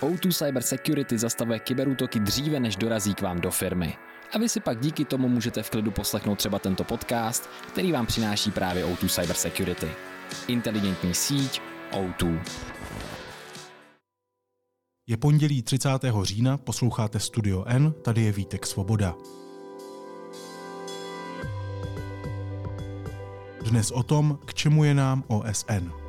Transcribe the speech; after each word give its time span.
O2 0.00 0.32
Cyber 0.32 0.62
Security 0.62 1.18
zastavuje 1.18 1.58
kyberútoky 1.58 2.20
dříve, 2.20 2.60
než 2.60 2.76
dorazí 2.76 3.14
k 3.14 3.22
vám 3.22 3.40
do 3.40 3.50
firmy. 3.50 3.96
A 4.34 4.38
vy 4.38 4.48
si 4.48 4.60
pak 4.60 4.80
díky 4.80 5.04
tomu 5.04 5.28
můžete 5.28 5.62
v 5.62 5.70
klidu 5.70 5.90
poslechnout 5.90 6.38
třeba 6.38 6.58
tento 6.58 6.84
podcast, 6.84 7.50
který 7.68 7.92
vám 7.92 8.06
přináší 8.06 8.50
právě 8.50 8.86
O2 8.86 9.08
Cyber 9.08 9.36
Security. 9.36 9.88
Inteligentní 10.48 11.14
síť 11.14 11.60
O2. 11.92 12.40
Je 15.06 15.16
pondělí 15.16 15.62
30. 15.62 15.88
října, 16.22 16.56
posloucháte 16.56 17.20
Studio 17.20 17.64
N, 17.66 17.92
tady 17.92 18.22
je 18.22 18.32
Vítek 18.32 18.66
Svoboda. 18.66 19.14
Dnes 23.62 23.90
o 23.90 24.02
tom, 24.02 24.38
k 24.44 24.54
čemu 24.54 24.84
je 24.84 24.94
nám 24.94 25.24
OSN. 25.26 26.07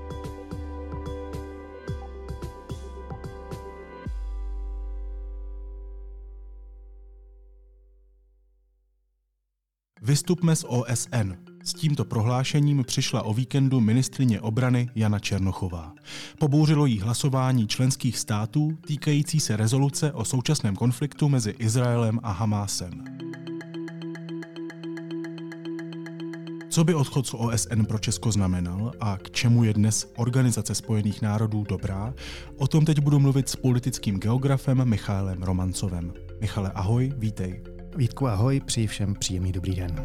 Vystupme 10.09 10.55
z 10.55 10.65
OSN. 10.67 11.33
S 11.63 11.73
tímto 11.73 12.05
prohlášením 12.05 12.83
přišla 12.83 13.21
o 13.21 13.33
víkendu 13.33 13.79
ministrině 13.79 14.41
obrany 14.41 14.89
Jana 14.95 15.19
Černochová. 15.19 15.93
Pobouřilo 16.39 16.85
jí 16.85 16.99
hlasování 16.99 17.67
členských 17.67 18.17
států 18.17 18.77
týkající 18.87 19.39
se 19.39 19.57
rezoluce 19.57 20.11
o 20.11 20.25
současném 20.25 20.75
konfliktu 20.75 21.29
mezi 21.29 21.49
Izraelem 21.59 22.19
a 22.23 22.31
Hamásem. 22.31 22.91
Co 26.69 26.83
by 26.83 26.93
odchod 26.93 27.27
z 27.27 27.33
OSN 27.33 27.83
pro 27.87 27.99
Česko 27.99 28.31
znamenal 28.31 28.91
a 28.99 29.17
k 29.17 29.31
čemu 29.31 29.63
je 29.63 29.73
dnes 29.73 30.11
Organizace 30.15 30.75
spojených 30.75 31.21
národů 31.21 31.63
dobrá, 31.69 32.13
o 32.57 32.67
tom 32.67 32.85
teď 32.85 32.99
budu 32.99 33.19
mluvit 33.19 33.49
s 33.49 33.55
politickým 33.55 34.19
geografem 34.19 34.89
Michálem 34.89 35.43
Romancovem. 35.43 36.13
Michale, 36.41 36.71
ahoj, 36.71 37.13
vítej. 37.17 37.78
Vítku, 37.99 38.27
ahoj, 38.27 38.59
přeji 38.59 38.87
všem 38.87 39.15
příjemný 39.15 39.51
dobrý 39.51 39.75
den. 39.75 39.95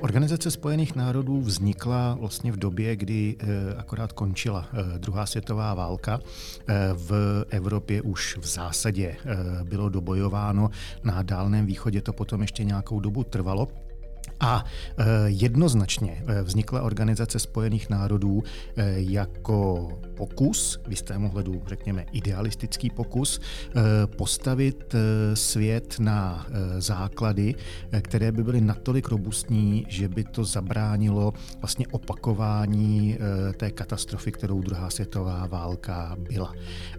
Organizace 0.00 0.50
spojených 0.50 0.96
národů 0.96 1.40
vznikla 1.40 2.16
vlastně 2.20 2.52
v 2.52 2.56
době, 2.56 2.96
kdy 2.96 3.36
eh, 3.38 3.74
akorát 3.74 4.12
končila 4.12 4.68
eh, 4.72 4.98
druhá 4.98 5.26
světová 5.26 5.74
válka. 5.74 6.20
Eh, 6.68 6.74
v 6.94 7.44
Evropě 7.50 8.02
už 8.02 8.36
v 8.36 8.46
zásadě 8.46 9.16
bylo 9.62 9.88
dobojováno, 9.88 10.70
na 11.04 11.22
Dálném 11.22 11.66
východě 11.66 12.00
to 12.00 12.12
potom 12.12 12.42
ještě 12.42 12.64
nějakou 12.64 13.00
dobu 13.00 13.24
trvalo. 13.24 13.68
A 14.40 14.64
e, 14.98 15.04
jednoznačně 15.26 16.24
e, 16.26 16.42
vznikla 16.42 16.82
Organizace 16.82 17.38
spojených 17.38 17.90
národů 17.90 18.42
e, 18.76 18.94
jako 18.96 19.88
pokus, 20.16 20.80
v 20.86 20.90
jistém 20.90 21.24
ohledu 21.24 21.62
řekněme 21.66 22.06
idealistický 22.12 22.90
pokus, 22.90 23.40
postavit 24.16 24.94
svět 25.34 25.96
na 25.98 26.46
základy, 26.78 27.54
které 28.00 28.32
by 28.32 28.44
byly 28.44 28.60
natolik 28.60 29.08
robustní, 29.08 29.86
že 29.88 30.08
by 30.08 30.24
to 30.24 30.44
zabránilo 30.44 31.32
vlastně 31.60 31.86
opakování 31.90 33.18
té 33.56 33.70
katastrofy, 33.70 34.32
kterou 34.32 34.60
druhá 34.60 34.90
světová 34.90 35.46
válka 35.46 36.16
byla. 36.18 36.52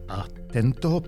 A 0.10 0.26
tento 0.52 1.02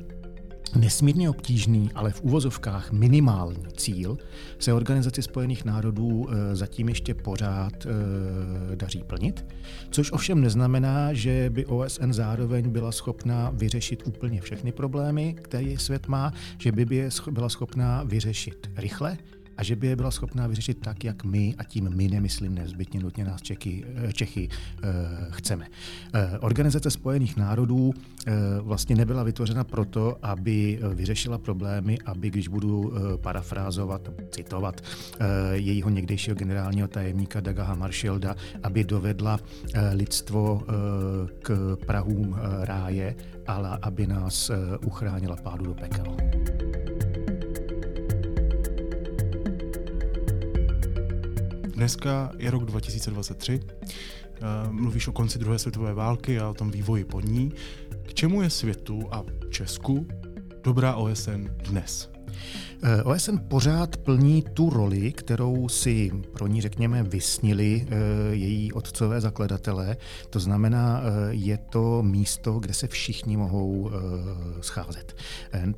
nesmírně 0.75 1.29
obtížný, 1.29 1.89
ale 1.95 2.11
v 2.11 2.21
uvozovkách 2.21 2.91
minimální 2.91 3.63
cíl 3.77 4.17
se 4.59 4.73
Organizaci 4.73 5.21
spojených 5.21 5.65
národů 5.65 6.27
eh, 6.29 6.55
zatím 6.55 6.89
ještě 6.89 7.13
pořád 7.13 7.85
eh, 7.85 8.75
daří 8.75 9.03
plnit, 9.03 9.45
což 9.91 10.11
ovšem 10.11 10.41
neznamená, 10.41 11.13
že 11.13 11.49
by 11.49 11.65
OSN 11.65 12.11
zároveň 12.11 12.69
byla 12.69 12.91
schopná 12.91 13.51
vyřešit 13.53 14.03
úplně 14.05 14.41
všechny 14.41 14.71
problémy, 14.71 15.35
které 15.41 15.75
svět 15.77 16.07
má, 16.07 16.33
že 16.57 16.71
by 16.71 17.09
byla 17.31 17.49
schopná 17.49 18.03
vyřešit 18.03 18.69
rychle, 18.77 19.17
a 19.59 19.63
že 19.63 19.75
by 19.75 19.87
je 19.87 19.95
byla 19.95 20.11
schopná 20.11 20.47
vyřešit 20.47 20.77
tak, 20.81 21.03
jak 21.03 21.23
my, 21.23 21.55
a 21.57 21.63
tím 21.63 21.89
my 21.95 22.07
nemyslím 22.07 22.55
nezbytně 22.55 22.99
nutně 22.99 23.25
nás 23.25 23.41
Čechy, 23.41 23.85
eh, 23.95 24.13
Čechy 24.13 24.49
eh, 24.49 24.87
chceme. 25.29 25.67
Eh, 26.13 26.39
Organizace 26.39 26.91
spojených 26.91 27.37
národů 27.37 27.93
vlastně 28.61 28.95
nebyla 28.95 29.23
vytvořena 29.23 29.63
proto, 29.63 30.17
aby 30.21 30.79
vyřešila 30.93 31.37
problémy, 31.37 31.97
aby, 32.05 32.29
když 32.29 32.47
budu 32.47 32.93
parafrázovat, 33.21 34.09
citovat 34.31 34.81
jejího 35.51 35.89
někdejšího 35.89 36.35
generálního 36.35 36.87
tajemníka 36.87 37.39
Daga 37.39 37.63
Hammarskjölda, 37.63 38.35
aby 38.63 38.83
dovedla 38.83 39.39
lidstvo 39.93 40.61
k 41.41 41.77
prahům 41.85 42.35
ráje, 42.61 43.15
ale 43.47 43.79
aby 43.81 44.07
nás 44.07 44.51
uchránila 44.85 45.35
pádu 45.35 45.65
do 45.65 45.73
pekel. 45.73 46.17
Dneska 51.79 52.31
je 52.37 52.51
rok 52.51 52.65
2023, 52.65 53.59
eh, 53.63 54.71
mluvíš 54.71 55.07
o 55.07 55.11
konci 55.11 55.39
druhé 55.39 55.59
světové 55.59 55.93
války 55.93 56.39
a 56.39 56.49
o 56.49 56.53
tom 56.53 56.71
vývoji 56.71 57.05
pod 57.05 57.25
ní. 57.25 57.51
K 58.03 58.13
čemu 58.13 58.41
je 58.41 58.49
světu 58.49 59.07
a 59.11 59.23
Česku 59.49 60.07
dobrá 60.63 60.95
OSN 60.95 61.47
dnes? 61.69 62.11
Eh, 62.83 63.03
OSN 63.03 63.37
pořád 63.47 63.97
plní 63.97 64.43
tu 64.53 64.69
roli, 64.69 65.11
kterou 65.11 65.69
si 65.69 66.11
pro 66.33 66.47
ní, 66.47 66.61
řekněme, 66.61 67.03
vysnili 67.03 67.87
eh, 67.89 67.95
její 68.35 68.73
otcové 68.73 69.21
zakladatelé. 69.21 69.97
To 70.29 70.39
znamená, 70.39 71.01
eh, 71.01 71.09
je 71.31 71.57
to 71.57 72.03
místo, 72.03 72.59
kde 72.59 72.73
se 72.73 72.87
všichni 72.87 73.37
mohou 73.37 73.91
scházet. 74.61 75.15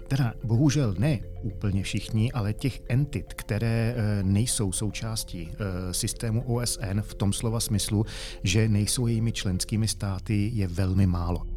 Teda 0.07 0.33
bohužel 0.43 0.95
ne 0.99 1.19
úplně 1.41 1.83
všichni, 1.83 2.31
ale 2.31 2.53
těch 2.53 2.81
entit, 2.89 3.33
které 3.33 3.95
nejsou 4.21 4.71
součástí 4.71 5.51
systému 5.91 6.41
OSN 6.41 7.01
v 7.01 7.13
tom 7.13 7.33
slova 7.33 7.59
smyslu, 7.59 8.05
že 8.43 8.69
nejsou 8.69 9.07
jejími 9.07 9.31
členskými 9.31 9.87
státy, 9.87 10.51
je 10.53 10.67
velmi 10.67 11.07
málo. 11.07 11.50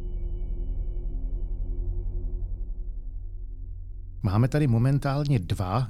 Máme 4.25 4.47
tady 4.47 4.67
momentálně 4.67 5.39
dva 5.39 5.77
uh, 5.77 5.85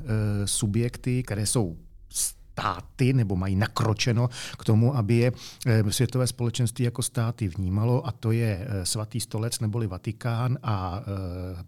subjekty, 0.45 1.23
které 1.23 1.45
jsou 1.45 1.77
státy 2.09 3.13
nebo 3.13 3.35
mají 3.35 3.55
nakročeno 3.55 4.29
k 4.59 4.63
tomu, 4.63 4.95
aby 4.95 5.15
je 5.15 5.31
eh, 5.65 5.91
světové 5.91 6.27
společenství 6.27 6.85
jako 6.85 7.01
státy 7.01 7.47
vnímalo 7.47 8.07
a 8.07 8.11
to 8.11 8.31
je 8.31 8.67
eh, 8.67 8.85
svatý 8.85 9.19
stolec 9.19 9.59
neboli 9.59 9.87
Vatikán 9.87 10.57
a 10.63 11.03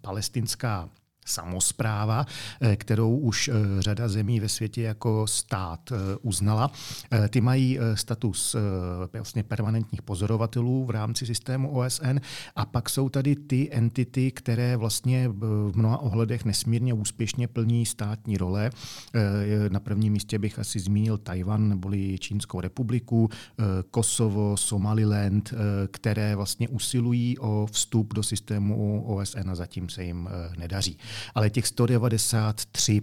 palestinská 0.02 0.90
samozpráva, 1.28 2.26
eh, 2.62 2.76
kterou 2.76 3.18
už 3.18 3.48
eh, 3.48 3.82
řada 3.82 4.08
zemí 4.08 4.40
ve 4.40 4.50
světě 4.50 4.82
jako 4.82 5.28
stát 5.28 5.92
eh, 5.92 5.96
uznala. 6.22 6.72
Ty 7.30 7.42
mají 7.42 7.80
status 7.94 8.56
vlastně 9.14 9.44
permanentních 9.44 10.02
pozorovatelů 10.02 10.86
v 10.86 10.90
rámci 10.90 11.26
systému 11.26 11.70
OSN 11.70 12.20
a 12.56 12.66
pak 12.66 12.90
jsou 12.90 13.10
tady 13.10 13.36
ty 13.36 13.70
entity, 13.72 14.32
které 14.32 14.78
vlastně 14.78 15.30
v 15.30 15.72
mnoha 15.76 15.98
ohledech 15.98 16.46
nesmírně 16.46 16.94
úspěšně 16.94 17.48
plní 17.48 17.86
státní 17.86 18.38
role. 18.38 18.70
Na 19.70 19.80
prvním 19.80 20.14
místě 20.14 20.40
bych 20.40 20.60
asi 20.60 20.80
zmínil 20.80 21.18
Tajvan 21.18 21.70
neboli 21.70 22.18
Čínskou 22.20 22.62
republiku, 22.62 23.30
Kosovo, 23.92 24.58
Somaliland, 24.58 25.54
které 25.92 26.36
vlastně 26.36 26.68
usilují 26.68 27.38
o 27.38 27.68
vstup 27.72 28.14
do 28.14 28.24
systému 28.24 29.04
OSN 29.04 29.50
a 29.50 29.56
zatím 29.56 29.90
se 29.90 30.04
jim 30.04 30.30
nedaří 30.58 30.98
ale 31.36 31.50
těch 31.50 31.68
193 31.68 33.02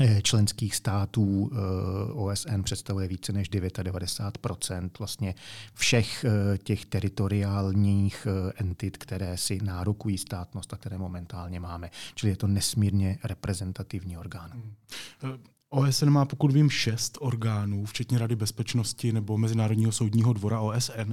eh, 0.00 0.22
členských 0.22 0.74
států 0.74 1.50
eh, 1.52 2.12
OSN 2.12 2.62
představuje 2.62 3.08
více 3.08 3.32
než 3.32 3.50
99% 3.50 4.90
vlastně 4.98 5.34
všech 5.74 6.24
eh, 6.24 6.58
těch 6.58 6.84
teritoriálních 6.84 8.26
entit, 8.56 8.96
které 8.96 9.36
si 9.36 9.58
nárokují 9.62 10.18
státnost 10.18 10.72
a 10.72 10.76
které 10.76 10.98
momentálně 10.98 11.60
máme. 11.60 11.90
Čili 12.14 12.32
je 12.32 12.36
to 12.36 12.46
nesmírně 12.46 13.18
reprezentativní 13.24 14.18
orgán. 14.18 14.50
Hmm. 14.52 15.38
OSN 15.70 16.10
má, 16.10 16.24
pokud 16.24 16.52
vím, 16.52 16.70
šest 16.70 17.18
orgánů, 17.20 17.84
včetně 17.84 18.18
Rady 18.18 18.36
bezpečnosti 18.36 19.12
nebo 19.12 19.38
Mezinárodního 19.38 19.92
soudního 19.92 20.32
dvora 20.32 20.60
OSN, 20.60 21.12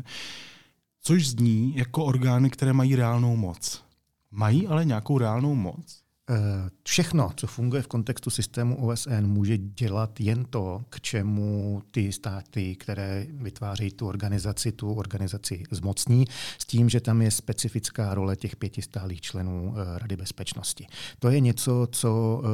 což 1.01 1.27
zní 1.27 1.75
jako 1.75 2.05
orgány, 2.05 2.49
které 2.49 2.73
mají 2.73 2.95
reálnou 2.95 3.35
moc. 3.35 3.83
Mají 4.31 4.67
ale 4.67 4.85
nějakou 4.85 5.17
reálnou 5.17 5.55
moc? 5.55 6.03
Eh, 6.29 6.69
všechno, 6.83 7.31
co 7.35 7.47
funguje 7.47 7.81
v 7.81 7.87
kontextu 7.87 8.29
systému 8.29 8.87
OSN, 8.87 9.25
může 9.25 9.57
dělat 9.57 10.19
jen 10.19 10.45
to, 10.45 10.81
k 10.89 11.01
čemu 11.01 11.81
ty 11.91 12.11
státy, 12.11 12.75
které 12.75 13.27
vytvářejí 13.29 13.91
tu 13.91 14.07
organizaci, 14.07 14.71
tu 14.71 14.93
organizaci 14.93 15.63
zmocní, 15.71 16.25
s 16.57 16.65
tím, 16.65 16.89
že 16.89 17.01
tam 17.01 17.21
je 17.21 17.31
specifická 17.31 18.13
role 18.13 18.35
těch 18.35 18.55
pěti 18.55 18.81
stálých 18.81 19.21
členů 19.21 19.75
eh, 19.77 19.99
Rady 19.99 20.17
bezpečnosti. 20.17 20.87
To 21.19 21.29
je 21.29 21.39
něco, 21.39 21.87
co 21.91 22.41
eh, 22.43 22.47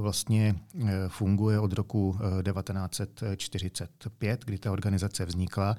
vlastně 0.00 0.54
funguje 1.08 1.58
od 1.58 1.72
roku 1.72 2.18
1945, 2.44 4.44
kdy 4.44 4.58
ta 4.58 4.72
organizace 4.72 5.24
vznikla. 5.24 5.76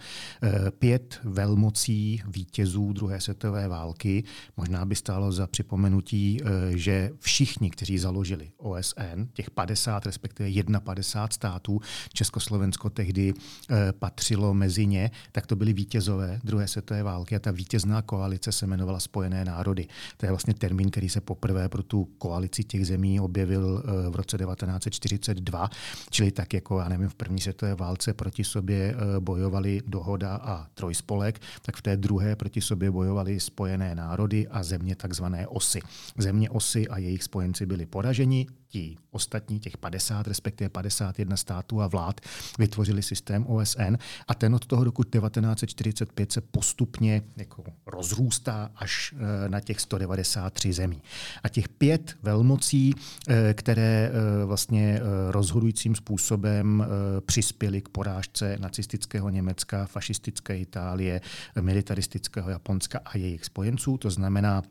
Pět 0.80 1.20
velmocí 1.24 2.22
vítězů 2.28 2.94
druhé 2.94 3.22
světové 3.22 3.68
války. 3.68 4.24
Možná 4.58 4.86
by 4.86 4.96
stálo 4.96 5.32
za 5.32 5.48
připomenutí, 5.48 6.40
že 6.70 7.12
všichni 7.20 7.33
všichni, 7.34 7.70
kteří 7.70 7.98
založili 7.98 8.52
OSN, 8.58 9.26
těch 9.34 9.50
50, 9.50 10.06
respektive 10.06 10.50
51 10.84 11.28
států, 11.32 11.80
Československo 12.14 12.90
tehdy 12.90 13.34
e, 13.34 13.94
patřilo 13.94 14.54
mezi 14.54 14.86
ně, 14.86 15.12
tak 15.32 15.48
to 15.48 15.56
byly 15.56 15.74
vítězové 15.74 16.40
druhé 16.44 16.68
světové 16.68 17.04
války 17.04 17.36
a 17.36 17.40
ta 17.40 17.52
vítězná 17.52 18.02
koalice 18.02 18.52
se 18.52 18.66
jmenovala 18.66 19.00
Spojené 19.00 19.46
národy. 19.46 19.88
To 20.18 20.26
je 20.26 20.30
vlastně 20.32 20.54
termín, 20.54 20.92
který 20.92 21.10
se 21.10 21.22
poprvé 21.22 21.70
pro 21.70 21.84
tu 21.84 22.06
koalici 22.18 22.64
těch 22.64 22.88
zemí 22.88 23.20
objevil 23.20 23.84
e, 23.86 24.10
v 24.10 24.16
roce 24.16 24.38
1942, 24.38 25.70
čili 26.10 26.32
tak 26.32 26.54
jako, 26.54 26.80
já 26.80 26.90
nevím, 26.90 27.10
v 27.10 27.16
první 27.16 27.42
světové 27.42 27.76
válce 27.76 28.14
proti 28.14 28.44
sobě 28.44 28.78
e, 28.78 29.20
bojovali 29.20 29.82
dohoda 29.88 30.36
a 30.36 30.68
trojspolek, 30.74 31.42
tak 31.62 31.78
v 31.78 31.82
té 31.82 31.98
druhé 31.98 32.36
proti 32.36 32.62
sobě 32.62 32.92
bojovali 32.92 33.40
Spojené 33.40 33.96
národy 33.96 34.48
a 34.48 34.64
země 34.64 34.96
takzvané 34.96 35.48
osy. 35.48 35.80
Země 36.18 36.50
osy 36.50 36.88
a 36.88 36.98
jejich 36.98 37.23
spojenci 37.24 37.66
byli 37.66 37.86
poraženi, 37.86 38.48
ti 38.74 38.98
ostatní, 39.12 39.60
těch 39.60 39.78
50, 39.78 40.28
respektive 40.28 40.70
51 40.70 41.38
států 41.38 41.82
a 41.82 41.88
vlád, 41.88 42.22
vytvořili 42.60 43.04
systém 43.04 43.46
OSN 43.48 43.98
a 44.28 44.36
ten 44.36 44.56
od 44.56 44.66
toho 44.66 44.84
roku 44.84 45.04
1945 45.04 46.32
se 46.32 46.42
postupně 46.42 47.22
jako 47.38 47.64
rozrůstá 47.86 48.72
až 48.76 49.16
eh, 49.18 49.50
na 49.50 49.60
těch 49.60 49.80
193 49.80 50.74
zemí. 50.74 51.02
A 51.44 51.50
těch 51.50 51.70
pět 51.70 52.18
velmocí, 52.24 52.94
eh, 53.28 53.54
které 53.54 54.12
eh, 54.12 54.46
vlastně 54.46 55.00
rozhodujícím 55.30 55.96
způsobem 55.96 56.86
přispěly 57.26 57.82
k 57.82 57.90
porážce 57.90 58.58
nacistického 58.60 59.30
Německa, 59.30 59.86
fašistické 59.86 60.58
Itálie, 60.58 61.22
militaristického 61.62 62.50
Japonska 62.50 63.00
a 63.06 63.18
jejich 63.18 63.46
spojenců, 63.46 63.98
to 63.98 64.10
znamená 64.10 64.62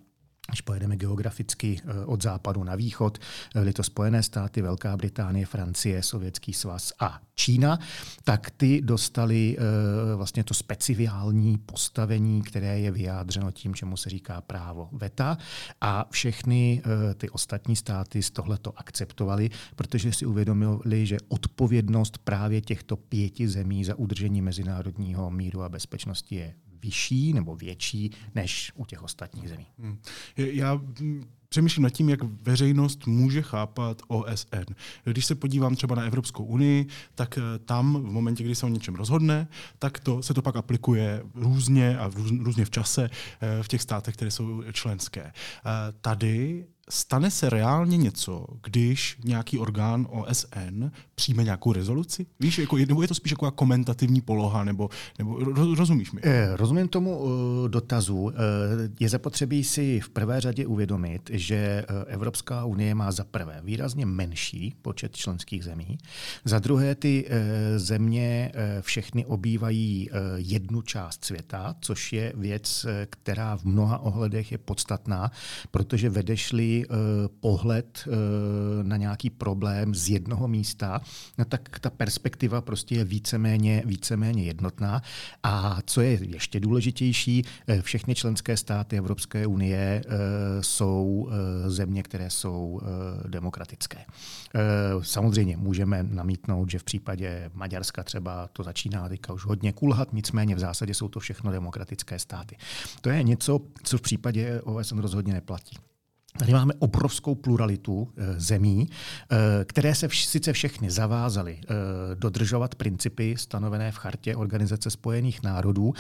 když 0.49 0.61
pojedeme 0.61 0.97
geograficky 0.97 1.81
eh, 1.85 2.05
od 2.05 2.23
západu 2.23 2.65
na 2.65 2.75
východ, 2.75 3.19
byly 3.55 3.73
to 3.73 3.83
Spojené 3.83 4.23
státy, 4.23 4.63
Velká 4.63 4.97
Británie, 4.97 5.47
Francie, 5.47 6.03
Sovětský 6.03 6.53
svaz 6.53 6.93
a 7.01 7.21
Čína, 7.35 7.79
tak 8.25 8.51
ty 8.51 8.81
dostali 8.81 9.57
eh, 9.59 10.17
vlastně 10.17 10.45
to 10.45 10.55
speciální 10.55 11.59
postavení, 11.59 12.43
které 12.43 12.81
je 12.81 12.91
vyjádřeno 12.91 13.51
tím, 13.51 13.75
čemu 13.75 13.97
se 13.97 14.11
říká 14.11 14.41
právo 14.41 14.89
VETA. 14.93 15.39
A 15.81 16.07
všechny 16.11 16.83
eh, 16.85 17.15
ty 17.15 17.31
ostatní 17.31 17.77
státy 17.77 18.23
z 18.23 18.31
tohleto 18.31 18.73
akceptovali, 18.77 19.51
protože 19.77 20.13
si 20.13 20.27
uvědomili, 20.27 21.07
že 21.07 21.17
odpovědnost 21.29 22.19
právě 22.19 22.61
těchto 22.61 22.97
pěti 22.97 23.49
zemí 23.49 23.85
za 23.85 23.95
udržení 23.95 24.43
mezinárodního 24.43 25.31
míru 25.31 25.63
a 25.63 25.69
bezpečnosti 25.69 26.35
je 26.35 26.55
vyšší 26.83 27.33
nebo 27.33 27.57
větší 27.57 28.11
než 28.35 28.73
u 28.75 28.85
těch 28.85 29.03
ostatních 29.03 29.49
zemí. 29.49 29.67
Hmm. 29.79 29.99
Já 30.37 30.81
přemýšlím 31.53 31.83
nad 31.83 31.91
tím, 31.91 32.09
jak 32.09 32.23
veřejnost 32.23 33.07
může 33.07 33.43
chápat 33.43 34.03
OSN. 34.09 34.73
Když 35.05 35.27
se 35.27 35.35
podívám 35.35 35.77
třeba 35.77 35.95
na 35.95 36.03
Evropskou 36.03 36.45
unii, 36.45 36.87
tak 37.15 37.39
eh, 37.39 37.59
tam 37.59 38.03
v 38.03 38.13
momentě, 38.13 38.45
kdy 38.45 38.55
se 38.55 38.67
o 38.67 38.69
něčem 38.69 38.95
rozhodne, 38.95 39.49
tak 39.79 40.01
to, 40.01 40.23
se 40.23 40.35
to 40.35 40.43
pak 40.43 40.57
aplikuje 40.57 41.23
různě 41.35 41.99
a 41.99 42.11
různě 42.39 42.65
v 42.65 42.71
čase 42.71 43.11
eh, 43.41 43.63
v 43.63 43.69
těch 43.69 43.83
státech, 43.83 44.15
které 44.15 44.31
jsou 44.31 44.63
členské. 44.73 45.23
Eh, 45.23 45.33
tady 46.01 46.67
stane 46.91 47.31
se 47.31 47.51
reálně 47.51 47.97
něco, 47.97 48.47
když 48.63 49.19
nějaký 49.25 49.59
orgán 49.59 50.07
OSN 50.11 50.85
přijme 51.15 51.45
nějakou 51.45 51.73
rezoluci? 51.73 52.27
Víš, 52.41 52.59
jako, 52.59 52.77
nebo 52.77 53.03
je 53.03 53.09
to 53.09 53.15
spíš 53.15 53.33
jako 53.33 53.51
komentativní 53.51 54.21
poloha, 54.21 54.65
nebo, 54.65 54.91
nebo 55.19 55.39
rozumíš 55.75 56.13
mi? 56.13 56.21
Eh, 56.25 56.57
rozumím 56.57 56.89
tomu 56.89 57.19
uh, 57.19 57.31
dotazu. 57.69 58.19
Uh, 58.19 58.33
je 59.01 59.09
zapotřebí 59.09 59.65
si 59.65 60.01
v 60.01 60.09
prvé 60.09 60.41
řadě 60.41 60.67
uvědomit, 60.67 61.31
že 61.33 61.85
Evropská 62.07 62.65
unie 62.65 62.95
má 62.95 63.13
za 63.13 63.25
prvé 63.25 63.61
výrazně 63.65 64.07
menší 64.07 64.75
počet 64.83 65.17
členských 65.17 65.65
zemí, 65.65 65.99
za 66.45 66.59
druhé 66.59 66.95
ty 66.95 67.29
země 67.77 68.53
všechny 68.81 69.27
obývají 69.27 70.11
jednu 70.37 70.83
část 70.83 71.25
světa, 71.25 71.75
což 71.81 72.13
je 72.13 72.33
věc, 72.37 72.87
která 73.11 73.57
v 73.57 73.65
mnoha 73.65 73.99
ohledech 73.99 74.53
je 74.53 74.59
podstatná, 74.59 75.31
protože 75.71 76.11
vedešli 76.11 76.72
Eh, 76.81 77.29
pohled 77.41 78.05
eh, 78.07 78.11
na 78.83 78.97
nějaký 78.97 79.31
problém 79.31 79.95
z 79.95 80.09
jednoho 80.09 80.49
místa, 80.49 81.01
no 81.39 81.45
tak 81.45 81.79
ta 81.79 81.91
perspektiva 81.91 82.61
prostě 82.61 82.95
je 82.95 83.05
víceméně, 83.05 83.83
víceméně 83.87 84.43
jednotná. 84.43 85.03
A 85.43 85.79
co 85.87 86.01
je 86.01 86.19
ještě 86.25 86.61
důležitější, 86.61 87.45
eh, 87.69 87.83
všechny 87.83 88.15
členské 88.15 88.57
státy 88.57 88.99
Evropské 88.99 89.47
unie 89.47 90.05
jsou 90.61 91.31
země, 91.67 92.03
které 92.03 92.31
jsou 92.31 92.81
demokratické. 93.29 93.99
Samozřejmě 95.01 95.57
můžeme 95.57 96.03
namítnout, 96.03 96.71
že 96.71 96.79
v 96.79 96.85
případě 96.85 97.51
Maďarska 97.55 98.03
třeba 98.03 98.49
to 98.53 98.63
začíná 98.63 99.09
teďka 99.09 99.33
už 99.33 99.45
hodně 99.45 99.73
kulhat, 99.73 100.13
nicméně 100.13 100.55
v 100.55 100.59
zásadě 100.59 100.95
jsou 100.95 101.09
to 101.09 101.21
všechno 101.21 101.53
demokratické 101.53 102.19
státy. 102.19 102.57
To 103.01 103.11
je 103.11 103.23
něco, 103.23 103.61
co 103.83 103.99
v 103.99 104.01
případě 104.01 104.61
OSN 104.63 104.99
rozhodně 104.99 105.33
neplatí. 105.33 105.77
Tady 106.39 106.53
máme 106.53 106.75
obrovskou 106.79 107.35
pluralitu 107.35 108.13
e, 108.17 108.41
zemí, 108.41 108.89
e, 108.89 109.65
které 109.65 109.95
se 109.95 110.07
vš- 110.07 110.29
sice 110.29 110.53
všechny 110.53 110.91
zavázaly 110.91 111.61
e, 111.63 111.75
dodržovat 112.15 112.75
principy 112.75 113.35
stanovené 113.39 113.93
v 113.93 113.97
chartě 113.97 114.37
Organizace 114.37 114.91
spojených 114.91 115.43
národů, 115.43 115.93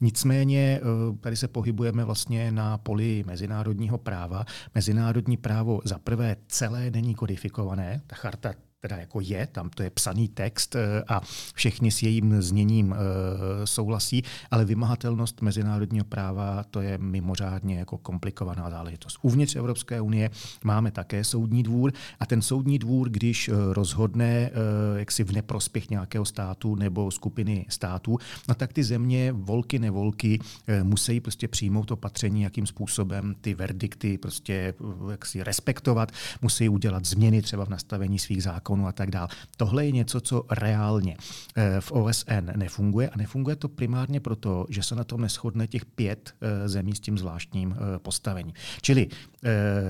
nicméně 0.00 0.80
tady 1.20 1.36
se 1.36 1.48
pohybujeme 1.48 2.04
vlastně 2.04 2.52
na 2.52 2.78
poli 2.78 3.24
mezinárodního 3.26 3.98
práva. 3.98 4.44
Mezinárodní 4.74 5.36
právo 5.36 5.80
za 5.84 5.98
prvé 5.98 6.36
celé 6.48 6.90
není 6.90 7.14
kodifikované, 7.14 8.00
ta 8.06 8.16
charta 8.16 8.54
teda 8.80 8.96
jako 8.96 9.20
je, 9.20 9.46
tam 9.46 9.70
to 9.70 9.82
je 9.82 9.90
psaný 9.90 10.28
text 10.28 10.74
eh, 10.74 11.04
a 11.08 11.20
všichni 11.54 11.90
s 11.90 12.02
jejím 12.02 12.42
zněním 12.42 12.94
eh, 12.94 13.66
souhlasí, 13.66 14.22
ale 14.50 14.64
vymahatelnost 14.64 15.42
mezinárodního 15.42 16.04
práva 16.04 16.64
to 16.70 16.80
je 16.80 16.98
mimořádně 16.98 17.78
jako 17.78 17.98
komplikovaná 17.98 18.70
záležitost. 18.70 19.18
Uvnitř 19.22 19.56
Evropské 19.56 20.00
unie 20.00 20.30
máme 20.64 20.90
také 20.90 21.24
soudní 21.24 21.62
dvůr 21.62 21.92
a 22.20 22.26
ten 22.26 22.42
soudní 22.42 22.78
dvůr, 22.78 23.08
když 23.10 23.48
eh, 23.48 23.52
rozhodne 23.72 24.50
jaksi 24.96 25.24
v 25.24 25.32
neprospěch 25.32 25.90
nějakého 25.90 26.24
státu 26.24 26.74
nebo 26.74 27.10
skupiny 27.10 27.66
států, 27.68 28.18
no 28.48 28.54
tak 28.54 28.72
ty 28.72 28.84
země, 28.84 29.32
volky, 29.32 29.78
nevolky, 29.78 30.38
musí 30.82 31.20
prostě 31.20 31.48
přijmout 31.48 31.90
opatření, 31.90 32.42
jakým 32.42 32.66
způsobem 32.66 33.34
ty 33.40 33.54
verdikty 33.54 34.18
prostě 34.18 34.74
jaksi 35.10 35.42
respektovat, 35.42 36.12
musí 36.42 36.68
udělat 36.68 37.04
změny 37.04 37.42
třeba 37.42 37.64
v 37.64 37.68
nastavení 37.68 38.18
svých 38.18 38.42
zákonů 38.42 38.69
zákonů 38.70 38.86
a 38.86 38.92
tak 38.92 39.10
dále. 39.10 39.28
Tohle 39.56 39.86
je 39.86 39.92
něco, 39.92 40.20
co 40.20 40.44
reálně 40.50 41.16
eh, 41.56 41.80
v 41.80 41.92
OSN 41.92 42.50
nefunguje 42.56 43.08
a 43.08 43.16
nefunguje 43.16 43.56
to 43.56 43.68
primárně 43.68 44.20
proto, 44.20 44.66
že 44.68 44.82
se 44.82 44.94
na 44.94 45.04
tom 45.04 45.20
neschodne 45.20 45.66
těch 45.66 45.84
pět 45.84 46.34
eh, 46.40 46.68
zemí 46.68 46.94
s 46.94 47.00
tím 47.00 47.18
zvláštním 47.18 47.74
eh, 47.74 47.98
postavením. 47.98 48.54
Čili 48.82 49.08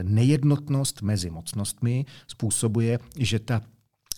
nejednotnost 0.02 1.02
mezi 1.02 1.30
mocnostmi 1.30 2.04
způsobuje, 2.26 2.98
že 3.18 3.38
ta 3.38 3.60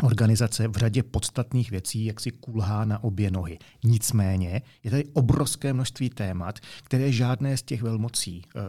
organizace 0.02 0.69
v 0.69 0.76
řadě 0.76 1.02
podstatných 1.02 1.71
věcí 1.71 2.04
jak 2.04 2.21
si 2.21 2.31
kulhá 2.31 2.85
na 2.85 3.04
obě 3.04 3.31
nohy. 3.31 3.59
Nicméně 3.85 4.62
je 4.85 4.90
tady 4.90 5.04
obrovské 5.12 5.73
množství 5.73 6.11
témat, 6.11 6.59
které 6.85 7.12
žádné 7.12 7.57
z 7.57 7.62
těch 7.62 7.83
velmocí 7.83 8.42
e, 8.42 8.61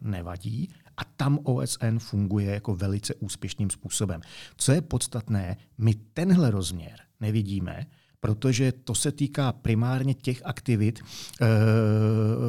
nevadí 0.00 0.68
a 0.96 1.04
tam 1.04 1.38
OSN 1.42 1.98
funguje 1.98 2.46
jako 2.46 2.74
velice 2.74 3.14
úspěšným 3.14 3.70
způsobem. 3.70 4.20
Co 4.56 4.72
je 4.72 4.80
podstatné, 4.80 5.56
my 5.78 5.94
tenhle 5.94 6.50
rozměr 6.50 7.00
nevidíme, 7.20 7.86
protože 8.20 8.72
to 8.72 8.94
se 8.94 9.12
týká 9.12 9.52
primárně 9.52 10.14
těch 10.14 10.42
aktivit 10.44 11.00
e, 11.00 11.46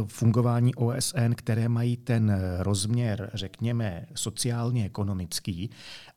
fungování 0.07 0.75
OSN, 0.75 1.31
které 1.35 1.69
mají 1.69 1.97
ten 1.97 2.41
rozměr, 2.59 3.31
řekněme, 3.33 4.05
sociálně-ekonomický. 4.15 5.69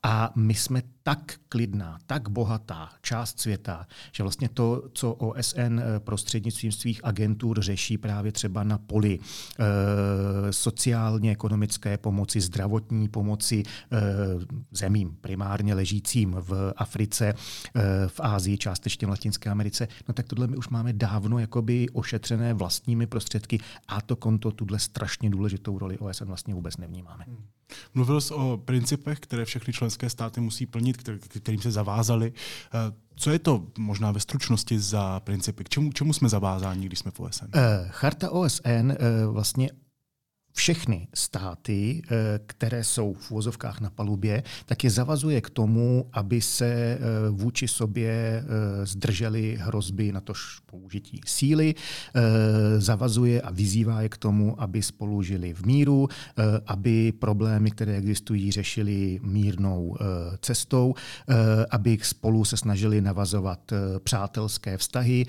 A 0.08 0.32
my 0.36 0.54
jsme 0.54 0.82
tak 1.02 1.34
klidná, 1.48 1.98
tak 2.06 2.28
bohatá 2.28 2.88
část 3.02 3.40
světa, 3.40 3.86
že 4.12 4.22
vlastně 4.22 4.48
to, 4.48 4.88
co 4.92 5.12
OSN 5.12 5.80
eh, 5.80 6.00
prostřednictvím 6.00 6.72
svých 6.72 7.04
agentur 7.04 7.62
řeší 7.62 7.98
právě 7.98 8.32
třeba 8.32 8.64
na 8.64 8.78
poli 8.78 9.18
e, 9.18 10.52
sociálně-ekonomické 10.52 11.98
pomoci, 11.98 12.40
zdravotní 12.40 13.08
pomoci 13.08 13.62
e, 13.62 13.96
zemím 14.70 15.16
primárně 15.20 15.74
ležícím 15.74 16.36
v 16.38 16.72
Africe, 16.76 17.26
e, 17.28 17.34
v 18.08 18.20
Ázii, 18.20 18.58
částečně 18.58 19.06
v 19.06 19.10
Latinské 19.10 19.50
Americe, 19.50 19.88
no 20.08 20.14
tak 20.14 20.26
tohle 20.26 20.46
my 20.46 20.56
už 20.56 20.68
máme 20.68 20.92
dávno 20.92 21.38
jakoby 21.38 21.88
ošetřené 21.88 22.54
vlastními 22.54 23.06
prostředky 23.06 23.58
a 23.88 24.00
to 24.00 24.16
konto, 24.16 24.50
tuhle 24.50 24.78
strašně 24.78 25.30
důležitou 25.30 25.78
roli 25.78 25.98
OSN 25.98 26.24
vlastně 26.24 26.54
vůbec 26.54 26.76
nevnímáme. 26.76 27.24
Hmm. 27.26 27.55
Mluvil 27.94 28.20
jsi 28.20 28.34
o 28.34 28.60
principech, 28.64 29.20
které 29.20 29.44
všechny 29.44 29.72
členské 29.72 30.10
státy 30.10 30.40
musí 30.40 30.66
plnit, 30.66 30.96
kterým 31.40 31.62
se 31.62 31.70
zavázali. 31.70 32.32
Eh, 32.32 32.92
co 33.16 33.30
je 33.30 33.38
to 33.38 33.66
možná 33.78 34.12
ve 34.12 34.20
stručnosti 34.20 34.78
za 34.78 35.20
principy? 35.20 35.64
K 35.64 35.68
čemu, 35.68 35.92
čemu 35.92 36.12
jsme 36.12 36.28
zavázáni, 36.28 36.86
když 36.86 36.98
jsme 36.98 37.10
v 37.10 37.20
OSN? 37.20 37.46
Eh, 37.54 37.88
charta 37.90 38.30
OSN 38.30 38.90
eh, 38.90 39.26
vlastně 39.26 39.70
všechny 40.56 41.08
státy, 41.14 42.02
eh, 42.04 42.40
které 42.46 42.84
jsou 42.84 43.14
v 43.14 43.30
vozovkách 43.30 43.80
na 43.80 43.90
palubě, 43.90 44.42
tak 44.66 44.84
je 44.84 44.90
zavazuje 44.90 45.40
k 45.40 45.50
tomu, 45.50 46.08
aby 46.12 46.40
se 46.40 46.66
eh, 46.66 46.98
vůči 47.30 47.68
sobě 47.68 48.12
eh, 48.12 48.86
zdrželi 48.86 49.58
hrozby 49.60 50.12
na 50.12 50.20
tož 50.20 50.60
použití 50.66 51.20
síly, 51.26 51.74
zavazuje 52.78 53.42
a 53.42 53.50
vyzývá 53.50 54.02
je 54.02 54.08
k 54.08 54.16
tomu, 54.16 54.60
aby 54.60 54.82
spolu 54.82 55.22
žili 55.22 55.54
v 55.54 55.66
míru, 55.66 56.08
aby 56.66 57.12
problémy, 57.12 57.70
které 57.70 57.96
existují, 57.96 58.52
řešili 58.52 59.20
mírnou 59.22 59.96
cestou, 60.40 60.94
aby 61.70 61.98
spolu 62.02 62.44
se 62.44 62.56
snažili 62.56 63.00
navazovat 63.00 63.72
přátelské 64.04 64.78
vztahy, 64.78 65.26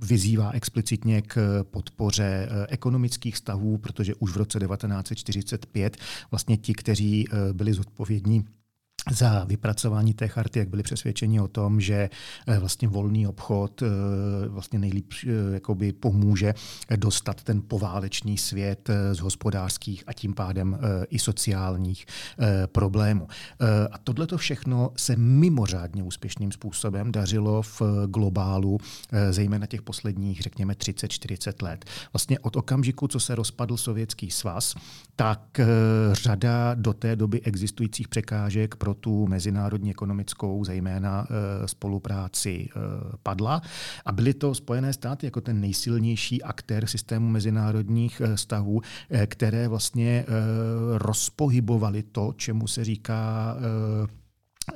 vyzývá 0.00 0.50
explicitně 0.50 1.22
k 1.22 1.64
podpoře 1.70 2.48
ekonomických 2.68 3.34
vztahů, 3.34 3.78
protože 3.78 4.14
už 4.14 4.30
už 4.30 4.34
v 4.34 4.36
roce 4.36 4.58
1945 4.58 5.96
vlastně 6.30 6.56
ti, 6.56 6.74
kteří 6.74 7.28
eh, 7.28 7.52
byli 7.52 7.72
zodpovědní 7.72 8.44
za 9.10 9.44
vypracování 9.44 10.14
té 10.14 10.28
charty, 10.28 10.58
jak 10.58 10.68
byli 10.68 10.82
přesvědčeni 10.82 11.40
o 11.40 11.48
tom, 11.48 11.80
že 11.80 12.10
eh, 12.46 12.58
vlastně 12.58 12.88
volný 12.88 13.26
obchod 13.26 13.82
eh, 13.82 13.86
vlastně 14.48 14.78
nejlíp 14.78 15.12
jakoby 15.52 15.92
pomůže 15.92 16.54
dostat 16.96 17.42
ten 17.42 17.62
poválečný 17.62 18.38
svět 18.38 18.90
z 19.12 19.18
hospodářských 19.18 20.04
a 20.06 20.12
tím 20.12 20.34
pádem 20.34 20.78
i 21.10 21.18
sociálních 21.18 22.06
problémů. 22.66 23.28
A 23.92 23.98
tohle 23.98 24.26
to 24.26 24.38
všechno 24.38 24.90
se 24.96 25.16
mimořádně 25.16 26.02
úspěšným 26.02 26.52
způsobem 26.52 27.12
dařilo 27.12 27.62
v 27.62 27.82
globálu, 28.06 28.78
zejména 29.30 29.66
těch 29.66 29.82
posledních, 29.82 30.40
řekněme, 30.40 30.74
30-40 30.74 31.64
let. 31.64 31.84
Vlastně 32.12 32.38
od 32.38 32.56
okamžiku, 32.56 33.08
co 33.08 33.20
se 33.20 33.34
rozpadl 33.34 33.76
Sovětský 33.76 34.30
svaz, 34.30 34.74
tak 35.16 35.60
řada 36.12 36.74
do 36.74 36.92
té 36.92 37.16
doby 37.16 37.40
existujících 37.40 38.08
překážek 38.08 38.76
pro 38.76 38.89
pro 38.90 38.94
tu 38.94 39.26
mezinárodní 39.26 39.90
ekonomickou, 39.90 40.64
zejména 40.64 41.26
eh, 41.30 41.68
spolupráci 41.68 42.68
eh, 42.68 42.80
padla. 43.22 43.62
A 44.04 44.12
byly 44.12 44.34
to 44.34 44.54
Spojené 44.54 44.92
státy 44.92 45.26
jako 45.26 45.40
ten 45.40 45.60
nejsilnější 45.60 46.42
aktér 46.42 46.86
systému 46.86 47.28
mezinárodních 47.28 48.20
eh, 48.20 48.36
vztahů, 48.36 48.80
které 49.26 49.68
vlastně 49.68 50.24
rozpohybovaly 50.96 52.02
to, 52.02 52.32
čemu 52.36 52.66
se 52.66 52.84
říká 52.84 53.56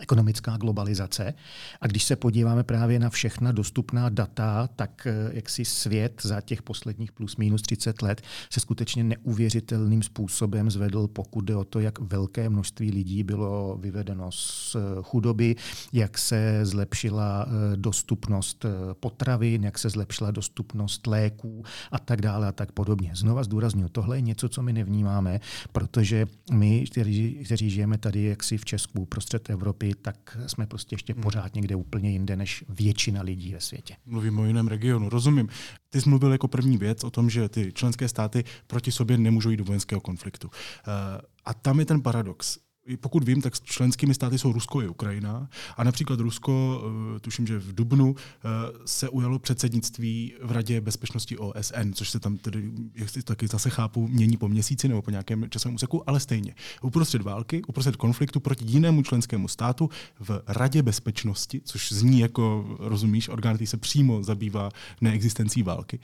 ekonomická 0.01 0.57
globalizace. 0.57 1.35
A 1.81 1.87
když 1.87 2.05
se 2.05 2.17
podíváme 2.17 2.63
právě 2.63 2.99
na 2.99 3.11
všechna 3.11 3.53
dostupná 3.53 4.09
data, 4.09 4.69
tak 4.77 5.07
eh, 5.07 5.31
jak 5.33 5.49
si 5.49 5.65
svět 5.65 6.21
za 6.25 6.41
těch 6.41 6.63
posledních 6.63 7.13
plus 7.13 7.37
minus 7.37 7.63
30 7.63 8.03
let 8.03 8.23
se 8.51 8.61
skutečně 8.61 9.05
neuvěřitelným 9.05 10.03
způsobem 10.03 10.71
zvedl, 10.71 11.09
pokud 11.09 11.45
jde 11.45 11.57
o 11.57 11.65
to, 11.65 11.81
jak 11.81 11.99
velké 11.99 12.49
množství 12.49 12.91
lidí 12.91 13.23
bylo 13.23 13.79
vyvedeno 13.81 14.33
z 14.33 14.77
eh, 14.77 14.79
chudoby, 15.03 15.57
jak 15.93 16.19
se 16.19 16.61
zlepšila 16.63 17.47
eh, 17.47 17.77
dostupnost 17.77 18.65
potravin, 19.01 19.65
jak 19.65 19.79
se 19.79 19.91
zlepšila 19.91 20.31
dostupnost 20.31 21.07
léků 21.07 21.65
a 21.93 21.99
tak 21.99 22.21
dále 22.21 22.47
a 22.47 22.53
tak 22.53 22.73
podobně. 22.73 23.11
Znova 23.15 23.43
zdůraznuju, 23.43 23.89
tohle 23.89 24.17
je 24.17 24.21
něco, 24.21 24.49
co 24.49 24.63
my 24.63 24.73
nevnímáme, 24.73 25.41
protože 25.73 26.27
my, 26.53 26.85
kteří, 26.91 27.41
kteří 27.45 27.71
žijeme 27.71 27.99
tady 27.99 28.23
jaksi 28.23 28.59
v 28.59 28.65
Česku, 28.65 29.07
prostřed 29.07 29.51
Evropy, 29.51 29.84
Evropy, 29.85 30.03
tak 30.03 30.37
jsme 30.47 30.67
prostě 30.67 30.95
ještě 30.95 31.13
hmm. 31.13 31.23
pořád 31.23 31.55
někde 31.55 31.77
úplně 31.77 32.11
jinde 32.11 32.37
než 32.37 32.65
většina 32.69 33.23
lidí 33.23 33.53
ve 33.53 33.61
světě. 33.61 33.97
Mluvím 34.07 34.39
o 34.39 34.45
jiném 34.45 34.69
regionu, 34.69 35.09
rozumím. 35.09 35.49
Ty 35.91 36.01
jsi 36.01 36.09
mluvil 36.09 36.33
jako 36.33 36.49
první 36.49 36.77
věc 36.77 37.05
o 37.05 37.11
tom, 37.11 37.31
že 37.31 37.49
ty 37.49 37.73
členské 37.73 38.09
státy 38.09 38.45
proti 38.67 38.93
sobě 38.93 39.19
nemůžou 39.19 39.51
jít 39.51 39.57
do 39.57 39.65
vojenského 39.65 40.01
konfliktu. 40.01 40.51
Eh, 40.53 41.21
a 41.45 41.55
tam 41.55 41.81
je 41.81 41.87
ten 41.87 42.03
paradox 42.03 42.59
pokud 43.01 43.25
vím, 43.25 43.43
tak 43.43 43.61
členskými 43.61 44.15
státy 44.15 44.39
jsou 44.39 44.53
Rusko 44.53 44.83
i 44.83 44.89
Ukrajina. 44.89 45.49
A 45.77 45.85
například 45.85 46.21
Rusko, 46.21 46.83
eh, 47.17 47.21
tuším, 47.21 47.47
že 47.47 47.59
v 47.59 47.75
Dubnu 47.75 48.15
eh, 48.19 48.49
se 48.85 49.09
ujalo 49.09 49.39
předsednictví 49.39 50.35
v 50.43 50.53
Radě 50.53 50.81
bezpečnosti 50.81 51.39
OSN, 51.39 51.93
což 51.95 52.11
se 52.11 52.21
tam 52.21 52.37
tedy, 52.37 52.71
jak 52.95 53.11
si 53.11 53.23
taky 53.23 53.49
zase 53.49 53.71
chápu, 53.71 54.09
mění 54.09 54.37
po 54.37 54.49
měsíci 54.49 54.89
nebo 54.89 55.03
po 55.03 55.11
nějakém 55.11 55.51
časovém 55.51 55.75
úseku, 55.75 56.09
ale 56.09 56.21
stejně. 56.21 56.55
Uprostřed 56.83 57.23
války, 57.23 57.63
uprostřed 57.69 57.97
konfliktu 57.97 58.41
proti 58.41 58.65
jinému 58.69 59.03
členskému 59.03 59.49
státu 59.49 59.91
v 60.21 60.43
Radě 60.47 60.83
bezpečnosti, 60.83 61.61
což 61.65 61.93
zní 61.93 62.21
jako, 62.21 62.77
rozumíš, 62.79 63.29
orgán, 63.29 63.55
který 63.55 63.67
se 63.67 63.77
přímo 63.77 64.23
zabývá 64.23 64.71
neexistencí 65.01 65.63
války, 65.63 65.99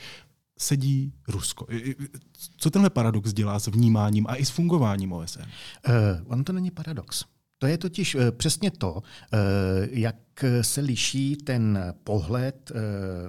sedí 0.60 1.12
Rusko. 1.28 1.66
Co 2.56 2.70
tenhle 2.70 2.90
paradox 2.90 3.32
dělá 3.32 3.58
s 3.58 3.66
vnímáním 3.66 4.26
a 4.28 4.36
i 4.36 4.44
s 4.44 4.50
fungováním 4.50 5.12
OSN? 5.12 5.40
Uh, 5.40 5.46
eh, 5.88 6.22
on 6.26 6.44
to 6.44 6.52
není 6.52 6.70
paradox. 6.70 7.24
To 7.58 7.66
je 7.66 7.78
totiž 7.78 8.14
uh, 8.14 8.30
přesně 8.30 8.70
to, 8.70 8.92
uh, 8.92 9.00
jak 9.90 10.16
se 10.62 10.80
liší 10.80 11.36
ten 11.36 11.94
pohled, 12.04 12.72
uh, 12.74 12.78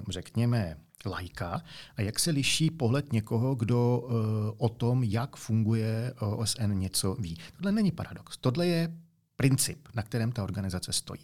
řekněme, 0.10 0.78
lajka 1.06 1.62
a 1.96 2.02
jak 2.02 2.20
se 2.20 2.32
liší 2.32 2.72
pohled 2.72 3.14
někoho, 3.14 3.56
kdo 3.56 4.00
uh, 4.00 4.12
o 4.58 4.70
tom, 4.70 5.04
jak 5.04 5.36
funguje 5.36 6.14
OSN, 6.20 6.74
něco 6.74 7.16
ví. 7.20 7.38
Tohle 7.58 7.72
není 7.72 7.92
paradox. 7.92 8.38
Tohle 8.38 8.68
je 8.68 8.98
princip, 9.36 9.88
na 9.96 10.04
kterém 10.04 10.32
ta 10.32 10.44
organizace 10.44 10.94
stojí. 10.94 11.22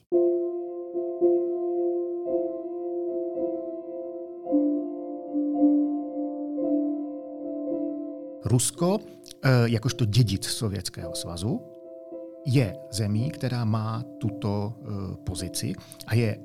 Rusko, 8.48 9.00
eh, 9.44 9.50
jakožto 9.66 10.06
dědic 10.06 10.46
Sovětského 10.46 11.16
svazu, 11.16 11.62
je 12.46 12.78
zemí, 12.92 13.32
která 13.32 13.66
má 13.66 14.04
tuto 14.18 14.74
eh, 14.74 15.16
pozici 15.24 15.74
a 16.08 16.16
je 16.16 16.40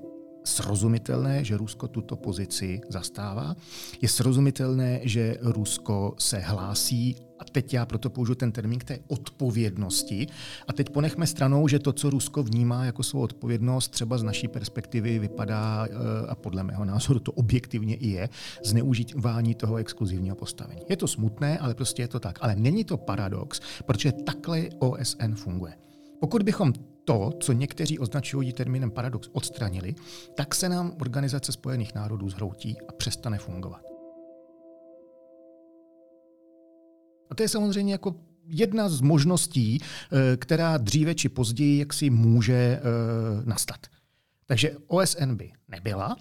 srozumitelné, 0.44 1.44
že 1.44 1.56
Rusko 1.56 1.88
tuto 1.88 2.16
pozici 2.16 2.80
zastává. 2.88 3.56
Je 4.00 4.08
srozumitelné, 4.08 5.00
že 5.02 5.36
Rusko 5.40 6.14
se 6.18 6.38
hlásí, 6.38 7.16
a 7.38 7.44
teď 7.44 7.74
já 7.74 7.86
proto 7.86 8.10
použiju 8.10 8.34
ten 8.34 8.52
termín 8.52 8.78
k 8.78 8.84
té 8.84 8.98
odpovědnosti. 9.08 10.26
A 10.68 10.72
teď 10.72 10.90
ponechme 10.90 11.26
stranou, 11.26 11.68
že 11.68 11.78
to, 11.78 11.92
co 11.92 12.10
Rusko 12.10 12.42
vnímá 12.42 12.84
jako 12.84 13.02
svou 13.02 13.20
odpovědnost, 13.20 13.88
třeba 13.88 14.18
z 14.18 14.22
naší 14.22 14.48
perspektivy 14.48 15.18
vypadá, 15.18 15.86
eh, 15.86 16.26
a 16.28 16.34
podle 16.34 16.62
mého 16.62 16.84
názoru 16.84 17.18
to 17.18 17.32
objektivně 17.32 17.94
i 17.94 18.08
je, 18.08 18.28
zneužívání 18.64 19.54
toho 19.54 19.76
exkluzivního 19.76 20.36
postavení. 20.36 20.80
Je 20.88 20.96
to 20.96 21.08
smutné, 21.08 21.58
ale 21.58 21.74
prostě 21.74 22.02
je 22.02 22.08
to 22.08 22.20
tak. 22.20 22.38
Ale 22.40 22.56
není 22.56 22.84
to 22.84 22.96
paradox, 22.96 23.60
protože 23.84 24.12
takhle 24.12 24.62
OSN 24.78 25.34
funguje. 25.34 25.72
Pokud 26.20 26.42
bychom 26.42 26.72
to, 27.04 27.30
co 27.40 27.52
někteří 27.52 27.98
označují 27.98 28.52
termínem 28.52 28.90
paradox, 28.90 29.28
odstranili, 29.32 29.94
tak 30.34 30.54
se 30.54 30.68
nám 30.68 30.96
Organizace 31.00 31.52
spojených 31.52 31.94
národů 31.94 32.30
zhroutí 32.30 32.76
a 32.88 32.92
přestane 32.92 33.38
fungovat. 33.38 33.82
A 37.30 37.34
to 37.34 37.42
je 37.42 37.48
samozřejmě 37.48 37.92
jako 37.92 38.14
jedna 38.46 38.88
z 38.88 39.00
možností, 39.00 39.78
eh, 39.80 40.36
která 40.36 40.76
dříve 40.76 41.14
či 41.14 41.28
později 41.28 41.78
jaksi 41.78 42.10
může 42.10 42.54
eh, 42.54 42.80
nastat. 43.44 43.86
Takže 44.46 44.76
OSN 44.86 45.34
by 45.34 45.52
nebyla, 45.68 46.16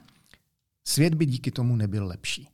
svět 0.83 1.13
by 1.13 1.25
díky 1.25 1.51
tomu 1.51 1.75
nebyl 1.75 2.07
lepší. 2.07 2.47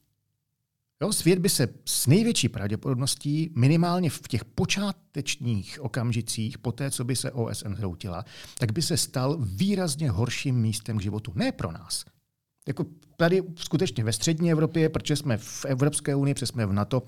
Jo, 1.02 1.14
svět 1.14 1.40
by 1.40 1.50
se 1.50 1.68
s 1.86 2.08
největší 2.08 2.50
pravděpodobností 2.50 3.52
minimálně 3.56 4.10
v 4.10 4.28
těch 4.28 4.46
počátečních 4.46 5.80
okamžicích, 5.82 6.58
po 6.58 6.72
té, 6.72 6.92
co 6.92 7.04
by 7.04 7.16
se 7.16 7.32
OSN 7.32 7.74
zhroutila, 7.74 8.26
tak 8.60 8.72
by 8.72 8.82
se 8.82 8.98
stal 8.98 9.38
výrazně 9.40 10.10
horším 10.10 10.56
místem 10.62 10.98
k 10.98 11.02
životu. 11.02 11.32
Ne 11.36 11.52
pro 11.52 11.72
nás, 11.72 12.06
Jako 12.68 12.86
tady 13.18 13.44
skutečně 13.56 14.04
ve 14.04 14.14
střední 14.14 14.52
Evropě, 14.52 14.90
protože 14.90 15.16
jsme 15.16 15.38
v 15.38 15.66
Evropské 15.66 16.16
unii, 16.16 16.34
protože 16.34 16.46
jsme 16.46 16.66
v 16.66 16.74
NATO, 16.74 17.04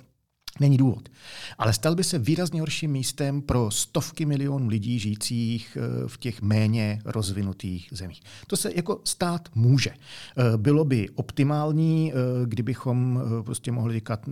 Není 0.60 0.78
důvod. 0.78 1.10
Ale 1.58 1.74
stal 1.74 1.96
by 1.96 2.04
se 2.04 2.20
výrazně 2.20 2.60
horším 2.60 2.92
místem 2.92 3.42
pro 3.42 3.72
stovky 3.72 4.26
milionů 4.26 4.68
lidí 4.68 5.00
žijících 5.00 5.78
eh, 5.78 6.08
v 6.08 6.18
těch 6.18 6.42
méně 6.42 7.02
rozvinutých 7.06 7.90
zemích. 7.92 8.22
To 8.48 8.58
se 8.58 8.72
jako 8.76 9.02
stát 9.04 9.50
může. 9.56 9.90
Eh, 9.90 10.58
bylo 10.58 10.86
by 10.86 11.10
optimální, 11.10 12.14
eh, 12.14 12.16
kdybychom 12.46 13.22
prostě 13.46 13.72
mohli 13.72 13.94
říkat, 13.94 14.30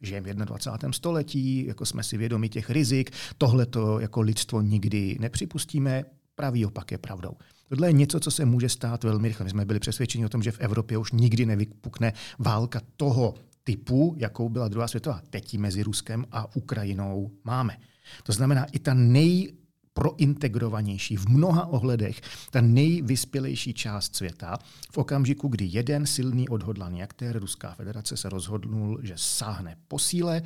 že 0.00 0.20
v 0.20 0.24
21. 0.24 0.92
století, 0.92 1.66
jako 1.66 1.86
jsme 1.86 2.02
si 2.02 2.16
vědomi 2.16 2.48
těch 2.48 2.70
rizik, 2.70 3.10
tohle 3.38 3.66
to 3.66 4.00
jako 4.00 4.20
lidstvo 4.20 4.62
nikdy 4.62 5.16
nepřipustíme, 5.20 6.04
pravý 6.34 6.66
opak 6.66 6.92
je 6.92 6.98
pravdou. 6.98 7.32
Tohle 7.68 7.88
je 7.88 7.92
něco, 7.92 8.20
co 8.20 8.30
se 8.30 8.44
může 8.44 8.68
stát 8.68 9.04
velmi 9.04 9.28
rychle. 9.28 9.44
My 9.44 9.50
jsme 9.50 9.64
byli 9.64 9.80
přesvědčeni 9.80 10.26
o 10.26 10.28
tom, 10.28 10.42
že 10.42 10.52
v 10.52 10.60
Evropě 10.60 10.98
už 10.98 11.12
nikdy 11.12 11.46
nevypukne 11.46 12.12
válka 12.38 12.80
toho 12.96 13.34
typu, 13.68 14.14
jakou 14.18 14.48
byla 14.48 14.68
druhá 14.68 14.88
světová. 14.88 15.22
Teď 15.30 15.58
mezi 15.58 15.82
Ruskem 15.82 16.24
a 16.32 16.56
Ukrajinou 16.56 17.30
máme. 17.44 17.76
To 18.22 18.32
znamená, 18.32 18.64
i 18.64 18.78
ta 18.78 18.94
nej 18.94 19.52
prointegrovanější 19.92 21.16
v 21.16 21.28
mnoha 21.28 21.66
ohledech, 21.66 22.20
ta 22.50 22.60
nejvyspělejší 22.60 23.74
část 23.74 24.16
světa, 24.16 24.58
v 24.92 24.98
okamžiku, 24.98 25.48
kdy 25.48 25.64
jeden 25.64 26.06
silný 26.06 26.48
odhodlaný 26.48 27.02
aktér, 27.02 27.38
Ruská 27.38 27.74
federace, 27.74 28.16
se 28.16 28.28
rozhodnul, 28.28 29.00
že 29.02 29.14
sáhne 29.16 29.76
po 29.88 29.98
síle, 29.98 30.42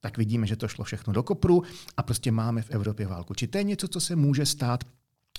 tak 0.00 0.18
vidíme, 0.18 0.46
že 0.46 0.56
to 0.56 0.68
šlo 0.68 0.84
všechno 0.84 1.12
do 1.12 1.22
kopru 1.22 1.62
a 1.96 2.02
prostě 2.02 2.32
máme 2.32 2.62
v 2.62 2.70
Evropě 2.70 3.06
válku. 3.06 3.34
Či 3.34 3.46
to 3.46 3.58
je 3.58 3.64
něco, 3.64 3.88
co 3.88 4.00
se 4.00 4.16
může 4.16 4.46
stát 4.46 4.84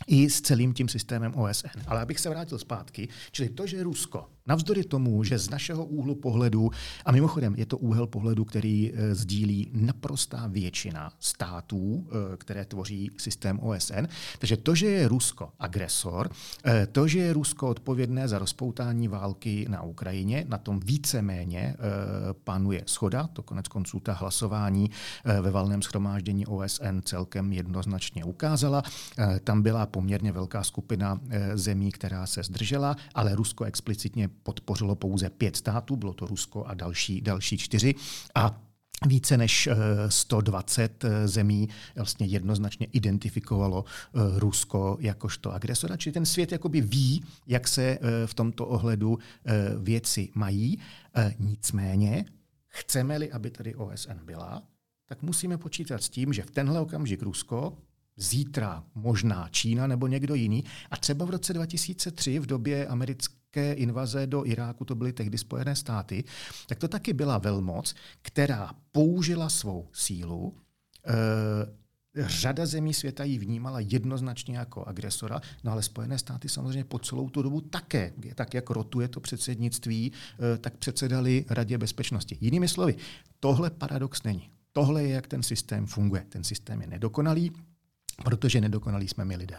i 0.08 0.30
s 0.30 0.42
celým 0.42 0.74
tím 0.74 0.90
systémem 0.90 1.34
OSN. 1.36 1.82
Ale 1.88 2.02
abych 2.02 2.20
se 2.20 2.30
vrátil 2.30 2.60
zpátky, 2.60 3.10
čili 3.32 3.50
to, 3.50 3.68
že 3.68 3.84
Rusko 3.84 4.37
Navzdory 4.48 4.84
tomu, 4.84 5.24
že 5.24 5.40
z 5.40 5.50
našeho 5.50 5.86
úhlu 5.86 6.16
pohledu, 6.16 6.72
a 7.06 7.12
mimochodem 7.12 7.56
je 7.58 7.66
to 7.66 7.78
úhel 7.78 8.08
pohledu, 8.08 8.46
který 8.46 8.94
e, 8.94 9.16
sdílí 9.16 9.70
naprostá 9.74 10.48
většina 10.48 11.12
států, 11.20 12.08
e, 12.34 12.38
které 12.38 12.66
tvoří 12.66 13.12
systém 13.18 13.60
OSN, 13.60 14.08
takže 14.40 14.58
to, 14.58 14.76
že 14.76 14.88
je 14.88 15.08
Rusko 15.08 15.52
agresor, 15.60 16.30
e, 16.66 16.88
to, 16.88 17.08
že 17.08 17.20
je 17.20 17.34
Rusko 17.34 17.70
odpovědné 17.70 18.28
za 18.28 18.40
rozpoutání 18.40 19.08
války 19.08 19.66
na 19.70 19.82
Ukrajině, 19.82 20.46
na 20.48 20.58
tom 20.58 20.80
víceméně 20.80 21.76
panuje 22.44 22.84
schoda, 22.86 23.28
to 23.28 23.44
konec 23.44 23.68
konců 23.68 24.00
ta 24.00 24.14
hlasování 24.14 24.92
ve 25.42 25.52
valném 25.52 25.82
schromáždění 25.82 26.46
OSN 26.46 27.00
celkem 27.04 27.54
jednoznačně 27.54 28.24
ukázala. 28.24 28.84
Tam 29.44 29.62
byla 29.62 29.86
poměrně 29.86 30.32
velká 30.32 30.64
skupina 30.64 31.20
zemí, 31.54 31.92
která 31.92 32.26
se 32.26 32.44
zdržela, 32.44 32.96
ale 33.16 33.36
Rusko 33.36 33.64
explicitně 33.64 34.30
podpořilo 34.44 34.96
pouze 34.96 35.30
pět 35.30 35.56
států, 35.56 35.96
bylo 35.96 36.14
to 36.14 36.28
Rusko 36.28 36.66
a 36.66 36.74
další, 36.74 37.22
další 37.22 37.58
čtyři. 37.58 37.96
A 38.36 38.62
více 39.06 39.38
než 39.38 39.70
120 40.10 41.04
eh, 41.04 41.08
eh, 41.08 41.28
zemí 41.28 41.70
vlastně 41.96 42.26
jednoznačně 42.26 42.88
identifikovalo 42.92 43.86
eh, 43.86 44.20
Rusko 44.40 44.98
jakožto 45.00 45.54
agresora. 45.54 45.98
Čili 45.98 46.14
ten 46.14 46.26
svět 46.26 46.52
jakoby 46.52 46.82
ví, 46.82 47.24
jak 47.48 47.68
se 47.68 48.00
v 48.26 48.34
tomto 48.34 48.68
ohledu 48.68 49.20
věci 49.80 50.30
mají. 50.36 50.80
Nicméně, 51.40 52.26
chceme-li, 52.68 53.32
aby 53.32 53.50
tady 53.52 53.76
OSN 53.76 54.26
byla, 54.26 54.64
tak 55.06 55.22
musíme 55.22 55.58
počítat 55.58 56.04
s 56.04 56.10
tím, 56.10 56.34
že 56.34 56.44
v 56.44 56.52
tenhle 56.52 56.80
okamžik 56.82 57.22
Rusko 57.22 57.78
zítra 58.18 58.84
možná 58.96 59.50
Čína 59.52 59.88
nebo 59.88 60.08
někdo 60.08 60.36
jiný. 60.36 60.64
A 60.92 60.98
třeba 60.98 61.26
v 61.26 61.30
roce 61.30 61.54
2003 61.54 62.40
v 62.40 62.46
době 62.46 62.88
americké 62.88 63.38
invaze 63.62 64.28
do 64.28 64.46
Iráku, 64.46 64.86
to 64.86 64.96
byly 64.96 65.14
tehdy 65.14 65.38
Spojené 65.38 65.76
státy, 65.76 66.24
tak 66.68 66.80
to 66.80 66.88
taky 66.88 67.14
byla 67.14 67.38
velmoc, 67.38 67.96
která 68.22 68.72
použila 68.92 69.50
svou 69.50 69.90
sílu. 69.94 70.58
E, 71.08 71.88
Řada 72.28 72.66
zemí 72.66 72.94
světa 72.94 73.24
ji 73.24 73.38
vnímala 73.38 73.80
jednoznačně 73.80 74.58
jako 74.58 74.86
agresora, 74.86 75.42
no 75.64 75.72
ale 75.72 75.84
Spojené 75.84 76.18
státy 76.18 76.50
samozřejmě 76.50 76.84
po 76.84 77.00
celou 77.00 77.30
tu 77.30 77.42
dobu 77.42 77.62
také, 77.62 78.14
tak 78.36 78.54
jak 78.54 78.70
rotuje 78.70 79.08
to 79.08 79.20
předsednictví, 79.20 80.12
e, 80.54 80.58
tak 80.58 80.78
předsedali 80.78 81.46
Radě 81.50 81.78
bezpečnosti. 81.78 82.38
Jinými 82.42 82.68
slovy, 82.68 82.96
tohle 83.40 83.70
paradox 83.70 84.24
není. 84.24 84.50
Tohle 84.72 85.04
je, 85.04 85.10
jak 85.10 85.28
ten 85.28 85.44
systém 85.44 85.86
funguje. 85.86 86.26
Ten 86.30 86.44
systém 86.44 86.82
je 86.82 86.88
nedokonalý, 86.88 87.52
protože 88.24 88.62
nedokonalí 88.62 89.08
jsme 89.08 89.26
my 89.26 89.36
lidé. 89.36 89.58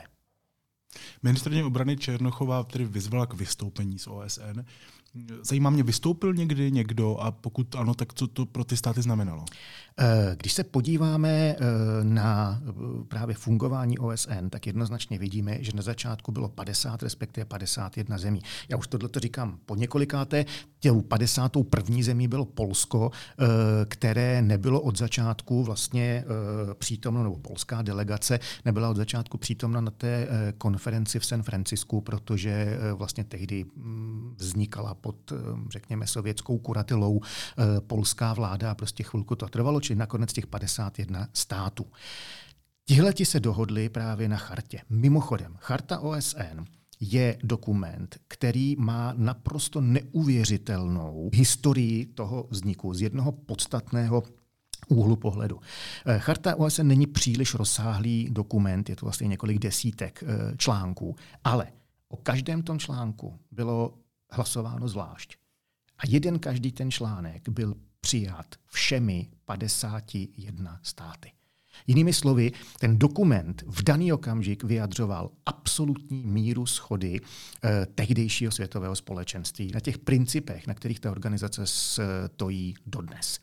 Ministrně 1.22 1.64
obrany 1.64 1.96
Černochová 1.96 2.64
tedy 2.64 2.84
vyzvala 2.84 3.26
k 3.26 3.34
vystoupení 3.34 3.98
z 3.98 4.06
OSN. 4.06 4.60
Zajímá 5.42 5.70
mě, 5.70 5.82
vystoupil 5.82 6.34
někdy 6.34 6.72
někdo 6.72 7.16
a 7.16 7.30
pokud 7.30 7.74
ano, 7.74 7.94
tak 7.94 8.14
co 8.14 8.26
to 8.26 8.46
pro 8.46 8.64
ty 8.64 8.76
státy 8.76 9.02
znamenalo? 9.02 9.44
Eh, 10.00 10.36
když 10.40 10.52
se 10.52 10.64
podíváme 10.64 11.28
eh, 11.30 11.56
na 12.02 12.60
eh, 12.68 12.72
právě 13.08 13.34
fungování 13.34 13.98
OSN, 13.98 14.48
tak 14.50 14.66
jednoznačně 14.66 15.18
vidíme, 15.18 15.58
že 15.60 15.72
na 15.74 15.82
začátku 15.82 16.32
bylo 16.32 16.48
50, 16.48 17.02
respektive 17.02 17.44
51 17.44 18.18
zemí. 18.18 18.40
Já 18.68 18.76
už 18.76 18.86
tohle 18.86 19.08
říkám 19.16 19.58
po 19.66 19.76
několikáté. 19.76 20.44
Těm 20.80 21.02
51. 21.02 22.02
zemí 22.02 22.28
bylo 22.28 22.44
Polsko, 22.44 23.10
které 23.88 24.42
nebylo 24.42 24.80
od 24.80 24.98
začátku 24.98 25.64
vlastně 25.64 26.24
přítomno, 26.78 27.22
nebo 27.22 27.36
polská 27.36 27.82
delegace 27.82 28.40
nebyla 28.64 28.90
od 28.90 28.96
začátku 28.96 29.38
přítomna 29.38 29.80
na 29.80 29.90
té 29.90 30.28
konferenci 30.58 31.18
v 31.18 31.26
San 31.26 31.42
Francisku, 31.42 32.00
protože 32.00 32.78
vlastně 32.94 33.24
tehdy 33.24 33.64
mm, 33.64 34.34
vznikala 34.36 34.94
pod, 35.00 35.32
řekněme, 35.72 36.06
sovětskou 36.06 36.58
kuratelou 36.58 37.20
polská 37.86 38.34
vláda 38.34 38.70
a 38.70 38.74
prostě 38.74 39.02
chvilku 39.02 39.36
to 39.36 39.48
trvalo, 39.48 39.80
čili 39.80 39.98
nakonec 39.98 40.32
těch 40.32 40.46
51 40.46 41.28
států. 41.32 41.86
Tihleti 42.84 43.24
se 43.24 43.40
dohodli 43.40 43.88
právě 43.88 44.28
na 44.28 44.36
chartě. 44.36 44.80
Mimochodem, 44.90 45.56
charta 45.58 45.98
OSN 45.98 46.64
je 47.00 47.38
dokument, 47.42 48.18
který 48.28 48.76
má 48.78 49.14
naprosto 49.16 49.80
neuvěřitelnou 49.80 51.30
historii 51.34 52.06
toho 52.06 52.46
vzniku 52.50 52.94
z 52.94 53.02
jednoho 53.02 53.32
podstatného 53.32 54.22
úhlu 54.88 55.16
pohledu. 55.16 55.60
Eh, 56.06 56.18
charta 56.18 56.56
OSN 56.56 56.86
není 56.86 57.06
příliš 57.06 57.54
rozsáhlý 57.54 58.28
dokument, 58.30 58.88
je 58.88 58.96
to 58.96 59.06
vlastně 59.06 59.28
několik 59.28 59.58
desítek 59.58 60.24
eh, 60.26 60.56
článků, 60.56 61.16
ale 61.44 61.66
o 62.08 62.16
každém 62.16 62.62
tom 62.62 62.78
článku 62.78 63.38
bylo 63.50 63.94
hlasováno 64.30 64.88
zvlášť. 64.88 65.36
A 65.98 66.02
jeden 66.08 66.38
každý 66.38 66.72
ten 66.72 66.90
článek 66.90 67.48
byl 67.48 67.74
přijat 68.00 68.54
všemi 68.66 69.28
51 69.44 70.80
státy. 70.82 71.32
Jinými 71.86 72.12
slovy, 72.12 72.52
ten 72.78 72.98
dokument 72.98 73.64
v 73.66 73.82
daný 73.82 74.12
okamžik 74.12 74.64
vyjadřoval 74.64 75.30
absolutní 75.46 76.26
míru 76.26 76.66
schody 76.66 77.20
eh, 77.20 77.86
tehdejšího 77.94 78.52
světového 78.52 78.96
společenství 78.96 79.70
na 79.74 79.80
těch 79.80 79.98
principech, 79.98 80.66
na 80.66 80.74
kterých 80.74 81.00
ta 81.00 81.10
organizace 81.10 81.62
stojí 81.66 82.74
dodnes. 82.86 83.40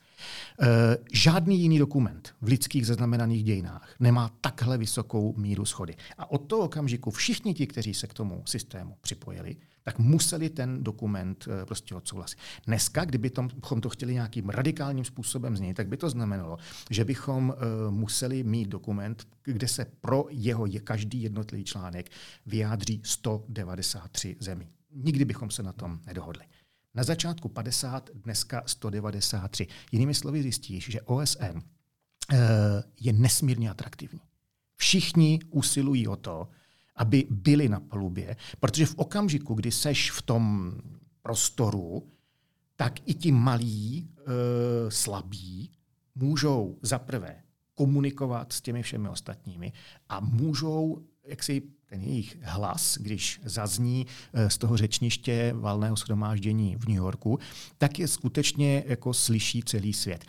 Eh, 0.62 0.98
žádný 1.12 1.62
jiný 1.62 1.80
dokument 1.80 2.36
v 2.41 2.48
lidských 2.48 2.88
zaznamenaných 2.88 3.43
dějinách 3.43 3.95
nemá 4.00 4.32
takhle 4.41 4.78
vysokou 4.78 5.34
míru 5.38 5.65
schody. 5.65 5.95
A 6.17 6.32
od 6.32 6.38
toho 6.38 6.62
okamžiku 6.62 7.12
všichni 7.12 7.54
ti, 7.54 7.67
kteří 7.67 7.93
se 7.93 8.08
k 8.08 8.13
tomu 8.13 8.43
systému 8.45 8.98
připojili, 9.02 9.56
tak 9.86 10.00
museli 10.00 10.50
ten 10.50 10.84
dokument 10.84 11.48
eh, 11.48 11.65
prostě 11.65 11.95
odsouhlasit. 11.95 12.39
Dneska, 12.65 13.06
kdyby 13.06 13.30
tom, 13.30 13.50
to 13.82 13.89
chtěli 13.89 14.13
nějakým 14.13 14.50
radikálním 14.50 15.06
způsobem 15.06 15.58
změnit, 15.58 15.74
tak 15.74 15.88
by 15.88 15.98
to 15.98 16.10
znamenalo, 16.10 16.58
že 16.89 17.06
bychom 17.06 17.50
uh, 17.50 17.93
museli 17.93 18.43
mít 18.43 18.69
dokument, 18.69 19.28
kde 19.43 19.67
se 19.67 19.86
pro 20.02 20.26
jeho 20.30 20.65
je 20.65 20.80
každý 20.80 21.21
jednotlivý 21.21 21.63
článek 21.63 22.10
vyjádří 22.45 23.02
193 23.04 24.36
zemí. 24.39 24.67
Nikdy 24.91 25.26
bychom 25.26 25.52
se 25.52 25.63
na 25.63 25.74
tom 25.74 26.00
nedohodli. 26.06 26.45
Na 26.95 27.04
začátku 27.04 27.50
50, 27.50 28.10
dneska 28.13 28.63
193. 28.65 29.67
Jinými 29.91 30.13
slovy 30.13 30.41
zjistíš, 30.41 30.91
že 30.91 31.02
OSN 31.02 31.43
eh, 31.43 32.38
je 33.00 33.13
nesmírně 33.13 33.69
atraktivní. 33.69 34.19
Všichni 34.76 35.39
usilují 35.50 36.08
o 36.08 36.15
to, 36.15 36.48
aby 36.96 37.28
byli 37.30 37.70
na 37.70 37.80
palubě, 37.80 38.36
protože 38.60 38.86
v 38.86 38.96
okamžiku, 38.96 39.54
kdy 39.54 39.72
seš 39.72 40.12
v 40.12 40.22
tom 40.22 40.74
prostoru, 41.22 42.08
tak 42.76 42.94
i 43.06 43.14
ti 43.14 43.32
malí, 43.32 44.10
e, 44.18 44.92
slabí 44.92 45.72
můžou 46.16 46.78
zaprvé 46.82 47.42
komunikovat 47.76 48.54
s 48.54 48.62
těmi 48.62 48.84
všemi 48.84 49.10
ostatními 49.10 49.74
a 50.10 50.20
můžou 50.20 51.04
jak 51.28 51.44
si 51.44 51.62
ten 51.90 52.02
jejich 52.02 52.38
hlas, 52.42 52.98
když 52.98 53.42
zazní 53.44 54.08
e, 54.34 54.50
z 54.50 54.58
toho 54.58 54.78
řečniště 54.78 55.54
valného 55.58 55.96
shromáždění 55.96 56.76
v 56.76 56.88
New 56.88 56.98
Yorku, 56.98 57.40
tak 57.78 58.00
je 58.00 58.08
skutečně 58.08 58.84
jako 58.88 59.14
slyší 59.14 59.64
celý 59.64 59.94
svět. 59.94 60.26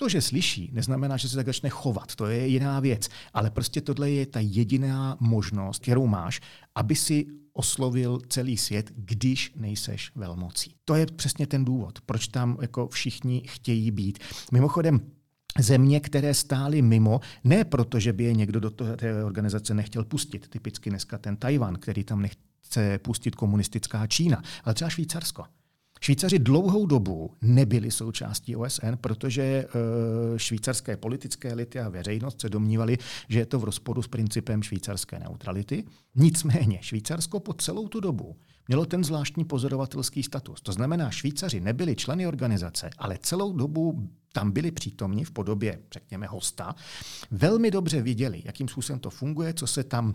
To, 0.00 0.08
že 0.08 0.20
slyší, 0.20 0.70
neznamená, 0.72 1.16
že 1.16 1.28
se 1.28 1.36
tak 1.36 1.46
začne 1.46 1.68
chovat. 1.68 2.14
To 2.14 2.26
je 2.26 2.46
jiná 2.46 2.80
věc. 2.80 3.08
Ale 3.34 3.50
prostě 3.50 3.80
tohle 3.80 4.10
je 4.10 4.26
ta 4.26 4.40
jediná 4.40 5.16
možnost, 5.20 5.82
kterou 5.82 6.06
máš, 6.06 6.40
aby 6.74 6.96
si 6.96 7.26
oslovil 7.52 8.18
celý 8.28 8.56
svět, 8.56 8.92
když 8.96 9.52
nejseš 9.56 10.12
velmocí. 10.14 10.74
To 10.84 10.94
je 10.94 11.06
přesně 11.06 11.46
ten 11.46 11.64
důvod, 11.64 11.98
proč 12.06 12.28
tam 12.28 12.58
jako 12.60 12.88
všichni 12.88 13.42
chtějí 13.46 13.90
být. 13.90 14.18
Mimochodem, 14.52 15.00
země, 15.58 16.00
které 16.00 16.34
stály 16.34 16.82
mimo, 16.82 17.20
ne 17.44 17.64
proto, 17.64 18.00
že 18.00 18.12
by 18.12 18.24
je 18.24 18.34
někdo 18.34 18.60
do 18.60 18.70
té 18.70 19.24
organizace 19.24 19.74
nechtěl 19.74 20.04
pustit, 20.04 20.48
typicky 20.48 20.90
dneska 20.90 21.18
ten 21.18 21.36
Tajvan, 21.36 21.76
který 21.76 22.04
tam 22.04 22.22
nechce 22.22 22.98
pustit 22.98 23.34
komunistická 23.34 24.06
Čína, 24.06 24.42
ale 24.64 24.74
třeba 24.74 24.90
Švýcarsko. 24.90 25.44
Švýcaři 26.02 26.38
dlouhou 26.38 26.86
dobu 26.86 27.36
nebyli 27.42 27.90
součástí 27.90 28.56
OSN, 28.56 28.92
protože 29.00 29.42
eh, 29.42 29.68
švýcarské 30.36 30.96
politické 30.96 31.50
elity 31.50 31.80
a 31.80 31.88
veřejnost 31.88 32.40
se 32.40 32.48
domnívali, 32.48 32.98
že 33.28 33.38
je 33.38 33.46
to 33.46 33.58
v 33.58 33.64
rozporu 33.64 34.02
s 34.02 34.08
principem 34.08 34.62
švýcarské 34.62 35.18
neutrality. 35.18 35.84
Nicméně 36.14 36.78
Švýcarsko 36.82 37.40
po 37.40 37.52
celou 37.52 37.88
tu 37.88 38.00
dobu 38.00 38.36
mělo 38.68 38.86
ten 38.86 39.04
zvláštní 39.04 39.44
pozorovatelský 39.44 40.22
status. 40.22 40.60
To 40.60 40.72
znamená, 40.72 41.10
Švýcaři 41.10 41.60
nebyli 41.60 41.96
členy 41.96 42.26
organizace, 42.26 42.90
ale 42.98 43.18
celou 43.22 43.52
dobu 43.52 44.08
tam 44.32 44.50
byli 44.50 44.70
přítomni 44.70 45.24
v 45.24 45.30
podobě, 45.30 45.78
řekněme, 45.92 46.26
hosta, 46.26 46.74
velmi 47.30 47.70
dobře 47.70 48.02
viděli, 48.02 48.42
jakým 48.44 48.68
způsobem 48.68 49.00
to 49.00 49.10
funguje, 49.10 49.54
co 49.54 49.66
se 49.66 49.84
tam 49.84 50.14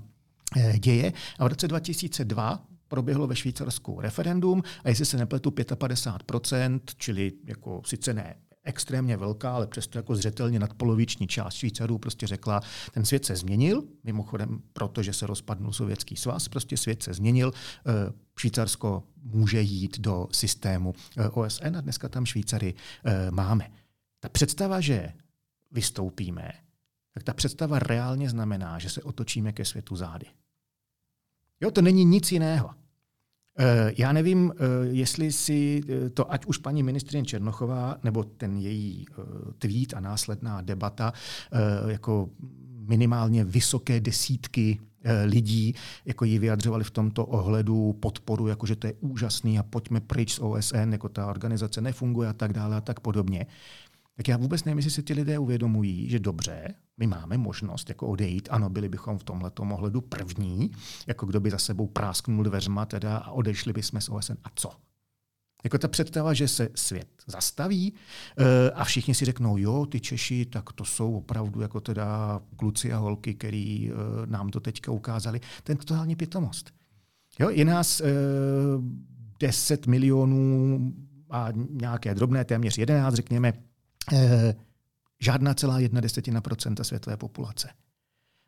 eh, 0.57 0.79
děje. 0.79 1.13
A 1.39 1.45
v 1.45 1.47
roce 1.47 1.67
2002 1.67 2.65
proběhlo 2.95 3.27
ve 3.27 3.35
Švýcarsku 3.35 4.01
referendum 4.01 4.63
a 4.83 4.89
jestli 4.89 5.05
se 5.05 5.17
nepletu 5.17 5.49
55%, 5.49 6.79
čili 6.97 7.31
jako 7.45 7.81
sice 7.85 8.13
ne 8.13 8.35
extrémně 8.63 9.17
velká, 9.17 9.55
ale 9.55 9.67
přesto 9.67 9.97
jako 9.97 10.15
zřetelně 10.15 10.59
nadpoloviční 10.59 11.27
část 11.27 11.53
Švýcarů 11.53 11.97
prostě 11.97 12.27
řekla, 12.27 12.61
ten 12.91 13.05
svět 13.05 13.25
se 13.25 13.35
změnil, 13.35 13.83
mimochodem 14.03 14.61
protože 14.73 15.13
se 15.13 15.27
rozpadnul 15.27 15.73
Sovětský 15.73 16.15
svaz, 16.15 16.47
prostě 16.47 16.77
svět 16.77 17.03
se 17.03 17.13
změnil, 17.13 17.51
eh, 17.53 17.91
Švýcarsko 18.39 19.03
může 19.23 19.61
jít 19.61 19.99
do 19.99 20.27
systému 20.31 20.93
eh, 21.17 21.29
OSN 21.29 21.77
a 21.77 21.81
dneska 21.81 22.09
tam 22.09 22.25
Švýcary 22.25 22.73
eh, 23.05 23.31
máme. 23.31 23.71
Ta 24.19 24.29
představa, 24.29 24.81
že 24.81 25.13
vystoupíme, 25.71 26.51
tak 27.13 27.23
ta 27.23 27.33
představa 27.33 27.79
reálně 27.79 28.29
znamená, 28.29 28.79
že 28.79 28.89
se 28.89 29.03
otočíme 29.03 29.53
ke 29.53 29.65
světu 29.65 29.95
zády. 29.95 30.25
Jo, 31.61 31.71
to 31.71 31.81
není 31.81 32.05
nic 32.05 32.31
jiného. 32.31 32.84
Eh, 33.57 33.93
já 33.97 34.11
nevím, 34.13 34.53
eh, 34.55 34.87
jestli 34.87 35.31
si 35.31 35.81
eh, 35.89 36.09
to, 36.09 36.31
ať 36.31 36.45
už 36.45 36.57
paní 36.57 36.83
ministrině 36.83 37.25
Černochová, 37.25 37.97
nebo 38.03 38.23
ten 38.23 38.57
její 38.57 39.05
tweet 39.59 39.93
a 39.93 39.99
následná 39.99 40.61
debata, 40.61 41.13
jako 41.87 42.29
minimálně 42.87 43.43
vysoké 43.43 43.99
desítky 43.99 44.79
lidí, 45.25 45.75
jako 46.05 46.25
ji 46.25 46.39
vyjadřovali 46.39 46.83
v 46.83 46.91
tomto 46.91 47.25
ohledu 47.25 47.93
podporu, 47.93 48.47
jako 48.47 48.65
že 48.65 48.75
to 48.75 48.87
je 48.87 48.93
úžasný 48.99 49.59
a 49.59 49.63
pojďme 49.63 50.01
pryč 50.01 50.33
z 50.33 50.39
OSN, 50.39 50.91
jako 50.91 51.09
ta 51.09 51.27
organizace 51.27 51.81
nefunguje 51.81 52.29
a 52.29 52.33
tak 52.33 52.53
dále 52.53 52.75
a 52.75 52.81
tak 52.81 52.99
podobně 52.99 53.45
tak 54.17 54.27
já 54.27 54.37
vůbec 54.37 54.63
nevím, 54.63 54.77
jestli 54.77 54.91
si 54.91 55.03
ty 55.03 55.13
lidé 55.13 55.39
uvědomují, 55.39 56.09
že 56.09 56.19
dobře, 56.19 56.73
my 56.97 57.07
máme 57.07 57.37
možnost 57.37 57.89
jako 57.89 58.07
odejít, 58.07 58.47
ano, 58.51 58.69
byli 58.69 58.89
bychom 58.89 59.17
v 59.17 59.23
tomhle 59.23 59.51
ohledu 59.71 60.01
první, 60.01 60.71
jako 61.07 61.25
kdo 61.25 61.39
by 61.39 61.51
za 61.51 61.57
sebou 61.57 61.87
prásknul 61.87 62.43
dveřma 62.43 62.85
teda 62.85 63.17
a 63.17 63.31
odešli 63.31 63.73
bychom 63.73 64.01
z 64.01 64.09
OSN. 64.09 64.33
A 64.43 64.47
co? 64.55 64.71
Jako 65.63 65.77
ta 65.77 65.87
představa, 65.87 66.33
že 66.33 66.47
se 66.47 66.69
svět 66.75 67.07
zastaví 67.27 67.93
uh, 67.93 68.45
a 68.73 68.83
všichni 68.83 69.15
si 69.15 69.25
řeknou, 69.25 69.57
jo, 69.57 69.85
ty 69.85 69.99
Češi, 69.99 70.45
tak 70.45 70.73
to 70.73 70.85
jsou 70.85 71.17
opravdu 71.17 71.61
jako 71.61 71.79
teda 71.79 72.41
kluci 72.55 72.93
a 72.93 72.97
holky, 72.97 73.33
který 73.33 73.91
uh, 73.91 73.97
nám 74.25 74.49
to 74.49 74.59
teďka 74.59 74.91
ukázali. 74.91 75.41
Ten 75.63 75.77
totální 75.77 76.15
pitomost. 76.15 76.71
Jo, 77.39 77.49
je 77.49 77.65
nás 77.65 78.01
uh, 78.01 78.07
10 79.39 79.87
milionů 79.87 80.79
a 81.29 81.47
nějaké 81.69 82.15
drobné, 82.15 82.45
téměř 82.45 82.77
11, 82.77 83.13
řekněme, 83.13 83.53
Eh, 83.53 83.74
žádná 85.19 85.53
celá 85.53 85.79
jedna 85.79 86.01
desetina 86.01 86.41
procenta 86.41 86.83
světové 86.83 87.17
populace. 87.17 87.69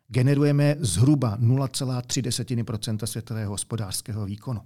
Generujeme 0.08 0.76
zhruba 0.78 1.38
0,3 1.38 3.06
světového 3.06 3.50
hospodářského 3.50 4.24
výkonu. 4.24 4.60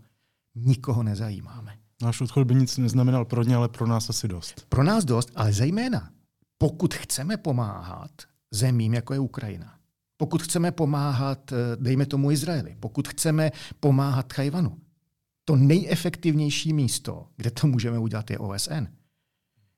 Nikoho 0.55 1.03
nezajímáme. 1.03 1.77
Náš 2.03 2.21
odchod 2.21 2.47
by 2.47 2.55
nic 2.55 2.79
neznamenal 2.79 3.25
pro 3.25 3.43
ně, 3.43 3.57
ale 3.57 3.69
pro 3.69 3.87
nás 3.87 4.11
asi 4.11 4.29
dost. 4.29 4.67
Pro 4.69 4.85
nás 4.85 5.05
dost, 5.05 5.31
ale 5.35 5.53
zejména 5.53 6.11
pokud 6.59 6.95
chceme 6.95 7.37
pomáhat 7.37 8.11
zemím, 8.51 8.95
jako 8.95 9.13
je 9.15 9.19
Ukrajina, 9.19 9.75
pokud 10.17 10.43
chceme 10.43 10.73
pomáhat, 10.73 11.53
eh, 11.53 11.57
dejme 11.81 12.07
tomu 12.07 12.31
Izraeli, 12.31 12.77
pokud 12.81 13.09
chceme 13.09 13.51
pomáhat 13.81 14.33
Tajvanu, 14.37 14.79
to 15.45 15.57
nejefektivnější 15.57 16.73
místo, 16.73 17.27
kde 17.37 17.51
to 17.51 17.67
můžeme 17.67 17.99
udělat, 17.99 18.31
je 18.31 18.39
OSN. 18.39 18.87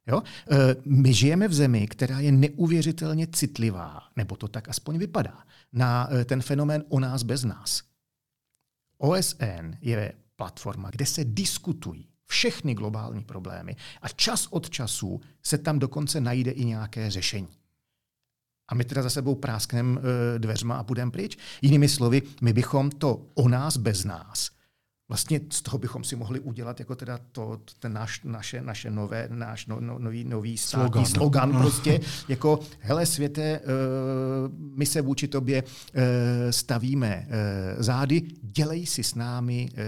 Jo? 0.07 0.23
E, 0.51 0.77
my 0.85 1.12
žijeme 1.12 1.49
v 1.49 1.55
zemi, 1.55 1.88
která 1.88 2.21
je 2.21 2.33
neuvěřitelně 2.33 3.27
citlivá, 3.27 4.03
nebo 4.17 4.37
to 4.37 4.49
tak 4.49 4.69
aspoň 4.69 4.99
vypadá, 4.99 5.45
na 5.73 6.09
e, 6.12 6.25
ten 6.25 6.43
fenomén 6.43 6.85
o 6.88 7.01
nás 7.01 7.23
bez 7.23 7.45
nás. 7.45 7.83
OSN 8.99 9.73
je 9.81 10.12
platforma, 10.37 10.90
kde 10.90 11.07
se 11.07 11.25
diskutují 11.25 12.09
všechny 12.27 12.75
globální 12.75 13.25
problémy 13.25 13.77
a 14.03 14.09
čas 14.09 14.47
od 14.51 14.71
času 14.71 15.21
se 15.43 15.59
tam 15.59 15.79
dokonce 15.79 16.21
najde 16.21 16.51
i 16.51 16.64
nějaké 16.64 17.11
řešení. 17.11 17.49
A 18.69 18.75
my 18.75 18.85
teda 18.85 19.03
za 19.03 19.11
sebou 19.11 19.35
práskneme 19.35 20.01
dveřma 20.38 20.77
a 20.77 20.85
půjdeme 20.85 21.11
pryč. 21.11 21.38
Jinými 21.62 21.88
slovy, 21.88 22.23
my 22.40 22.53
bychom 22.53 22.90
to 22.90 23.27
o 23.35 23.49
nás 23.49 23.77
bez 23.77 24.05
nás 24.05 24.54
vlastně 25.09 25.40
z 25.51 25.62
toho 25.62 25.79
bychom 25.79 26.05
si 26.05 26.17
mohli 26.17 26.40
udělat 26.40 26.79
jako 26.79 26.95
teda 26.95 27.19
to, 27.33 27.61
ten 27.79 27.93
náš, 27.93 28.21
naše, 28.25 28.62
naše 28.62 28.90
nové, 28.90 29.29
náš 29.31 29.67
no, 29.67 29.81
no, 29.81 29.99
nový, 29.99 30.25
nový 30.25 30.59
státní 30.59 31.07
slogan, 31.07 31.07
slogan 31.07 31.53
no. 31.53 31.61
prostě, 31.61 32.01
jako 32.29 32.61
hele 32.81 33.07
světe, 33.07 33.61
uh, 33.61 33.69
my 34.79 34.87
se 34.87 35.03
vůči 35.03 35.29
tobě 35.29 35.62
uh, 35.62 35.71
stavíme 36.51 37.27
uh, 37.27 37.83
zády, 37.83 38.23
dělej 38.43 38.87
si 38.87 39.03
s 39.03 39.14
námi, 39.14 39.69
uh, 39.73 39.79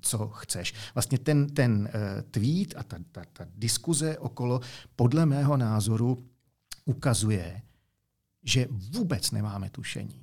co 0.00 0.28
chceš. 0.28 0.74
Vlastně 0.94 1.18
ten, 1.18 1.46
ten 1.46 1.88
uh, 1.94 2.22
tweet 2.30 2.74
a 2.76 2.82
ta, 2.82 2.96
ta, 3.12 3.22
ta 3.32 3.46
diskuze 3.54 4.18
okolo 4.18 4.60
podle 4.96 5.26
mého 5.26 5.56
názoru 5.56 6.26
ukazuje, 6.84 7.62
že 8.42 8.66
vůbec 8.70 9.30
nemáme 9.30 9.70
tušení 9.70 10.21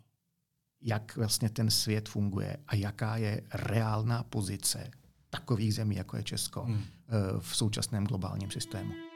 jak 0.82 1.16
vlastně 1.16 1.50
ten 1.50 1.72
svět 1.72 2.10
funguje 2.10 2.58
a 2.68 2.76
jaká 2.76 3.18
je 3.18 3.42
reálná 3.54 4.24
pozice 4.24 4.92
takových 5.30 5.76
zemí, 5.76 5.96
jako 5.96 6.18
je 6.18 6.24
Česko, 6.24 6.62
hmm. 6.62 6.84
Eh, 7.12 7.40
v 7.40 7.56
současném 7.56 8.04
globálním 8.04 8.52
systému. 8.52 9.09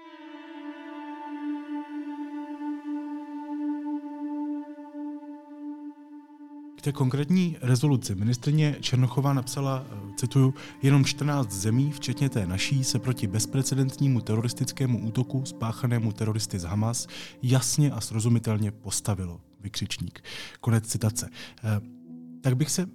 Té 6.83 6.91
konkrétní 6.91 7.57
rezoluci 7.61 8.15
ministrně 8.15 8.75
Černochová 8.81 9.33
napsala, 9.33 9.85
eh, 9.91 10.13
cituju, 10.17 10.53
jenom 10.81 11.05
14 11.05 11.51
zemí, 11.51 11.91
včetně 11.91 12.29
té 12.29 12.47
naší, 12.47 12.83
se 12.83 12.99
proti 12.99 13.27
bezprecedentnímu 13.27 14.21
teroristickému 14.21 14.99
útoku 14.99 15.45
spáchanému 15.45 16.11
teroristy 16.11 16.59
z 16.59 16.63
Hamas 16.63 17.07
jasně 17.41 17.91
a 17.91 18.01
srozumitelně 18.01 18.71
postavilo 18.71 19.41
vykřičník. 19.59 20.23
Konec 20.59 20.87
citace. 20.87 21.29
Eh, 21.63 21.81
tak 22.41 22.57
bych 22.57 22.69
se 22.69 22.89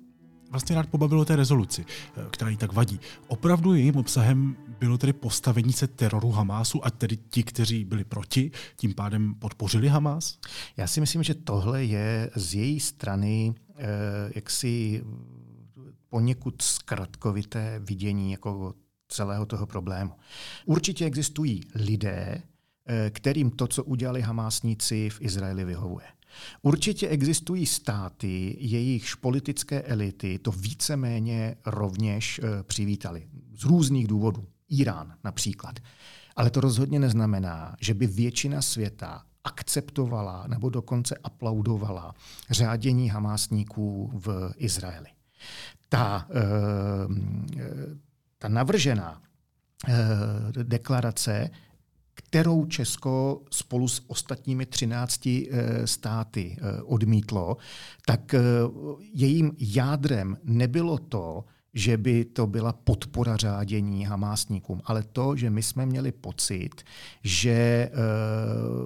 vlastně 0.51 0.77
rád 0.77 0.89
pobavil 0.89 1.21
o 1.21 1.25
té 1.25 1.37
rezoluci, 1.37 1.85
eh, 1.89 2.27
která 2.31 2.51
jí 2.51 2.57
tak 2.57 2.73
vadí. 2.73 3.01
Opravdu 3.29 3.75
jejím 3.75 3.97
obsahem 3.97 4.57
bylo 4.81 4.99
tedy 4.99 5.13
postavení 5.13 5.73
se 5.73 5.87
teroru 5.87 6.31
Hamásu 6.31 6.87
a 6.87 6.91
tedy 6.91 7.17
ti, 7.17 7.43
kteří 7.43 7.85
byli 7.85 8.05
proti, 8.05 8.51
tím 8.77 8.95
pádem 8.95 9.35
podpořili 9.35 9.89
Hamás? 9.89 10.39
Já 10.77 10.87
si 10.87 11.01
myslím, 11.01 11.23
že 11.23 11.35
tohle 11.35 11.85
je 11.85 12.31
z 12.35 12.55
její 12.55 12.81
strany 12.81 13.55
jaksi 14.35 15.05
poněkud 16.09 16.63
zkratkovité 16.63 17.81
vidění 17.85 18.33
jako 18.33 18.75
celého 19.09 19.47
toho 19.47 19.67
problému. 19.67 20.13
Určitě 20.67 21.05
existují 21.05 21.61
lidé, 21.75 22.43
eh, 22.87 23.11
kterým 23.11 23.51
to, 23.51 23.67
co 23.67 23.85
udělali 23.85 24.23
hamásníci 24.23 25.11
v 25.11 25.21
Izraeli, 25.21 25.65
vyhovuje. 25.65 26.07
Určitě 26.63 27.09
existují 27.09 27.67
státy, 27.67 28.57
jejichž 28.61 29.15
politické 29.15 29.83
elity 29.83 30.39
to 30.39 30.53
víceméně 30.53 31.57
rovněž 31.67 32.39
e, 32.39 32.63
přivítali. 32.63 33.29
Z 33.55 33.65
různých 33.65 34.07
důvodů. 34.07 34.47
Irán 34.69 35.15
například. 35.25 35.79
Ale 36.37 36.51
to 36.51 36.61
rozhodně 36.61 36.99
neznamená, 36.99 37.77
že 37.81 37.95
by 37.95 38.07
většina 38.07 38.63
světa 38.63 39.25
akceptovala 39.49 40.45
nebo 40.47 40.71
dokonce 40.71 41.17
aplaudovala 41.25 42.15
řádění 42.51 43.09
hamásníků 43.09 44.11
v 44.15 44.53
Izraeli. 44.57 45.09
Ta, 45.89 46.27
e, 46.31 46.43
ta 48.39 48.49
navržená 48.49 49.23
e, 49.89 49.95
deklarace 50.63 51.51
kterou 52.15 52.67
Česko 52.67 53.43
spolu 53.51 53.89
s 53.89 54.03
ostatními 54.07 54.67
13 54.67 55.29
státy 55.85 56.57
odmítlo, 56.85 57.57
tak 58.07 58.35
jejím 59.15 59.53
jádrem 59.59 60.37
nebylo 60.45 60.99
to, 60.99 61.45
že 61.79 61.97
by 61.97 62.25
to 62.25 62.47
byla 62.47 62.73
podpora 62.73 63.37
řádění 63.37 64.05
hamásníkům, 64.05 64.81
ale 64.85 65.03
to, 65.03 65.37
že 65.37 65.51
my 65.51 65.63
jsme 65.63 65.87
měli 65.87 66.13
pocit, 66.13 66.83
že 67.23 67.51
e, 67.51 67.91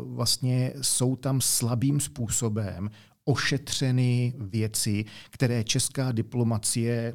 vlastně 0.05 0.73
jsou 0.81 1.17
tam 1.17 1.41
slabým 1.41 2.01
způsobem 2.01 2.91
ošetřeny 3.25 4.35
věci, 4.39 5.05
které 5.31 5.65
česká 5.65 6.13
diplomacie 6.13 7.15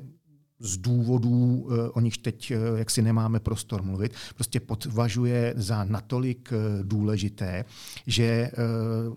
z 0.59 0.77
důvodů, 0.77 1.67
eh, 1.71 1.89
o 1.89 1.99
nich 1.99 2.17
teď 2.17 2.51
eh, 2.51 2.57
jaksi 2.77 3.01
nemáme 3.01 3.39
prostor 3.39 3.83
mluvit, 3.83 4.13
prostě 4.35 4.59
podvažuje 4.59 5.53
za 5.57 5.83
natolik 5.83 6.49
eh, 6.53 6.83
důležité, 6.83 7.65
že 8.07 8.51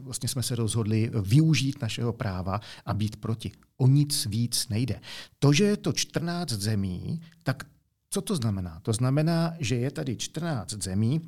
vlastně 0.00 0.28
jsme 0.28 0.42
se 0.42 0.56
rozhodli 0.56 1.10
využít 1.22 1.82
našeho 1.82 2.12
práva 2.12 2.60
a 2.86 2.94
být 2.94 3.16
proti. 3.16 3.52
O 3.76 3.86
nic 3.86 4.26
víc 4.26 4.68
nejde. 4.68 5.00
To, 5.38 5.52
že 5.52 5.64
je 5.64 5.76
to 5.76 5.92
14 5.92 6.50
zemí, 6.50 7.20
tak 7.42 7.64
co 8.10 8.20
to 8.20 8.36
znamená? 8.36 8.80
To 8.82 8.92
znamená, 8.92 9.54
že 9.58 9.76
je 9.76 9.90
tady 9.90 10.16
14 10.16 10.74
zemí, 10.82 11.20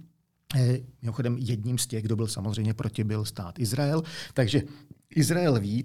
Mimochodem 1.03 1.39
jedním 1.39 1.79
z 1.79 1.87
těch, 1.87 2.03
kdo 2.05 2.17
byl 2.17 2.27
samozřejmě 2.27 2.75
proti, 2.75 3.05
byl 3.05 3.25
stát 3.25 3.59
Izrael. 3.59 4.03
Takže 4.35 4.63
Izrael 5.11 5.61
ví, 5.61 5.85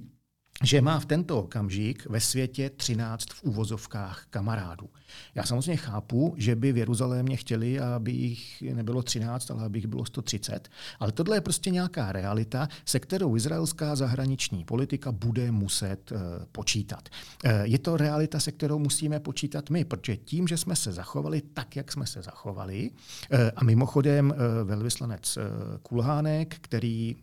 že 0.64 0.82
má 0.82 1.00
v 1.00 1.06
tento 1.06 1.40
okamžik 1.40 2.06
ve 2.10 2.20
světě 2.20 2.70
13 2.70 3.26
v 3.34 3.44
úvozovkách 3.44 4.26
kamarádů. 4.30 4.90
Já 5.36 5.44
samozřejmě 5.44 5.78
chápu, 5.78 6.34
že 6.38 6.56
by 6.56 6.74
v 6.74 6.78
Jeruzalémě 6.78 7.38
chtěli, 7.38 7.80
aby 7.80 8.12
jich 8.12 8.62
nebylo 8.62 9.04
13, 9.04 9.52
ale 9.52 9.64
aby 9.64 9.78
jich 9.78 9.88
bylo 9.88 10.06
130, 10.06 10.70
ale 11.00 11.12
tohle 11.12 11.38
je 11.38 11.42
prostě 11.42 11.70
nějaká 11.70 12.12
realita, 12.12 12.68
se 12.86 13.00
kterou 13.00 13.36
izraelská 13.36 13.96
zahraniční 13.96 14.64
politika 14.64 15.12
bude 15.12 15.52
muset 15.52 16.12
uh, 16.12 16.18
počítat. 16.52 17.10
Uh, 17.46 17.52
je 17.64 17.80
to 17.80 17.98
realita, 17.98 18.40
se 18.40 18.52
kterou 18.52 18.80
musíme 18.80 19.20
počítat 19.20 19.70
my, 19.70 19.86
protože 19.86 20.18
tím, 20.18 20.48
že 20.48 20.58
jsme 20.58 20.76
se 20.76 20.92
zachovali 20.92 21.42
tak, 21.54 21.76
jak 21.76 21.92
jsme 21.92 22.08
se 22.08 22.22
zachovali, 22.22 22.90
uh, 22.92 23.40
a 23.56 23.64
mimochodem 23.64 24.34
velvyslanec 24.64 25.38
Kulhánek, 25.82 26.56
který 26.62 27.16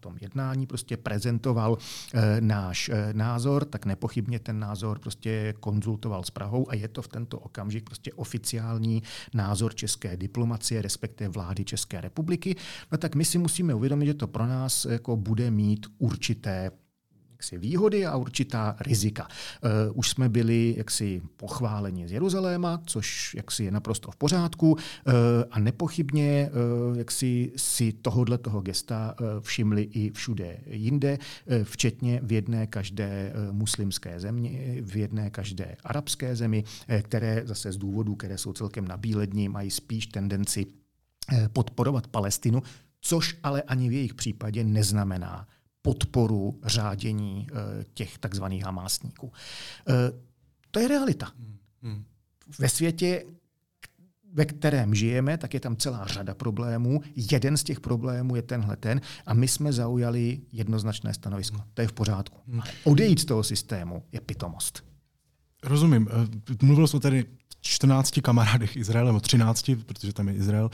tom 0.00 0.16
jednání 0.20 0.66
prostě 0.66 0.96
prezentoval 0.96 1.78
e, 2.14 2.40
náš 2.40 2.88
e, 2.88 3.12
názor, 3.12 3.64
tak 3.64 3.86
nepochybně 3.86 4.38
ten 4.38 4.58
názor 4.58 4.98
prostě 4.98 5.54
konzultoval 5.60 6.24
s 6.24 6.30
Prahou 6.30 6.70
a 6.70 6.74
je 6.74 6.88
to 6.88 7.02
v 7.02 7.08
tento 7.08 7.38
okamžik 7.38 7.84
prostě 7.84 8.12
oficiální 8.12 9.02
názor 9.34 9.74
české 9.74 10.16
diplomacie, 10.16 10.82
respektive 10.82 11.30
vlády 11.30 11.64
České 11.64 12.00
republiky. 12.00 12.56
No 12.92 12.98
tak 12.98 13.14
my 13.14 13.24
si 13.24 13.38
musíme 13.38 13.74
uvědomit, 13.74 14.06
že 14.06 14.14
to 14.14 14.26
pro 14.26 14.46
nás 14.46 14.84
jako 14.84 15.16
bude 15.16 15.50
mít 15.50 15.86
určité 15.98 16.70
jaksi 17.38 17.58
výhody 17.58 18.06
a 18.06 18.16
určitá 18.16 18.76
rizika. 18.80 19.28
Uh, 19.28 19.98
už 19.98 20.08
jsme 20.08 20.28
byli 20.28 20.74
jaksi 20.78 21.22
pochváleni 21.36 22.08
z 22.08 22.12
Jeruzaléma, 22.12 22.82
což 22.86 23.34
jaksi 23.34 23.64
je 23.64 23.70
naprosto 23.70 24.10
v 24.10 24.16
pořádku 24.16 24.72
uh, 24.72 24.78
a 25.50 25.58
nepochybně 25.58 26.50
uh, 26.90 26.98
jaksi 26.98 27.52
si 27.56 27.92
tohohle 27.92 28.38
toho 28.38 28.60
gesta 28.60 29.14
všimli 29.40 29.82
i 29.82 30.10
všude 30.10 30.58
jinde, 30.66 31.18
včetně 31.62 32.20
v 32.22 32.32
jedné 32.32 32.66
každé 32.66 33.32
muslimské 33.50 34.20
země, 34.20 34.82
v 34.82 34.96
jedné 34.96 35.30
každé 35.30 35.76
arabské 35.84 36.36
zemi, 36.36 36.64
které 37.02 37.42
zase 37.44 37.72
z 37.72 37.76
důvodů, 37.76 38.14
které 38.14 38.38
jsou 38.38 38.52
celkem 38.52 38.88
nabílední, 38.88 39.48
mají 39.48 39.70
spíš 39.70 40.06
tendenci 40.06 40.66
podporovat 41.52 42.06
Palestinu, 42.06 42.62
což 43.00 43.36
ale 43.42 43.62
ani 43.62 43.88
v 43.88 43.92
jejich 43.92 44.14
případě 44.14 44.64
neznamená, 44.64 45.46
podporu 45.82 46.60
řádění 46.64 47.46
eh, 47.50 47.84
těch 47.94 48.18
takzvaných 48.18 48.64
hamásníků. 48.64 49.32
Eh, 49.88 49.92
to 50.70 50.80
je 50.80 50.88
realita. 50.88 51.32
Hmm, 51.38 51.56
hmm. 51.82 52.04
Ve 52.58 52.68
světě, 52.68 53.24
ve 54.32 54.44
kterém 54.44 54.94
žijeme, 54.94 55.38
tak 55.38 55.54
je 55.54 55.60
tam 55.60 55.76
celá 55.76 56.06
řada 56.06 56.34
problémů. 56.34 57.00
Jeden 57.32 57.56
z 57.56 57.64
těch 57.64 57.80
problémů 57.80 58.36
je 58.36 58.42
tenhle 58.42 58.76
ten 58.76 59.00
a 59.26 59.34
my 59.34 59.48
jsme 59.48 59.72
zaujali 59.72 60.40
jednoznačné 60.52 61.14
stanovisko. 61.14 61.56
Hmm. 61.56 61.66
To 61.74 61.82
je 61.82 61.88
v 61.88 61.92
pořádku. 61.92 62.38
Ale 62.52 62.72
odejít 62.84 63.20
z 63.20 63.24
toho 63.24 63.42
systému 63.42 64.02
je 64.12 64.20
pitomost. 64.20 64.84
Rozumím. 65.64 66.08
Eh, 66.10 66.54
mluvil 66.62 66.86
jsi 66.86 66.96
o 66.96 67.00
tady 67.00 67.24
14 67.60 68.20
kamarádech 68.20 68.76
Izraele, 68.76 69.08
nebo 69.08 69.20
13, 69.20 69.70
protože 69.86 70.12
tam 70.12 70.28
je 70.28 70.34
Izrael. 70.34 70.70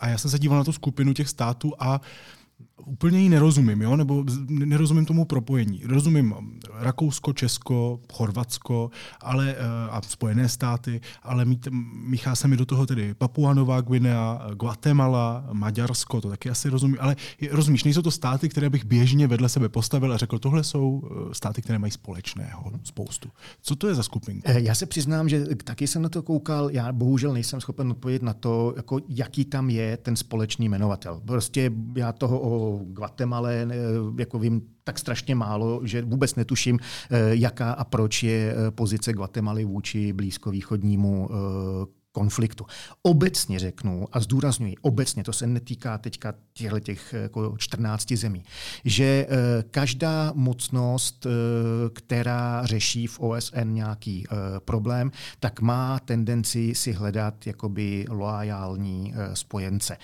A 0.00 0.08
já 0.08 0.18
jsem 0.18 0.30
se 0.30 0.38
díval 0.38 0.58
na 0.58 0.64
tu 0.64 0.72
skupinu 0.72 1.12
těch 1.12 1.28
států 1.28 1.72
a 1.78 2.00
úplně 2.84 3.20
jí 3.20 3.28
nerozumím, 3.28 3.82
jo? 3.82 3.96
nebo 3.96 4.24
nerozumím 4.48 5.06
tomu 5.06 5.24
propojení. 5.24 5.82
Rozumím 5.84 6.34
Rakousko, 6.74 7.32
Česko, 7.32 8.00
Chorvatsko 8.12 8.90
ale, 9.20 9.54
eh, 9.58 9.90
a 9.90 10.00
Spojené 10.02 10.48
státy, 10.48 11.00
ale 11.22 11.44
mít, 11.44 11.68
míchá 12.04 12.34
se 12.34 12.48
mi 12.48 12.56
do 12.56 12.66
toho 12.66 12.86
tedy 12.86 13.14
Papua 13.14 13.54
Nová 13.54 13.80
Guinea, 13.80 14.46
Guatemala, 14.54 15.44
Maďarsko, 15.52 16.20
to 16.20 16.28
taky 16.28 16.50
asi 16.50 16.68
rozumím, 16.68 16.96
ale 17.00 17.16
rozumíš, 17.50 17.84
nejsou 17.84 18.02
to 18.02 18.10
státy, 18.10 18.48
které 18.48 18.70
bych 18.70 18.84
běžně 18.84 19.26
vedle 19.26 19.48
sebe 19.48 19.68
postavil 19.68 20.12
a 20.12 20.16
řekl, 20.16 20.38
tohle 20.38 20.64
jsou 20.64 21.02
eh, 21.04 21.34
státy, 21.34 21.62
které 21.62 21.78
mají 21.78 21.90
společného 21.90 22.72
spoustu. 22.84 23.28
Co 23.62 23.76
to 23.76 23.88
je 23.88 23.94
za 23.94 24.02
skupinku? 24.02 24.42
Eh, 24.44 24.60
já 24.60 24.74
se 24.74 24.86
přiznám, 24.86 25.28
že 25.28 25.46
taky 25.64 25.86
jsem 25.86 26.02
na 26.02 26.08
to 26.08 26.22
koukal, 26.22 26.70
já 26.70 26.92
bohužel 26.92 27.32
nejsem 27.32 27.60
schopen 27.60 27.90
odpovědět 27.90 28.22
na 28.22 28.34
to, 28.34 28.74
jako, 28.76 29.00
jaký 29.08 29.44
tam 29.44 29.70
je 29.70 29.96
ten 29.96 30.16
společný 30.16 30.68
jmenovatel. 30.68 31.20
Prostě 31.24 31.70
já 31.96 32.12
toho 32.12 32.40
o 32.40 32.69
Guatemala 32.78 33.50
jako 34.18 34.38
vím 34.38 34.62
tak 34.84 34.98
strašně 34.98 35.34
málo, 35.34 35.80
že 35.84 36.02
vůbec 36.02 36.34
netuším, 36.34 36.78
eh, 37.10 37.18
jaká 37.32 37.72
a 37.72 37.84
proč 37.84 38.22
je 38.22 38.54
eh, 38.54 38.70
pozice 38.70 39.12
Guatemaly 39.12 39.64
vůči 39.64 40.12
blízkovýchodnímu 40.12 41.28
eh, 41.30 41.99
konfliktu. 42.12 42.66
Obecně 43.02 43.58
řeknu, 43.58 44.06
a 44.12 44.20
zdůraznuju, 44.20 44.74
obecně, 44.80 45.24
to 45.24 45.32
se 45.32 45.46
netýká 45.46 45.98
teďka 45.98 46.34
těchto 46.52 46.80
těch 46.80 47.14
jako 47.22 47.54
14 47.58 48.12
zemí, 48.12 48.44
že 48.84 49.04
eh, 49.04 49.64
každá 49.70 50.32
mocnost, 50.34 51.26
eh, 51.26 51.30
která 51.92 52.66
řeší 52.66 53.06
v 53.06 53.20
OSN 53.20 53.74
nějaký 53.74 54.24
eh, 54.24 54.36
problém, 54.60 55.10
tak 55.40 55.60
má 55.60 55.98
tendenci 55.98 56.74
si 56.74 56.92
hledat 56.92 57.46
jakoby 57.46 58.06
loajální 58.08 59.14
spojence. 59.34 59.96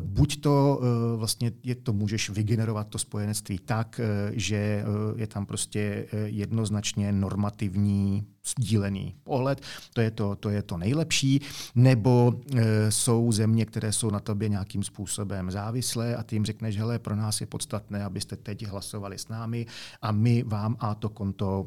Buď 0.00 0.40
to 0.40 0.80
vlastně 1.16 1.52
je 1.62 1.74
to 1.74 1.92
můžeš 1.92 2.30
vygenerovat 2.30 2.88
to 2.88 2.98
spojenectví 2.98 3.58
tak, 3.58 4.00
že 4.32 4.84
je 5.16 5.26
tam 5.26 5.46
prostě 5.46 6.06
jednoznačně 6.26 7.12
normativní 7.12 8.26
sdílený 8.48 9.14
pohled, 9.24 9.60
to 9.94 10.00
je 10.00 10.10
to, 10.10 10.36
to 10.36 10.50
je 10.50 10.62
to 10.62 10.76
nejlepší, 10.76 11.40
nebo 11.74 12.32
e, 12.56 12.92
jsou 12.92 13.32
země, 13.32 13.66
které 13.66 13.92
jsou 13.92 14.10
na 14.10 14.20
tobě 14.20 14.48
nějakým 14.48 14.82
způsobem 14.82 15.50
závislé 15.50 16.16
a 16.16 16.22
ty 16.22 16.36
jim 16.36 16.44
řekneš, 16.44 16.78
hele, 16.78 16.98
pro 16.98 17.16
nás 17.16 17.40
je 17.40 17.46
podstatné, 17.46 18.04
abyste 18.04 18.36
teď 18.36 18.66
hlasovali 18.66 19.18
s 19.18 19.28
námi 19.28 19.66
a 20.02 20.12
my 20.12 20.42
vám 20.42 20.76
a 20.80 20.94
to 20.94 21.08
konto 21.08 21.66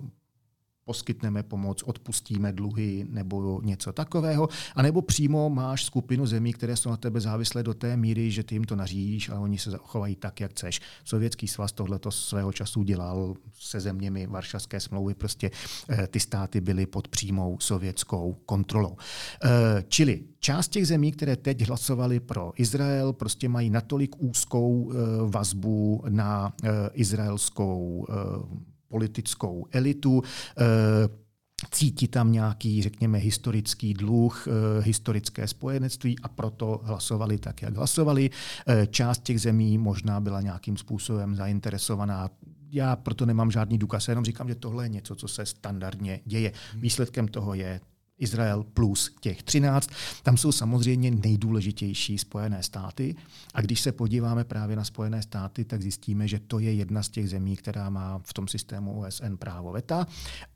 poskytneme 0.90 1.44
pomoc, 1.44 1.84
odpustíme 1.84 2.52
dluhy 2.52 3.06
nebo 3.10 3.62
něco 3.64 3.94
takového, 3.94 4.50
a 4.76 4.82
nebo 4.82 5.02
přímo 5.02 5.50
máš 5.50 5.86
skupinu 5.86 6.26
zemí, 6.26 6.54
které 6.54 6.76
jsou 6.76 6.90
na 6.90 6.98
tebe 6.98 7.22
závislé 7.22 7.64
do 7.64 7.74
té 7.74 7.98
míry, 7.98 8.32
že 8.32 8.44
ty 8.44 8.56
jim 8.56 8.64
to 8.64 8.76
nařídíš 8.76 9.30
a 9.30 9.40
oni 9.40 9.58
se 9.58 9.72
zachovají 9.72 10.16
tak, 10.16 10.40
jak 10.40 10.52
chceš. 10.52 10.82
Sovětský 11.06 11.48
svaz 11.48 11.72
tohleto 11.72 12.12
svého 12.12 12.52
času 12.52 12.84
dělal 12.84 13.36
se 13.54 13.80
zeměmi 13.80 14.28
Varšavské 14.28 14.80
smlouvy, 14.80 15.14
prostě 15.14 15.52
eh, 15.90 16.08
ty 16.08 16.20
státy 16.20 16.62
byly 16.62 16.86
pod 16.86 17.08
přímou 17.08 17.58
sovětskou 17.60 18.38
kontrolou. 18.46 18.98
Eh, 18.98 19.84
čili 19.88 20.24
část 20.40 20.68
těch 20.68 20.88
zemí, 20.88 21.12
které 21.12 21.36
teď 21.36 21.68
hlasovali 21.68 22.20
pro 22.20 22.52
Izrael, 22.56 23.14
prostě 23.14 23.50
mají 23.50 23.70
natolik 23.70 24.16
úzkou 24.18 24.92
eh, 24.92 24.96
vazbu 25.30 26.04
na 26.10 26.54
izraelskou 26.94 28.08
politickou 28.90 29.66
elitu, 29.72 30.24
eh, 30.58 30.64
cítí 31.72 32.08
tam 32.08 32.32
nějaký, 32.32 32.82
řekněme, 32.82 33.18
historický 33.18 33.94
dluh, 33.94 34.48
eh, 34.48 34.82
historické 34.84 35.48
spojenectví 35.48 36.20
a 36.20 36.28
proto 36.28 36.82
hlasovali 36.84 37.38
tak, 37.38 37.62
jak 37.62 37.76
hlasovali. 37.76 38.30
Eh, 38.68 38.88
část 38.88 39.24
těch 39.24 39.42
zemí 39.42 39.78
možná 39.78 40.20
byla 40.20 40.42
nějakým 40.42 40.78
způsobem 40.78 41.36
zainteresovaná 41.36 42.30
já 42.72 42.96
proto 42.96 43.26
nemám 43.26 43.52
žádný 43.52 43.78
důkaz, 43.78 44.08
jenom 44.08 44.26
říkám, 44.26 44.48
že 44.50 44.56
tohle 44.56 44.86
je 44.86 44.90
něco, 44.90 45.16
co 45.16 45.28
se 45.28 45.46
standardně 45.46 46.20
děje. 46.26 46.52
Výsledkem 46.76 47.28
toho 47.28 47.54
je 47.54 47.82
Izrael 48.20 48.64
plus 48.64 49.16
těch 49.20 49.44
13. 49.44 49.90
Tam 50.24 50.38
jsou 50.38 50.52
samozřejmě 50.52 51.12
nejdůležitější 51.12 52.18
Spojené 52.18 52.64
státy. 52.64 53.16
A 53.54 53.62
když 53.62 53.82
se 53.82 53.92
podíváme 53.92 54.44
právě 54.44 54.76
na 54.76 54.84
Spojené 54.84 55.22
státy, 55.22 55.66
tak 55.66 55.82
zjistíme, 55.82 56.28
že 56.28 56.40
to 56.40 56.60
je 56.60 56.74
jedna 56.74 57.04
z 57.04 57.10
těch 57.10 57.30
zemí, 57.30 57.56
která 57.56 57.90
má 57.90 58.20
v 58.24 58.34
tom 58.34 58.48
systému 58.48 59.02
OSN 59.02 59.36
právo 59.36 59.72
veta. 59.72 60.08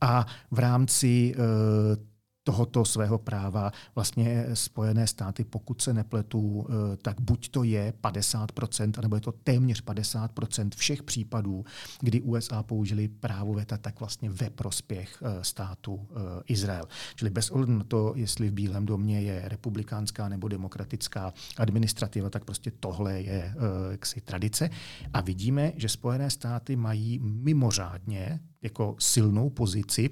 A 0.01 0.25
v 0.51 0.59
rámci 0.59 1.35
uh, 1.37 2.12
tohoto 2.43 2.85
svého 2.85 3.17
práva 3.17 3.71
vlastně 3.95 4.45
Spojené 4.53 5.07
státy, 5.07 5.43
pokud 5.43 5.81
se 5.81 5.93
nepletu, 5.93 6.67
eh, 6.69 6.97
tak 6.97 7.21
buď 7.21 7.49
to 7.49 7.63
je 7.63 7.93
50%, 8.01 8.97
anebo 8.97 9.15
je 9.15 9.21
to 9.21 9.31
téměř 9.31 9.83
50% 9.83 10.75
všech 10.75 11.03
případů, 11.03 11.65
kdy 11.99 12.21
USA 12.21 12.63
použili 12.63 13.07
právo 13.07 13.53
VETA, 13.53 13.77
tak 13.77 13.99
vlastně 13.99 14.29
ve 14.29 14.49
prospěch 14.49 15.17
eh, 15.21 15.43
státu 15.43 16.07
eh, 16.11 16.43
Izrael. 16.47 16.85
Čili 17.15 17.31
bez 17.31 17.49
ohledu 17.49 17.77
na 17.77 17.83
to, 17.83 18.13
jestli 18.15 18.49
v 18.49 18.53
Bílém 18.53 18.85
domě 18.85 19.21
je 19.21 19.41
republikánská 19.45 20.29
nebo 20.29 20.47
demokratická 20.47 21.33
administrativa, 21.57 22.29
tak 22.29 22.45
prostě 22.45 22.71
tohle 22.71 23.21
je 23.21 23.53
jaksi 23.91 24.21
tradice. 24.21 24.69
A 25.13 25.21
vidíme, 25.21 25.73
že 25.75 25.89
Spojené 25.89 26.29
státy 26.29 26.75
mají 26.75 27.19
mimořádně 27.19 28.39
jako 28.61 28.95
silnou 28.99 29.49
pozici 29.49 30.09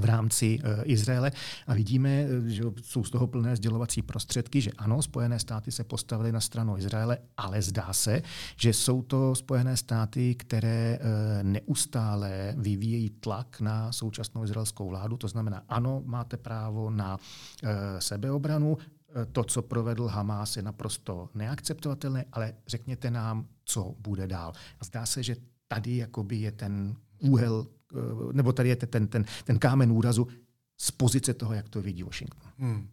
v 0.00 0.04
rámci 0.04 0.58
eh, 0.62 0.82
Izraele 0.84 1.32
a 1.66 1.74
vidíme, 1.74 2.10
eh, 2.10 2.50
že 2.50 2.62
jsou 2.82 3.04
z 3.04 3.10
toho 3.10 3.26
plné 3.26 3.56
sdělovací 3.56 4.02
prostředky, 4.02 4.60
že 4.60 4.70
ano, 4.78 5.02
Spojené 5.02 5.38
státy 5.38 5.72
se 5.72 5.84
postavily 5.84 6.32
na 6.32 6.40
stranu 6.40 6.78
Izraele, 6.78 7.18
ale 7.36 7.62
zdá 7.62 7.92
se, 7.92 8.22
že 8.56 8.72
jsou 8.72 9.02
to 9.02 9.34
Spojené 9.34 9.76
státy, 9.76 10.34
které 10.34 10.98
eh, 11.00 11.42
neustále 11.42 12.54
vyvíjejí 12.56 13.10
tlak 13.10 13.60
na 13.60 13.92
současnou 13.92 14.44
izraelskou 14.44 14.88
vládu. 14.88 15.16
To 15.16 15.28
znamená, 15.28 15.62
ano, 15.68 16.02
máte 16.04 16.36
právo 16.36 16.90
na 16.90 17.18
sebeobranu, 17.98 18.78
to, 19.32 19.44
co 19.44 19.62
provedl 19.62 20.06
Hamas, 20.06 20.56
je 20.56 20.62
naprosto 20.62 21.28
neakceptovatelné, 21.34 22.24
ale 22.32 22.54
řekněte 22.66 23.10
nám, 23.10 23.46
co 23.64 23.94
bude 23.98 24.26
dál. 24.26 24.52
A 24.80 24.84
zdá 24.84 25.06
se, 25.06 25.22
že 25.22 25.36
tady 25.68 25.96
jakoby 25.96 26.36
je 26.36 26.52
ten 26.52 26.96
úhel 27.18 27.66
Eh, 27.66 27.79
nebo 28.32 28.52
tady 28.52 28.68
je 28.68 28.76
ten, 28.76 29.06
ten, 29.06 29.24
ten 29.44 29.58
kámen 29.58 29.92
úrazu 29.92 30.28
z 30.78 30.90
pozice 30.90 31.34
toho, 31.34 31.54
jak 31.54 31.68
to 31.68 31.82
vidí 31.82 32.02
Washington. 32.02 32.50
Hmm. 32.58 32.88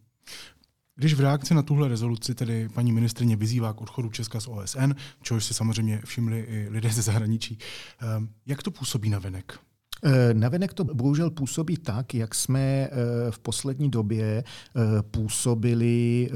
Když 0.94 1.14
v 1.14 1.20
reakci 1.20 1.54
na 1.54 1.62
tuhle 1.62 1.88
rezoluci 1.88 2.34
tedy 2.34 2.68
paní 2.68 2.92
ministrině 2.92 3.36
vyzývá 3.36 3.72
k 3.72 3.80
odchodu 3.80 4.10
Česka 4.10 4.40
z 4.40 4.48
OSN, 4.48 4.92
čehož 5.22 5.44
si 5.44 5.54
samozřejmě 5.54 6.00
všimli 6.04 6.40
i 6.40 6.68
lidé 6.68 6.90
ze 6.90 7.02
zahraničí, 7.02 7.58
eh, 8.02 8.06
jak 8.46 8.62
to 8.62 8.70
působí 8.70 9.10
na 9.10 9.18
venek? 9.18 9.58
Eh, 10.04 10.34
navenek 10.34 10.74
to 10.74 10.84
bohužel 10.84 11.30
působí 11.30 11.76
tak, 11.76 12.14
jak 12.14 12.34
jsme 12.34 12.60
eh, 12.60 12.90
v 13.30 13.38
poslední 13.38 13.90
době 13.90 14.44
eh, 14.44 14.80
působili 15.02 16.30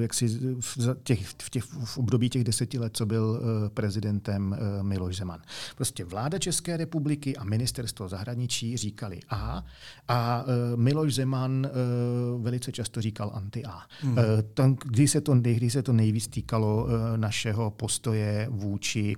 jak 0.00 0.14
si 0.14 0.28
v, 0.60 0.96
těch, 1.02 1.26
v, 1.26 1.50
těch, 1.50 1.64
v 1.64 1.98
období 1.98 2.28
těch 2.30 2.44
deseti 2.44 2.78
let, 2.78 2.96
co 2.96 3.06
byl 3.06 3.40
prezidentem 3.74 4.56
Miloš 4.82 5.16
Zeman. 5.16 5.40
Prostě 5.76 6.04
vláda 6.04 6.38
České 6.38 6.76
republiky 6.76 7.36
a 7.36 7.44
ministerstvo 7.44 8.08
zahraničí 8.08 8.76
říkali 8.76 9.20
A 9.28 9.64
a 10.08 10.44
Miloš 10.76 11.14
Zeman 11.14 11.66
velice 12.38 12.72
často 12.72 13.00
říkal 13.00 13.30
anti-A. 13.34 13.82
Hmm. 14.00 14.16
Tam, 14.54 14.76
kdy, 14.84 15.08
se 15.08 15.20
to, 15.20 15.34
kdy 15.34 15.70
se 15.70 15.82
to 15.82 15.92
nejvíc 15.92 16.28
týkalo 16.28 16.88
našeho 17.16 17.70
postoje 17.70 18.46
vůči 18.50 19.16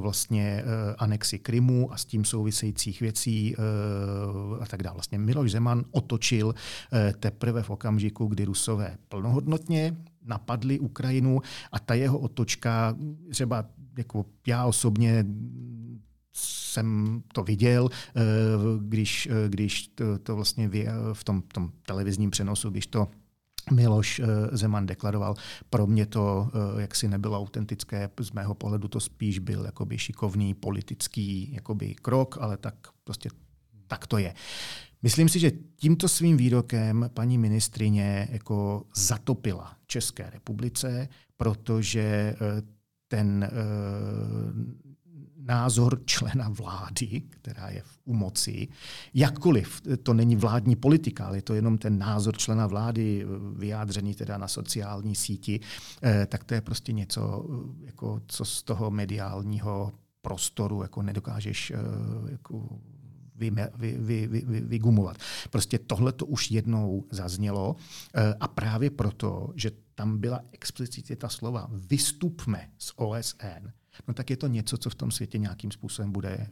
vlastně 0.00 0.64
anexi 0.98 1.38
Krymu 1.38 1.92
a 1.92 1.96
s 1.96 2.04
tím 2.04 2.24
související 2.24 2.83
souvisejících 2.84 3.00
věcí 3.00 3.54
eh, 3.54 4.62
a 4.62 4.66
tak 4.66 4.82
dále. 4.82 4.94
Vlastně 4.94 5.18
Miloš 5.18 5.50
Zeman 5.50 5.84
otočil 5.90 6.54
eh, 6.92 7.12
teprve 7.20 7.62
v 7.62 7.70
okamžiku, 7.70 8.26
kdy 8.26 8.44
Rusové 8.44 8.96
plnohodnotně 9.08 9.96
napadli 10.24 10.78
Ukrajinu 10.78 11.40
a 11.72 11.78
ta 11.78 11.94
jeho 11.94 12.18
otočka, 12.18 12.96
třeba 13.30 13.64
jako 13.98 14.24
já 14.46 14.66
osobně 14.66 15.24
jsem 16.32 17.22
to 17.32 17.44
viděl, 17.44 17.88
eh, 17.88 18.20
když, 18.80 19.28
když 19.48 19.88
to, 19.88 20.18
to 20.18 20.36
vlastně 20.36 20.70
v 21.12 21.24
tom, 21.24 21.42
tom 21.42 21.70
televizním 21.86 22.30
přenosu, 22.30 22.70
když 22.70 22.86
to 22.86 23.08
Miloš 23.72 24.18
eh, 24.20 24.26
Zeman 24.52 24.86
deklaroval. 24.86 25.34
Pro 25.70 25.86
mě 25.86 26.06
to 26.06 26.50
eh, 26.78 26.80
jaksi 26.80 27.08
nebylo 27.08 27.38
autentické, 27.38 28.10
z 28.20 28.30
mého 28.30 28.54
pohledu 28.54 28.88
to 28.88 29.00
spíš 29.00 29.38
byl 29.38 29.64
jakoby 29.64 29.98
šikovný 29.98 30.54
politický 30.54 31.52
jakoby 31.52 31.94
krok, 31.94 32.38
ale 32.40 32.56
tak 32.56 32.74
prostě 33.04 33.28
tak 33.86 34.06
to 34.06 34.18
je. 34.18 34.34
Myslím 35.02 35.28
si, 35.28 35.38
že 35.38 35.52
tímto 35.76 36.08
svým 36.08 36.36
výrokem 36.36 37.10
paní 37.14 37.38
ministrině 37.38 38.28
jako 38.30 38.84
zatopila 38.96 39.76
České 39.86 40.30
republice, 40.30 41.08
protože 41.36 42.00
eh, 42.00 42.62
ten 43.08 43.50
názor 45.44 46.00
člena 46.04 46.48
vlády, 46.48 47.22
která 47.30 47.68
je 47.68 47.82
v 47.82 47.98
umoci, 48.04 48.68
jakkoliv 49.14 49.82
to 50.02 50.14
není 50.14 50.36
vládní 50.36 50.76
politika, 50.76 51.26
ale 51.26 51.38
je 51.38 51.42
to 51.42 51.54
jenom 51.54 51.78
ten 51.78 51.98
názor 51.98 52.36
člena 52.36 52.66
vlády 52.66 53.26
vyjádřený 53.56 54.14
teda 54.14 54.38
na 54.38 54.48
sociální 54.48 55.14
síti, 55.14 55.60
eh, 56.02 56.26
tak 56.26 56.44
to 56.44 56.54
je 56.54 56.60
prostě 56.60 56.92
něco, 56.92 57.46
eh, 57.50 57.86
jako, 57.86 58.20
co 58.26 58.44
z 58.44 58.62
toho 58.62 58.90
mediálního 58.90 59.92
prostoru 60.22 60.82
jako 60.82 61.02
nedokážeš 61.02 61.70
eh, 61.70 61.76
jako 62.30 62.68
vy, 63.36 63.50
vy, 63.74 63.96
vy, 63.98 64.26
vy, 64.26 64.60
vygumovat. 64.60 65.16
Prostě 65.50 65.78
tohle 65.78 66.12
to 66.12 66.26
už 66.26 66.50
jednou 66.50 67.04
zaznělo 67.10 67.76
a 68.40 68.48
právě 68.48 68.90
proto, 68.90 69.52
že 69.54 69.70
tam 69.94 70.18
byla 70.18 70.40
explicitně 70.52 71.16
ta 71.16 71.28
slova 71.28 71.70
vystupme 71.70 72.70
z 72.78 72.92
OSN, 72.96 73.70
no 74.08 74.14
tak 74.14 74.30
je 74.30 74.36
to 74.36 74.46
něco, 74.46 74.76
co 74.76 74.90
v 74.90 74.94
tom 74.94 75.10
světě 75.10 75.38
nějakým 75.38 75.70
způsobem 75.70 76.12
bude 76.12 76.30
e, 76.30 76.48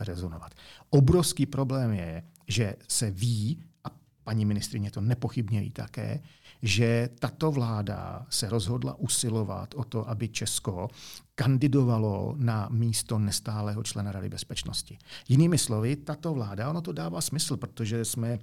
rezonovat. 0.00 0.54
Obrovský 0.90 1.46
problém 1.46 1.92
je, 1.92 2.22
že 2.48 2.76
se 2.88 3.10
ví, 3.10 3.64
a 3.84 3.90
paní 4.24 4.44
ministrině 4.44 4.90
to 4.90 5.00
nepochybně 5.00 5.60
ví 5.60 5.70
také, 5.70 6.20
že 6.62 7.08
tato 7.18 7.50
vláda 7.50 8.26
se 8.30 8.48
rozhodla 8.48 8.94
usilovat 8.94 9.74
o 9.74 9.84
to, 9.84 10.08
aby 10.08 10.28
Česko 10.28 10.88
kandidovalo 11.34 12.34
na 12.38 12.68
místo 12.70 13.18
nestálého 13.18 13.82
člena 13.82 14.12
Rady 14.12 14.28
bezpečnosti. 14.28 14.98
Jinými 15.28 15.58
slovy, 15.58 15.96
tato 15.96 16.34
vláda, 16.34 16.70
ono 16.70 16.80
to 16.80 16.92
dává 16.92 17.20
smysl, 17.20 17.56
protože 17.56 18.04
jsme 18.04 18.38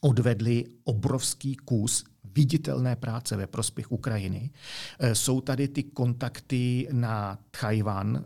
odvedli 0.00 0.64
obrovský 0.84 1.56
kus 1.56 2.04
viditelné 2.38 2.96
práce 2.96 3.36
ve 3.36 3.46
prospěch 3.46 3.92
Ukrajiny. 3.92 4.50
Eh, 4.98 5.14
jsou 5.14 5.40
tady 5.40 5.68
ty 5.68 5.82
kontakty 5.82 6.88
na 6.92 7.38
Tchajvan, 7.50 8.24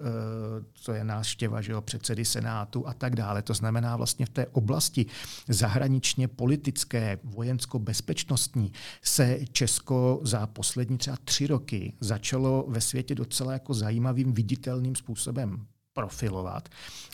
co 0.75 0.93
eh, 0.93 0.97
je 0.97 1.05
návštěva 1.05 1.61
že 1.61 1.73
jo, 1.73 1.81
předsedy 1.81 2.25
Senátu 2.25 2.89
a 2.89 2.95
tak 2.95 3.17
dále. 3.17 3.43
To 3.43 3.55
znamená 3.55 3.97
vlastně 3.97 4.27
v 4.27 4.29
té 4.29 4.47
oblasti 4.47 5.07
zahraničně 5.49 6.29
politické, 6.29 7.19
vojensko-bezpečnostní 7.25 8.73
se 9.03 9.39
Česko 9.53 10.21
za 10.25 10.47
poslední 10.47 10.99
třeba 10.99 11.17
tři 11.25 11.47
roky 11.47 11.93
začalo 12.01 12.65
ve 12.69 12.81
světě 12.81 13.15
docela 13.15 13.53
jako 13.53 13.75
zajímavým, 13.75 14.33
viditelným 14.33 14.95
způsobem 14.95 15.67
profilovat. 15.93 16.69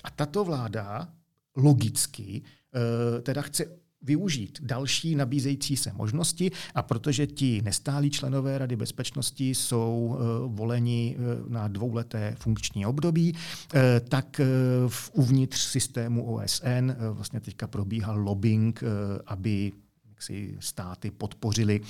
A 0.05 0.11
tato 0.11 0.45
vláda 0.45 1.09
logicky 1.57 2.43
eh, 2.43 3.23
teda 3.23 3.43
chce 3.43 3.67
využít 4.03 4.59
další 4.63 5.15
nabízející 5.15 5.77
se 5.77 5.93
možnosti 5.93 6.51
a 6.75 6.83
protože 6.83 7.27
ti 7.27 7.63
nestálí 7.63 8.11
členové 8.11 8.59
Rady 8.59 8.77
bezpečnosti 8.77 9.51
jsou 9.51 10.19
uh, 10.45 10.57
voleni 10.57 11.17
uh, 11.19 11.51
na 11.51 11.69
dvouleté 11.69 12.35
funkční 12.39 12.87
období, 12.87 13.33
uh, 13.33 13.81
tak 14.09 14.41
v 14.89 15.11
uvnitř 15.13 15.61
systému 15.61 16.35
OSN 16.35 16.93
vlastně 17.13 17.41
teďka 17.41 17.67
probíhal 17.67 18.19
lobbying, 18.19 18.83
aby 19.27 19.73
si 20.19 20.57
státy 20.61 21.11
podpořili 21.11 21.81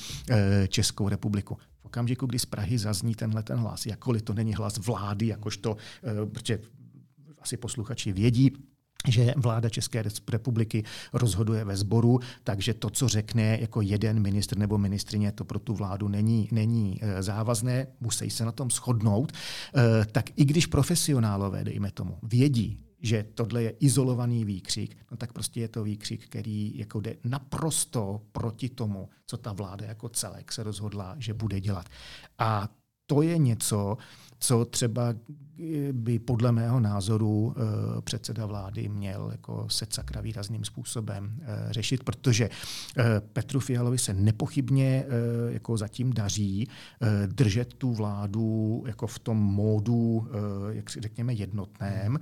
Českou 0.68 1.08
republiku. 1.08 1.58
V 1.80 1.84
okamžiku, 1.84 2.26
kdy 2.26 2.38
z 2.38 2.46
Prahy 2.46 2.78
zazní 2.78 3.14
tenhle 3.14 3.42
ten 3.42 3.58
hlas, 3.58 3.86
jakkoliv 3.86 4.22
to 4.22 4.34
není 4.34 4.54
hlas 4.54 4.78
vlády, 4.78 5.26
jakožto, 5.26 5.76
protože 6.32 6.60
asi 7.40 7.56
posluchači 7.56 8.12
vědí, 8.12 8.52
že 9.08 9.34
vláda 9.36 9.68
České 9.68 10.04
republiky 10.28 10.84
rozhoduje 11.12 11.64
ve 11.64 11.76
sboru, 11.76 12.20
takže 12.44 12.74
to, 12.74 12.90
co 12.90 13.08
řekne 13.08 13.58
jako 13.60 13.80
jeden 13.80 14.20
ministr 14.20 14.58
nebo 14.58 14.78
ministrině, 14.78 15.32
to 15.32 15.44
pro 15.44 15.58
tu 15.58 15.74
vládu 15.74 16.08
není, 16.08 16.48
není 16.52 16.98
eh, 17.00 17.22
závazné, 17.22 17.86
musí 18.00 18.30
se 18.30 18.44
na 18.44 18.52
tom 18.52 18.70
shodnout, 18.70 19.32
eh, 19.32 20.06
tak 20.12 20.30
i 20.36 20.44
když 20.44 20.66
profesionálové, 20.66 21.64
dejme 21.64 21.90
tomu, 21.90 22.18
vědí, 22.22 22.80
že 23.00 23.26
tohle 23.34 23.62
je 23.62 23.70
izolovaný 23.70 24.44
výkřik, 24.44 24.96
no 25.10 25.16
tak 25.16 25.32
prostě 25.32 25.60
je 25.60 25.68
to 25.68 25.82
výkřik, 25.82 26.24
který 26.24 26.78
jako 26.78 27.00
jde 27.00 27.16
naprosto 27.24 28.22
proti 28.32 28.68
tomu, 28.68 29.08
co 29.26 29.36
ta 29.36 29.52
vláda 29.52 29.86
jako 29.86 30.08
celek 30.08 30.52
se 30.52 30.62
rozhodla, 30.62 31.14
že 31.18 31.34
bude 31.34 31.60
dělat. 31.60 31.86
A 32.38 32.68
to 33.06 33.22
je 33.22 33.38
něco, 33.38 33.96
co 34.38 34.64
třeba 34.64 35.14
by 35.92 36.18
podle 36.18 36.52
mého 36.52 36.80
názoru 36.80 37.54
eh, 37.56 38.00
předseda 38.02 38.46
vlády 38.46 38.88
měl 38.88 39.28
jako 39.32 39.66
se 39.70 39.86
sakra 39.90 40.20
výrazným 40.20 40.64
způsobem 40.64 41.40
eh, 41.40 41.72
řešit, 41.72 42.04
protože 42.04 42.44
eh, 42.98 43.04
Petru 43.32 43.60
Fialovi 43.60 43.98
se 43.98 44.14
nepochybně 44.14 45.04
jako 45.48 45.76
zatím 45.76 46.12
daří 46.12 46.68
držet 47.26 47.74
tu 47.74 47.92
vládu 47.92 48.84
jako 48.86 49.06
v 49.06 49.18
tom 49.18 49.36
módu, 49.38 50.28
jak 50.70 50.90
si 50.90 51.00
řekněme, 51.00 51.32
jednotném. 51.32 52.18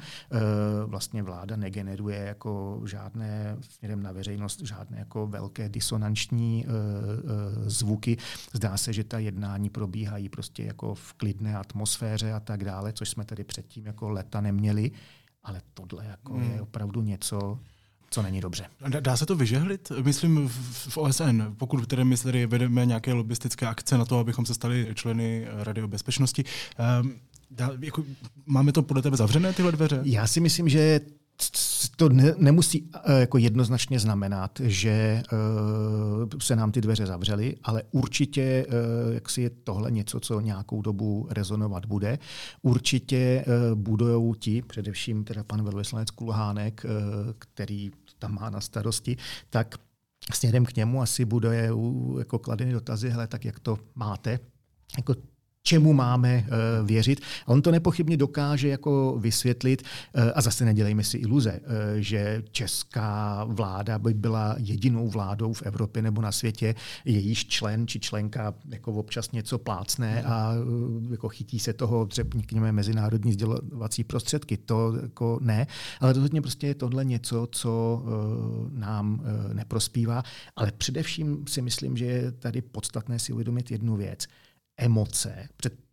Vlastně 0.86 1.22
vláda 1.22 1.56
negeneruje 1.56 2.18
jako 2.18 2.82
žádné 2.86 3.56
směrem 3.60 4.02
na 4.02 4.12
veřejnost 4.12 4.62
žádné 4.62 4.98
jako 4.98 5.26
velké 5.26 5.68
disonanční 5.68 6.66
zvuky. 7.66 8.16
Zdá 8.52 8.76
se, 8.76 8.92
že 8.92 9.04
ta 9.04 9.18
jednání 9.18 9.70
probíhají 9.70 10.28
prostě 10.28 10.62
jako 10.62 10.94
v 10.94 11.12
klidné 11.12 11.56
atmosféře 11.56 12.05
a 12.34 12.40
tak 12.40 12.64
dále, 12.64 12.92
což 12.92 13.08
jsme 13.08 13.24
tedy 13.24 13.44
předtím 13.44 13.86
jako 13.86 14.08
leta 14.08 14.40
neměli, 14.40 14.90
ale 15.44 15.62
tohle 15.74 16.06
jako 16.06 16.32
hmm. 16.32 16.52
je 16.52 16.60
opravdu 16.60 17.02
něco, 17.02 17.58
co 18.10 18.22
není 18.22 18.40
dobře. 18.40 18.66
Dá 19.00 19.16
se 19.16 19.26
to 19.26 19.36
vyžehlit? 19.36 19.92
Myslím 20.02 20.48
v 20.88 20.98
OSN, 20.98 21.42
pokud 21.56 21.86
tedy 21.86 22.04
my 22.04 22.16
tady 22.16 22.46
vedeme 22.46 22.86
nějaké 22.86 23.12
lobistické 23.12 23.66
akce 23.66 23.98
na 23.98 24.04
to, 24.04 24.18
abychom 24.18 24.46
se 24.46 24.54
stali 24.54 24.88
členy 24.94 25.46
Rady 25.50 25.82
o 25.82 25.88
bezpečnosti. 25.88 26.44
Um, 27.02 27.14
dá, 27.50 27.70
jako, 27.80 28.04
máme 28.46 28.72
to 28.72 28.82
podle 28.82 29.02
tebe 29.02 29.16
zavřené, 29.16 29.52
tyhle 29.52 29.72
dveře? 29.72 30.00
Já 30.02 30.26
si 30.26 30.40
myslím, 30.40 30.68
že 30.68 31.00
to 31.96 32.08
ne, 32.08 32.34
nemusí 32.38 32.90
eh, 33.04 33.20
jako 33.20 33.38
jednoznačně 33.38 34.00
znamenat, 34.00 34.60
že 34.64 35.22
uh, 35.32 36.28
se 36.40 36.56
nám 36.56 36.72
ty 36.72 36.80
dveře 36.80 37.06
zavřely, 37.06 37.56
ale 37.62 37.82
určitě 37.90 38.66
uh, 38.68 39.14
jak 39.14 39.30
si 39.30 39.42
je 39.42 39.50
tohle 39.50 39.90
něco, 39.90 40.20
co 40.20 40.40
nějakou 40.40 40.82
dobu 40.82 41.28
rezonovat 41.30 41.86
bude. 41.86 42.18
Určitě 42.62 43.44
uh, 43.46 43.78
budou 43.78 44.34
ti, 44.34 44.62
především 44.62 45.24
teda 45.24 45.44
pan 45.44 45.62
velvyslanec 45.62 46.10
Kulhánek, 46.10 46.84
uh, 46.84 46.90
který 47.38 47.90
tam 48.18 48.34
má 48.34 48.50
na 48.50 48.60
starosti, 48.60 49.16
tak 49.50 49.74
směrem 50.34 50.64
k 50.64 50.76
němu 50.76 51.02
asi 51.02 51.24
bude 51.24 51.70
jako 52.18 52.38
kladeny 52.38 52.72
dotazy, 52.72 53.10
hele, 53.10 53.26
tak 53.26 53.44
jak 53.44 53.60
to 53.60 53.78
máte, 53.94 54.38
jako 54.96 55.14
čemu 55.66 55.92
máme 55.92 56.30
eh, 56.30 56.48
věřit. 56.82 57.20
A 57.46 57.48
on 57.48 57.62
to 57.62 57.70
nepochybně 57.70 58.16
dokáže 58.16 58.68
jako 58.68 59.16
vysvětlit 59.18 59.82
eh, 59.82 60.32
a 60.32 60.40
zase 60.40 60.64
nedělejme 60.64 61.04
si 61.04 61.18
iluze, 61.18 61.50
eh, 61.50 61.62
že 62.02 62.42
česká 62.50 63.44
vláda 63.44 63.98
by 63.98 64.14
byla 64.14 64.54
jedinou 64.58 65.08
vládou 65.08 65.52
v 65.52 65.62
Evropě 65.62 66.02
nebo 66.02 66.22
na 66.22 66.32
světě, 66.32 66.74
jejíž 67.04 67.46
člen 67.46 67.86
či 67.86 68.00
členka 68.00 68.54
jako 68.68 68.92
občas 68.92 69.32
něco 69.32 69.58
plácne 69.58 70.22
a 70.22 70.52
jako 71.10 71.28
chytí 71.28 71.58
se 71.58 71.72
toho 71.72 72.08
řekněme 72.10 72.72
mezinárodní 72.72 73.32
sdělovací 73.32 74.04
prostředky. 74.04 74.56
To 74.56 74.94
jako 75.02 75.38
ne, 75.42 75.66
ale 76.00 76.12
rozhodně 76.12 76.42
prostě 76.42 76.66
je 76.66 76.74
tohle 76.74 77.04
něco, 77.04 77.48
co 77.50 78.02
nám 78.72 79.22
neprospívá, 79.52 80.22
ale 80.56 80.72
především 80.78 81.44
si 81.48 81.62
myslím, 81.62 81.96
že 81.96 82.04
je 82.04 82.32
tady 82.32 82.62
podstatné 82.62 83.18
si 83.18 83.32
uvědomit 83.32 83.70
jednu 83.70 83.96
věc– 83.96 84.26
emoce. 84.76 85.48
Před 85.56 85.86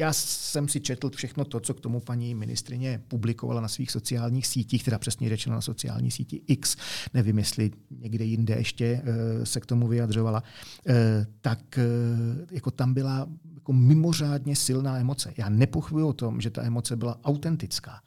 já 0.00 0.12
jsem 0.12 0.68
si 0.68 0.80
četl 0.80 1.10
všechno 1.10 1.44
to, 1.44 1.60
co 1.60 1.74
k 1.74 1.80
tomu 1.80 2.00
paní 2.00 2.34
ministrině 2.34 3.02
publikovala 3.08 3.60
na 3.60 3.68
svých 3.68 3.90
sociálních 3.90 4.46
sítích, 4.46 4.84
teda 4.84 4.98
přesně 4.98 5.28
řečeno 5.28 5.54
na 5.54 5.60
sociální 5.60 6.10
síti 6.10 6.42
X, 6.46 6.76
nevím, 7.14 7.38
jestli 7.38 7.70
někde 7.90 8.24
jinde 8.24 8.54
ještě 8.54 9.02
uh, 9.02 9.44
se 9.44 9.60
k 9.60 9.66
tomu 9.66 9.88
vyjadřovala, 9.88 10.42
uh, 10.42 10.94
tak 11.40 11.78
uh, 11.78 12.46
jako 12.50 12.70
tam 12.70 12.94
byla 12.94 13.28
jako 13.54 13.72
mimořádně 13.72 14.56
silná 14.56 14.98
emoce. 14.98 15.32
Já 15.36 15.48
nepochybuji 15.48 16.04
o 16.04 16.12
tom, 16.12 16.40
že 16.40 16.50
ta 16.50 16.62
emoce 16.62 16.96
byla 16.96 17.20
autentická, 17.24 18.02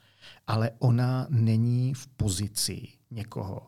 ale 0.48 0.72
ona 0.80 1.28
není 1.30 1.94
v 1.94 2.08
pozici 2.08 2.88
někoho, 3.12 3.68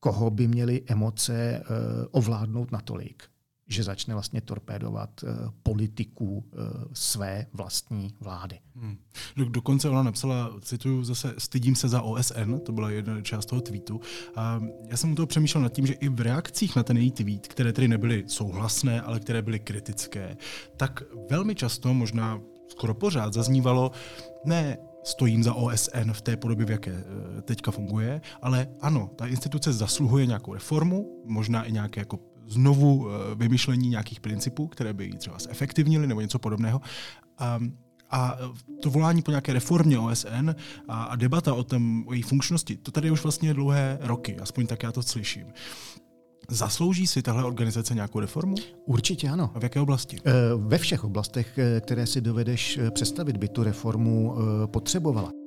koho 0.00 0.30
by 0.30 0.48
měly 0.48 0.82
emoce 0.86 1.62
ovládnout 2.10 2.72
natolik, 2.72 3.22
že 3.68 3.82
začne 3.82 4.14
vlastně 4.14 4.40
torpédovat 4.40 5.22
uh, 5.22 5.30
politiku 5.62 6.26
uh, 6.26 6.60
své 6.92 7.46
vlastní 7.52 8.14
vlády. 8.20 8.58
Hmm. 8.76 8.98
Do, 9.36 9.44
dokonce 9.44 9.88
ona 9.88 10.02
napsala, 10.02 10.52
cituju 10.60 11.04
zase, 11.04 11.34
stydím 11.38 11.74
se 11.76 11.88
za 11.88 12.02
OSN, 12.02 12.58
to 12.66 12.72
byla 12.72 12.90
jedna 12.90 13.22
část 13.22 13.46
toho 13.46 13.60
tweetu. 13.60 14.00
A 14.36 14.60
já 14.88 14.96
jsem 14.96 15.12
u 15.12 15.14
toho 15.14 15.26
přemýšlel 15.26 15.62
nad 15.62 15.72
tím, 15.72 15.86
že 15.86 15.92
i 15.92 16.08
v 16.08 16.20
reakcích 16.20 16.76
na 16.76 16.82
ten 16.82 16.96
její 16.96 17.10
tweet, 17.10 17.48
které 17.48 17.72
tedy 17.72 17.88
nebyly 17.88 18.24
souhlasné, 18.26 19.00
ale 19.00 19.20
které 19.20 19.42
byly 19.42 19.58
kritické, 19.58 20.36
tak 20.76 21.02
velmi 21.30 21.54
často, 21.54 21.94
možná 21.94 22.40
skoro 22.68 22.94
pořád, 22.94 23.34
zaznívalo, 23.34 23.90
ne, 24.44 24.78
stojím 25.02 25.42
za 25.42 25.54
OSN 25.54 26.10
v 26.12 26.20
té 26.20 26.36
podobě, 26.36 26.66
v 26.66 26.70
jaké 26.70 26.90
eh, 26.90 27.42
teďka 27.42 27.70
funguje, 27.70 28.20
ale 28.42 28.68
ano, 28.80 29.10
ta 29.16 29.26
instituce 29.26 29.72
zasluhuje 29.72 30.26
nějakou 30.26 30.54
reformu, 30.54 31.22
možná 31.24 31.64
i 31.64 31.72
nějaké 31.72 32.00
jako 32.00 32.18
znovu 32.48 33.08
eh, 33.08 33.34
vymyšlení 33.34 33.88
nějakých 33.88 34.20
principů, 34.20 34.66
které 34.66 34.92
by 34.92 35.04
ji 35.04 35.12
třeba 35.12 35.38
zefektivnili 35.38 36.06
nebo 36.06 36.20
něco 36.20 36.38
podobného. 36.38 36.80
A, 37.38 37.60
a 38.10 38.38
to 38.82 38.90
volání 38.90 39.22
po 39.22 39.30
nějaké 39.30 39.52
reformě 39.52 39.98
OSN 39.98 40.50
a, 40.88 41.02
a 41.04 41.16
debata 41.16 41.54
o, 41.54 41.64
tom, 41.64 42.04
o 42.06 42.12
její 42.12 42.22
funkčnosti, 42.22 42.76
to 42.76 42.90
tady 42.90 43.10
už 43.10 43.22
vlastně 43.22 43.54
dlouhé 43.54 43.98
roky, 44.00 44.36
aspoň 44.38 44.66
tak 44.66 44.82
já 44.82 44.92
to 44.92 45.02
slyším. 45.02 45.46
Zaslouží 46.50 47.06
si 47.06 47.22
tahle 47.22 47.44
organizace 47.44 47.94
nějakou 47.94 48.20
reformu? 48.20 48.54
Určitě 48.86 49.28
ano. 49.28 49.50
A 49.54 49.58
v 49.58 49.62
jaké 49.62 49.80
oblasti? 49.80 50.18
Eh, 50.24 50.32
ve 50.56 50.78
všech 50.78 51.04
oblastech, 51.04 51.58
eh, 51.58 51.80
které 51.80 52.06
si 52.06 52.20
dovedeš 52.20 52.78
představit, 52.90 53.36
by 53.36 53.48
tu 53.48 53.62
reformu 53.62 54.34
potřebovala. 54.66 55.37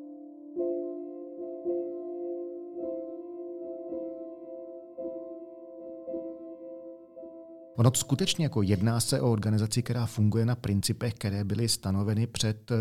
Ono 7.81 7.91
skutečně 7.93 8.45
jako 8.45 8.61
jedná 8.61 8.99
se 8.99 9.21
o 9.21 9.31
organizaci, 9.31 9.83
která 9.83 10.05
funguje 10.05 10.45
na 10.45 10.55
principech, 10.55 11.13
které 11.13 11.43
byly 11.43 11.69
stanoveny 11.69 12.27
před 12.27 12.71
eh, 12.71 12.75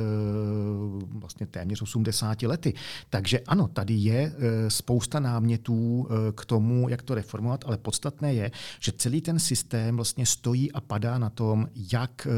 vlastně 1.09 1.47
téměř 1.47 1.83
80 1.83 2.43
lety. 2.43 2.75
Takže 3.11 3.41
ano, 3.41 3.69
tady 3.69 3.95
je 3.95 4.33
eh, 4.37 4.71
spousta 4.71 5.21
námětů 5.21 6.09
eh, 6.11 6.33
k 6.33 6.45
tomu, 6.45 6.89
jak 6.89 7.03
to 7.03 7.15
reformovat, 7.15 7.65
ale 7.67 7.79
podstatné 7.79 8.35
je, 8.35 8.51
že 8.81 8.93
celý 8.93 9.21
ten 9.21 9.39
systém 9.39 9.97
vlastně 9.97 10.27
stojí 10.27 10.73
a 10.73 10.81
padá 10.81 11.19
na 11.19 11.31
tom, 11.31 11.69
jak 11.93 12.29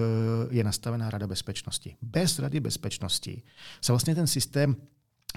je 0.51 0.65
nastavená 0.65 1.11
Rada 1.11 1.27
bezpečnosti. 1.27 1.97
Bez 2.03 2.39
Rady 2.39 2.61
bezpečnosti 2.61 3.43
se 3.81 3.93
vlastně 3.93 4.15
ten 4.15 4.27
systém 4.27 4.77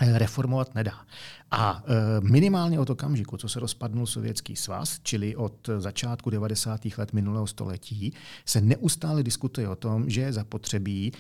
reformovat 0.01 0.75
nedá. 0.75 1.05
A 1.51 1.83
eh, 1.87 2.21
minimálně 2.21 2.79
od 2.79 2.89
okamžiku, 2.89 3.37
co 3.37 3.49
se 3.49 3.59
rozpadnul 3.59 4.05
Sovětský 4.05 4.55
svaz, 4.55 4.99
čili 5.03 5.35
od 5.35 5.69
začátku 5.77 6.29
90. 6.29 6.81
let 6.97 7.13
minulého 7.13 7.47
století, 7.47 8.13
se 8.45 8.61
neustále 8.61 9.23
diskutuje 9.23 9.69
o 9.69 9.75
tom, 9.75 10.09
že 10.09 10.21
je 10.21 10.33
zapotřebí 10.33 11.11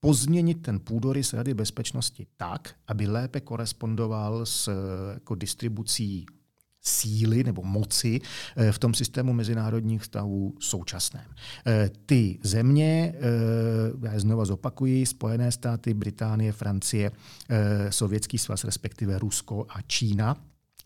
pozměnit 0.00 0.62
ten 0.62 0.80
půdorys 0.80 1.32
Rady 1.32 1.54
bezpečnosti 1.54 2.26
tak, 2.36 2.74
aby 2.86 3.06
lépe 3.06 3.40
korespondoval 3.40 4.46
s 4.46 4.70
jako 5.14 5.34
distribucí 5.34 6.26
síly 6.86 7.44
nebo 7.44 7.62
moci 7.62 8.20
eh, 8.56 8.72
v 8.72 8.78
tom 8.78 8.94
systému 8.94 9.32
mezinárodních 9.32 10.02
vztahů 10.02 10.54
současném. 10.58 11.24
Eh, 11.66 11.90
ty 12.06 12.38
země, 12.42 13.14
eh, 13.16 14.08
já 14.12 14.20
znova 14.20 14.44
zopakuji, 14.44 15.06
Spojené 15.06 15.52
státy, 15.52 15.94
Británie, 15.94 16.52
Francie, 16.52 17.10
Sovětský 17.90 18.38
svaz, 18.38 18.64
respektive 18.64 19.18
Rusko 19.18 19.66
a 19.68 19.82
Čína, 19.82 20.36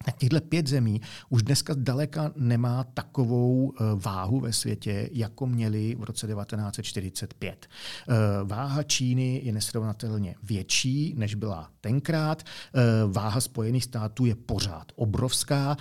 tak 0.04 0.16
těchto 0.16 0.40
pět 0.40 0.66
zemí 0.66 1.00
už 1.28 1.42
dneska 1.42 1.74
zdaleka 1.74 2.32
nemá 2.36 2.84
takovou 2.84 3.72
eh, 3.72 3.84
váhu 3.94 4.40
ve 4.40 4.52
světě, 4.52 5.10
jako 5.12 5.46
měli 5.46 5.94
v 5.98 6.02
roce 6.02 6.26
1945. 6.26 7.66
Eh, 7.66 8.14
váha 8.44 8.82
Číny 8.82 9.40
je 9.44 9.52
nesrovnatelně 9.52 10.34
větší, 10.42 11.14
než 11.16 11.34
byla 11.34 11.70
tenkrát. 11.80 12.42
Eh, 12.42 12.80
váha 13.06 13.40
Spojených 13.40 13.84
států 13.84 14.26
je 14.26 14.34
pořád 14.34 14.92
obrovská. 14.94 15.76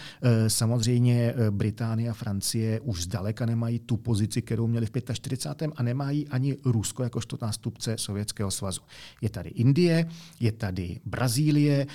Samozřejmě 0.47 1.33
Británie 1.49 2.09
a 2.09 2.13
Francie 2.13 2.79
už 2.79 3.03
zdaleka 3.03 3.45
nemají 3.45 3.79
tu 3.79 3.97
pozici, 3.97 4.41
kterou 4.41 4.67
měli 4.67 4.85
v 4.85 4.91
45. 5.13 5.71
a 5.75 5.83
nemají 5.83 6.27
ani 6.27 6.57
Rusko 6.65 7.03
jakožto 7.03 7.37
nástupce 7.41 7.97
Sovětského 7.97 8.51
svazu. 8.51 8.81
Je 9.21 9.29
tady 9.29 9.49
Indie, 9.49 10.09
je 10.39 10.51
tady 10.51 10.99
Brazílie, 11.05 11.87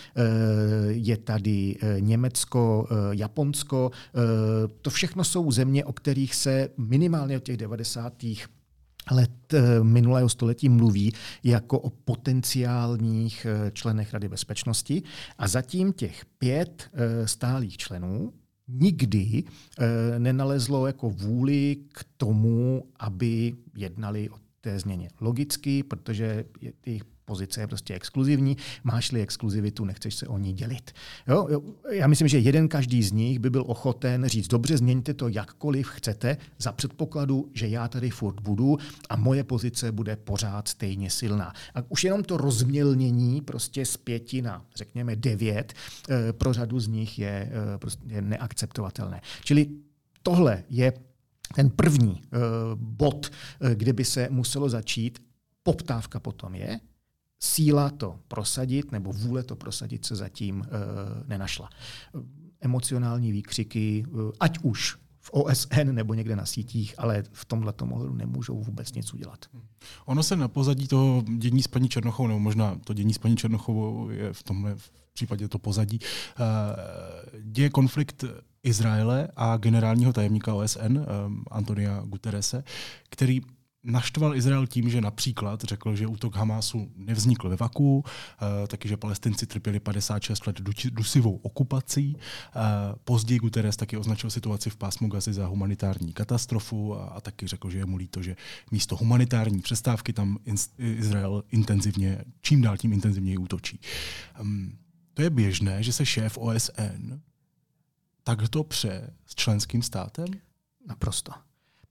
je 0.88 1.16
tady 1.16 1.76
Německo, 2.12 2.86
eh, 2.90 2.94
Japonsko. 3.10 3.90
Eh, 3.92 4.68
to 4.82 4.90
všechno 4.90 5.24
jsou 5.24 5.50
země, 5.50 5.84
o 5.84 5.92
kterých 5.92 6.34
se 6.34 6.68
minimálně 6.76 7.36
od 7.36 7.42
těch 7.42 7.56
90. 7.56 8.48
let 9.10 9.54
eh, 9.54 9.82
minulého 9.82 10.28
století 10.28 10.68
mluví 10.68 11.12
jako 11.44 11.78
o 11.78 11.90
potenciálních 11.90 13.46
členech 13.72 14.12
Rady 14.12 14.28
bezpečnosti. 14.28 15.02
A 15.38 15.48
zatím 15.48 15.92
těch 15.92 16.24
pět 16.38 16.90
stálých 17.24 17.76
členů 17.76 18.32
nikdy 18.68 19.44
nenalezlo 20.18 20.86
jako 20.86 21.10
vůli 21.10 21.76
k 21.92 22.04
tomu, 22.16 22.84
aby 23.00 23.54
jednali 23.76 24.30
o 24.30 24.36
té 24.60 24.78
změně. 24.78 25.08
Logicky, 25.20 25.82
protože 25.82 26.44
jejich 26.86 27.04
pozice 27.32 27.60
je 27.60 27.66
prostě 27.66 27.94
exkluzivní, 27.94 28.56
máš-li 28.84 29.22
exkluzivitu, 29.22 29.84
nechceš 29.84 30.14
se 30.14 30.26
o 30.26 30.38
ní 30.38 30.52
dělit. 30.52 30.92
Jo? 31.28 31.48
Já 31.90 32.06
myslím, 32.06 32.28
že 32.28 32.38
jeden 32.38 32.68
každý 32.68 33.02
z 33.02 33.12
nich 33.12 33.38
by 33.38 33.50
byl 33.50 33.64
ochoten 33.66 34.28
říct, 34.28 34.48
dobře, 34.48 34.76
změňte 34.76 35.14
to 35.14 35.28
jakkoliv 35.28 35.88
chcete, 35.88 36.36
za 36.58 36.72
předpokladu, 36.72 37.48
že 37.54 37.68
já 37.68 37.88
tady 37.88 38.10
furt 38.10 38.40
budu 38.40 38.78
a 39.08 39.16
moje 39.16 39.44
pozice 39.44 39.92
bude 39.92 40.16
pořád 40.16 40.68
stejně 40.68 41.10
silná. 41.10 41.52
A 41.74 41.78
už 41.88 42.04
jenom 42.04 42.22
to 42.24 42.36
rozmělnění 42.36 43.40
prostě 43.40 43.86
z 43.86 43.96
pěti 43.96 44.42
na, 44.42 44.64
řekněme, 44.76 45.16
devět, 45.16 45.72
eh, 45.72 46.32
pro 46.32 46.52
řadu 46.52 46.80
z 46.80 46.88
nich 46.88 47.18
je, 47.18 47.48
eh, 47.48 47.78
prostě 47.78 48.20
neakceptovatelné. 48.20 49.20
Čili 49.44 49.66
tohle 50.22 50.64
je 50.68 50.92
ten 51.54 51.70
první 51.70 52.12
uh, 52.12 52.40
bod, 52.74 53.30
kde 53.74 53.92
by 53.92 54.04
se 54.04 54.28
muselo 54.30 54.68
začít. 54.68 55.18
Poptávka 55.62 56.20
potom 56.20 56.54
je, 56.54 56.80
síla 57.42 57.90
to 57.90 58.18
prosadit 58.28 58.92
nebo 58.92 59.12
vůle 59.12 59.42
to 59.42 59.56
prosadit 59.56 60.04
se 60.04 60.16
zatím 60.16 60.60
uh, 60.60 60.66
nenašla. 61.28 61.70
Emocionální 62.60 63.32
výkřiky, 63.32 64.04
uh, 64.10 64.30
ať 64.40 64.58
už 64.62 64.96
v 65.20 65.30
OSN 65.30 65.92
nebo 65.92 66.14
někde 66.14 66.36
na 66.36 66.46
sítích, 66.46 66.94
ale 66.98 67.24
v 67.32 67.44
tomhle 67.44 67.74
ohledu 67.90 68.14
nemůžou 68.14 68.62
vůbec 68.62 68.92
nic 68.92 69.14
udělat. 69.14 69.46
Ono 70.04 70.22
se 70.22 70.36
na 70.36 70.48
pozadí 70.48 70.88
toho 70.88 71.24
dění 71.36 71.62
s 71.62 71.68
paní 71.68 71.88
Černochovou, 71.88 72.28
nebo 72.28 72.40
možná 72.40 72.78
to 72.84 72.94
dění 72.94 73.14
s 73.14 73.18
paní 73.18 73.36
Černochovou 73.36 74.10
je 74.10 74.32
v 74.32 74.42
tomhle 74.42 74.74
v 74.74 74.90
případě 75.14 75.48
to 75.48 75.58
pozadí, 75.58 75.98
uh, 75.98 77.40
děje 77.42 77.70
konflikt 77.70 78.24
Izraele 78.62 79.28
a 79.36 79.56
generálního 79.56 80.12
tajemníka 80.12 80.54
OSN 80.54 80.98
Antonia 81.50 82.02
Guterrese, 82.06 82.64
který 83.10 83.40
naštval 83.84 84.36
Izrael 84.36 84.66
tím, 84.66 84.90
že 84.90 85.00
například 85.00 85.64
řekl, 85.64 85.96
že 85.96 86.06
útok 86.06 86.36
Hamásu 86.36 86.90
nevznikl 86.96 87.48
ve 87.48 87.56
vaku, 87.56 87.96
uh, 87.96 88.66
taky, 88.66 88.88
že 88.88 88.96
palestinci 88.96 89.46
trpěli 89.46 89.80
56 89.80 90.46
let 90.46 90.60
dusivou 90.90 91.36
okupací. 91.36 92.16
Uh, 92.16 92.62
později 93.04 93.38
Guterres 93.38 93.76
taky 93.76 93.96
označil 93.96 94.30
situaci 94.30 94.70
v 94.70 94.76
pásmu 94.76 95.08
Gazy 95.08 95.32
za 95.32 95.46
humanitární 95.46 96.12
katastrofu 96.12 96.94
a, 96.94 97.20
taky 97.20 97.46
řekl, 97.46 97.70
že 97.70 97.78
je 97.78 97.86
mu 97.86 97.96
líto, 97.96 98.22
že 98.22 98.36
místo 98.70 98.96
humanitární 98.96 99.60
přestávky 99.60 100.12
tam 100.12 100.38
Izrael 100.78 101.44
intenzivně, 101.50 102.24
čím 102.40 102.62
dál 102.62 102.76
tím 102.76 102.92
intenzivněji 102.92 103.38
útočí. 103.38 103.80
Um, 104.40 104.78
to 105.14 105.22
je 105.22 105.30
běžné, 105.30 105.82
že 105.82 105.92
se 105.92 106.06
šéf 106.06 106.38
OSN 106.38 107.20
takto 108.24 108.64
pře 108.64 109.14
s 109.26 109.34
členským 109.34 109.82
státem? 109.82 110.26
Naprosto. 110.88 111.32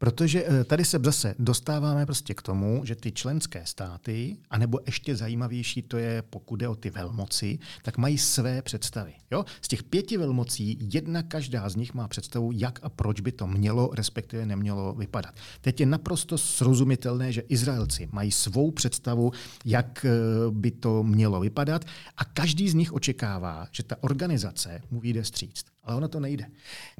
Protože 0.01 0.45
eh, 0.45 0.63
tady 0.63 0.85
se 0.85 0.99
zase 1.03 1.35
dostáváme 1.39 2.05
prostě 2.05 2.33
k 2.33 2.41
tomu, 2.41 2.81
že 2.85 2.95
ty 2.95 3.11
členské 3.11 3.65
státy, 3.65 4.37
anebo 4.49 4.79
ještě 4.85 5.15
zajímavější 5.15 5.81
to 5.81 5.97
je, 5.97 6.21
pokud 6.21 6.55
jde 6.55 6.67
o 6.67 6.75
ty 6.75 6.89
velmoci, 6.89 7.59
tak 7.81 7.97
mají 7.97 8.17
své 8.17 8.61
představy. 8.61 9.13
Jo? 9.31 9.45
Z 9.61 9.67
těch 9.67 9.83
pěti 9.83 10.17
velmocí 10.17 10.77
jedna 10.81 11.23
každá 11.23 11.69
z 11.69 11.75
nich 11.75 11.93
má 11.93 12.07
představu, 12.07 12.51
jak 12.53 12.79
a 12.83 12.89
proč 12.89 13.21
by 13.21 13.31
to 13.31 13.47
mělo, 13.47 13.89
respektive 13.93 14.45
nemělo 14.45 14.93
vypadat. 14.93 15.35
Teď 15.61 15.79
je 15.79 15.85
naprosto 15.85 16.37
srozumitelné, 16.37 17.31
že 17.31 17.41
Izraelci 17.41 18.09
mají 18.11 18.31
svou 18.31 18.71
představu, 18.71 19.31
jak 19.65 20.05
eh, 20.05 20.11
by 20.51 20.71
to 20.71 21.03
mělo 21.03 21.39
vypadat 21.39 21.85
a 22.17 22.25
každý 22.25 22.69
z 22.69 22.73
nich 22.73 22.93
očekává, 22.93 23.67
že 23.71 23.83
ta 23.83 23.95
organizace 24.01 24.81
mu 24.91 24.99
vyjde 24.99 25.23
stříct. 25.23 25.65
Ale 25.83 25.95
ono 25.95 26.07
to 26.07 26.19
nejde. 26.19 26.45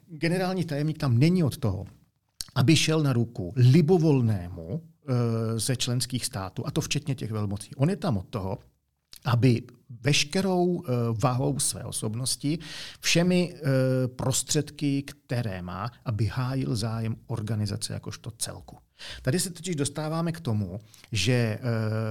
Generální 0.10 0.66
tajemník 0.66 0.98
tam 0.98 1.18
není 1.18 1.44
od 1.44 1.58
toho, 1.58 1.86
aby 2.56 2.76
šel 2.76 3.04
na 3.04 3.14
ruku 3.14 3.54
libovolnému 3.56 4.82
eh, 4.82 5.60
ze 5.60 5.76
členských 5.76 6.26
států, 6.26 6.68
a 6.68 6.72
to 6.72 6.82
včetně 6.82 7.16
těch 7.16 7.32
velmocí. 7.32 7.76
On 7.76 7.90
je 7.90 7.96
tam 7.96 8.18
od 8.18 8.28
toho, 8.28 8.58
aby 9.26 9.64
veškerou 10.02 10.84
eh, 10.84 10.92
váhou 11.24 11.60
své 11.60 11.84
osobnosti, 11.84 12.60
všemi 13.00 13.54
eh, 13.54 13.62
prostředky, 14.08 15.04
které 15.04 15.62
má, 15.62 15.92
aby 16.06 16.26
hájil 16.26 16.76
zájem 16.76 17.16
organizace 17.28 17.94
jakožto 17.94 18.32
celku. 18.32 18.78
Tady 19.22 19.40
se 19.40 19.50
totiž 19.50 19.76
dostáváme 19.76 20.32
k 20.32 20.40
tomu, 20.40 20.80
že 21.12 21.60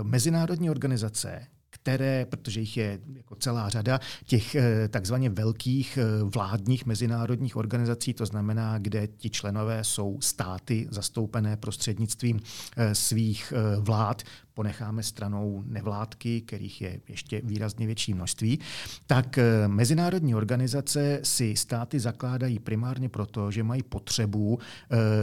mezinárodní 0.03 0.71
organizace, 0.71 1.47
které, 1.83 2.27
protože 2.27 2.61
jich 2.61 2.77
je 2.77 2.99
jako 3.15 3.35
celá 3.35 3.69
řada, 3.69 4.01
těch 4.27 4.55
eh, 4.55 4.89
takzvaně 4.89 5.31
velkých 5.31 5.99
eh, 5.99 6.25
vládních 6.25 6.87
mezinárodních 6.87 7.57
organizací, 7.57 8.15
to 8.15 8.27
znamená, 8.27 8.79
kde 8.79 9.07
ti 9.07 9.31
členové 9.31 9.85
jsou 9.85 10.19
státy 10.21 10.89
zastoupené 10.91 11.57
prostřednictvím 11.57 12.41
eh, 12.77 12.95
svých 12.95 13.53
vlád, 13.81 14.23
ponecháme 14.55 15.03
stranou 15.03 15.63
nevládky, 15.67 16.41
kterých 16.41 16.81
je 16.81 17.01
ještě 17.09 17.41
výrazně 17.45 17.87
větší 17.87 18.15
množství, 18.15 18.59
tak 19.07 19.39
mezinárodní 19.67 20.35
organizace 20.35 21.21
si 21.23 21.57
státy 21.57 22.01
zakládají 22.01 22.59
primárně 22.59 23.09
proto, 23.09 23.51
že 23.51 23.63
mají 23.63 23.83
potřebu 23.83 24.59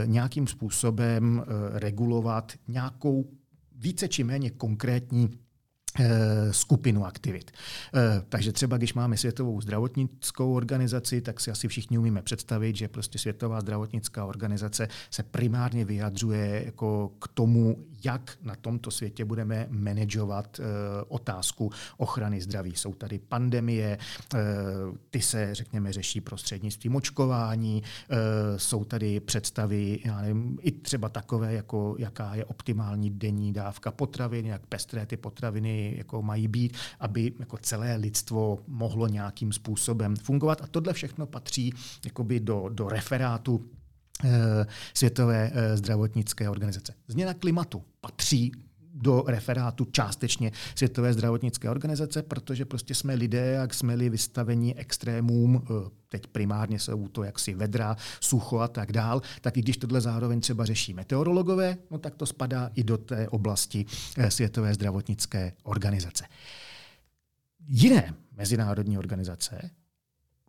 nějakým 0.04 0.46
způsobem 0.46 1.44
regulovat 1.72 2.52
nějakou 2.68 3.30
více 3.76 4.08
či 4.08 4.24
méně 4.24 4.50
konkrétní 4.50 5.30
skupinu 6.50 7.06
aktivit. 7.06 7.50
Eh, 7.94 8.22
takže 8.28 8.52
třeba, 8.52 8.76
když 8.76 8.94
máme 8.94 9.16
Světovou 9.16 9.60
zdravotnickou 9.60 10.54
organizaci, 10.54 11.20
tak 11.20 11.40
si 11.40 11.50
asi 11.50 11.68
všichni 11.68 11.98
umíme 11.98 12.22
představit, 12.22 12.76
že 12.76 12.88
prostě 12.88 13.18
Světová 13.18 13.60
zdravotnická 13.60 14.24
organizace 14.24 14.88
se 15.10 15.22
primárně 15.22 15.84
vyjadřuje 15.84 16.62
jako 16.64 17.12
k 17.18 17.28
tomu, 17.28 17.76
jak 18.04 18.38
na 18.42 18.54
tomto 18.56 18.90
světě 18.90 19.24
budeme 19.24 19.66
manažovat 19.70 20.60
eh, 20.60 20.64
otázku 21.08 21.70
ochrany 21.96 22.40
zdraví. 22.40 22.72
Jsou 22.76 22.94
tady 22.94 23.18
pandemie, 23.18 23.98
ty 25.10 25.20
se, 25.20 25.54
řekněme, 25.54 25.92
řeší 25.92 26.20
prostřednictvím 26.20 26.96
očkování, 26.96 27.82
jsou 28.56 28.84
tady 28.84 29.20
představy, 29.20 30.00
já 30.04 30.20
nevím, 30.20 30.58
i 30.62 30.72
třeba 30.72 31.08
takové, 31.08 31.54
jako 31.54 31.96
jaká 31.98 32.34
je 32.34 32.44
optimální 32.44 33.10
denní 33.10 33.52
dávka 33.52 33.90
potravin, 33.90 34.46
jak 34.46 34.66
pestré 34.66 35.06
ty 35.06 35.16
potraviny 35.16 35.87
jako 35.96 36.22
mají 36.22 36.48
být, 36.48 36.76
aby 37.00 37.32
jako 37.38 37.56
celé 37.56 37.96
lidstvo 37.96 38.58
mohlo 38.66 39.06
nějakým 39.06 39.52
způsobem 39.52 40.16
fungovat. 40.16 40.62
A 40.62 40.66
tohle 40.66 40.92
všechno 40.92 41.26
patří 41.26 41.74
jakoby 42.04 42.40
do, 42.40 42.68
do 42.68 42.88
referátu 42.88 43.64
eh, 44.24 44.66
Světové 44.94 45.50
eh, 45.54 45.76
zdravotnické 45.76 46.48
organizace. 46.50 46.94
Změna 47.08 47.34
klimatu 47.34 47.84
patří 48.00 48.52
do 48.94 49.24
referátu 49.26 49.84
částečně 49.84 50.52
Světové 50.74 51.12
zdravotnické 51.12 51.70
organizace, 51.70 52.22
protože 52.22 52.64
prostě 52.64 52.94
jsme 52.94 53.14
lidé, 53.14 53.46
jak 53.46 53.74
jsme-li 53.74 54.10
vystavení 54.10 54.76
extrémům, 54.76 55.62
eh, 55.64 55.97
teď 56.08 56.26
primárně 56.26 56.78
jsou 56.78 57.08
to 57.08 57.22
jaksi 57.22 57.54
vedra, 57.54 57.96
sucho 58.20 58.58
a 58.58 58.68
tak 58.68 58.92
dál, 58.92 59.22
tak 59.40 59.56
i 59.56 59.62
když 59.62 59.76
tohle 59.76 60.00
zároveň 60.00 60.40
třeba 60.40 60.64
řeší 60.64 60.94
meteorologové, 60.94 61.76
no 61.90 61.98
tak 61.98 62.14
to 62.14 62.26
spadá 62.26 62.70
i 62.74 62.84
do 62.84 62.98
té 62.98 63.28
oblasti 63.28 63.86
eh, 64.16 64.30
Světové 64.30 64.74
zdravotnické 64.74 65.52
organizace. 65.62 66.24
Jiné 67.66 68.14
mezinárodní 68.36 68.98
organizace 68.98 69.70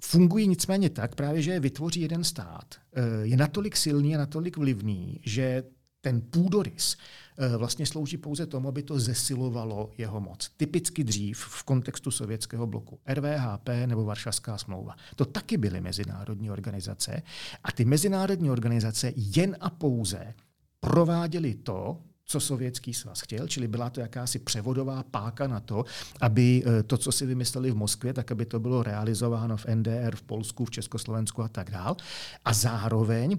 fungují 0.02 0.48
nicméně 0.48 0.90
tak, 0.90 1.16
právě, 1.16 1.42
že 1.42 1.52
je 1.52 1.60
vytvoří 1.60 2.02
jeden 2.02 2.24
stát. 2.24 2.76
Eh, 2.94 3.02
je 3.22 3.38
natolik 3.38 3.78
silný 3.78 4.16
a 4.16 4.20
natolik 4.20 4.58
vlivný, 4.58 5.20
že 5.26 5.64
ten 6.02 6.22
půdorys 6.22 6.98
eh, 7.38 7.58
vlastně 7.58 7.86
slouží 7.86 8.18
pouze 8.18 8.46
tomu, 8.46 8.68
aby 8.68 8.84
to 8.84 9.00
zesilovalo 9.00 9.92
jeho 9.98 10.22
moc. 10.22 10.50
Typicky 10.58 11.04
dřív 11.04 11.40
v 11.40 11.64
kontextu 11.64 12.12
sovětského 12.12 12.68
bloku. 12.68 13.00
RVHP 13.14 13.70
nebo 13.86 14.06
Varšavská 14.06 14.58
smlouva. 14.58 14.96
To 15.16 15.26
taky 15.26 15.58
byly 15.58 15.82
mezinárodní 15.82 16.52
organizace 16.52 17.22
a 17.64 17.72
ty 17.72 17.86
mezinárodní 17.86 18.52
organizace 18.52 19.14
jen 19.16 19.58
a 19.60 19.70
pouze 19.70 20.34
prováděly 20.80 21.54
to, 21.54 22.02
co 22.26 22.40
Sovětský 22.40 22.94
svaz 22.94 23.22
chtěl, 23.22 23.48
čili 23.48 23.68
byla 23.68 23.90
to 23.90 24.00
jakási 24.00 24.40
převodová 24.40 25.04
páka 25.04 25.48
na 25.48 25.60
to, 25.60 25.86
aby 26.22 26.64
eh, 26.66 26.84
to, 26.84 26.98
co 26.98 27.12
si 27.12 27.26
vymysleli 27.26 27.72
v 27.72 27.76
Moskvě, 27.76 28.14
tak 28.14 28.32
aby 28.32 28.46
to 28.46 28.60
bylo 28.60 28.84
realizováno 28.84 29.58
v 29.58 29.66
NDR, 29.66 30.16
v 30.16 30.22
Polsku, 30.22 30.66
v 30.66 30.72
Československu 30.72 31.44
a 31.44 31.48
tak 31.48 31.72
dál. 31.72 31.98
A 32.46 32.54
zároveň 32.54 33.38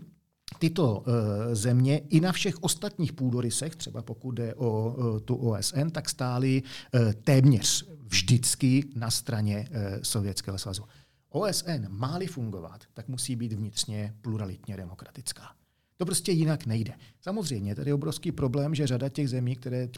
tyto 0.59 0.99
uh, 0.99 1.05
země 1.53 1.99
i 1.99 2.21
na 2.21 2.33
všech 2.33 2.63
ostatních 2.63 3.13
půdorysech, 3.13 3.77
třeba 3.77 4.03
pokud 4.03 4.31
jde 4.31 4.55
o 4.55 4.95
uh, 4.99 5.21
tu 5.21 5.35
OSN, 5.35 5.89
tak 5.93 6.09
stály 6.09 6.63
uh, 6.63 7.13
téměř 7.13 7.89
vždycky 8.07 8.85
na 8.95 9.11
straně 9.11 9.69
Sovětského 10.03 10.59
svazu. 10.59 10.83
OSN 11.31 11.87
má-li 11.89 12.27
fungovat, 12.27 12.81
tak 12.95 13.09
musí 13.09 13.37
být 13.37 13.53
vnitřně 13.53 14.15
pluralitně 14.21 14.77
demokratická. 14.77 15.43
To 15.97 16.07
prostě 16.07 16.33
jinak 16.33 16.67
nejde. 16.67 16.93
Samozřejmě, 17.21 17.75
tady 17.75 17.91
je 17.91 17.95
obrovský 17.95 18.33
problém, 18.33 18.75
že 18.75 18.87
řada 18.87 19.09
těch 19.09 19.29
zemí, 19.29 19.57
které 19.57 19.89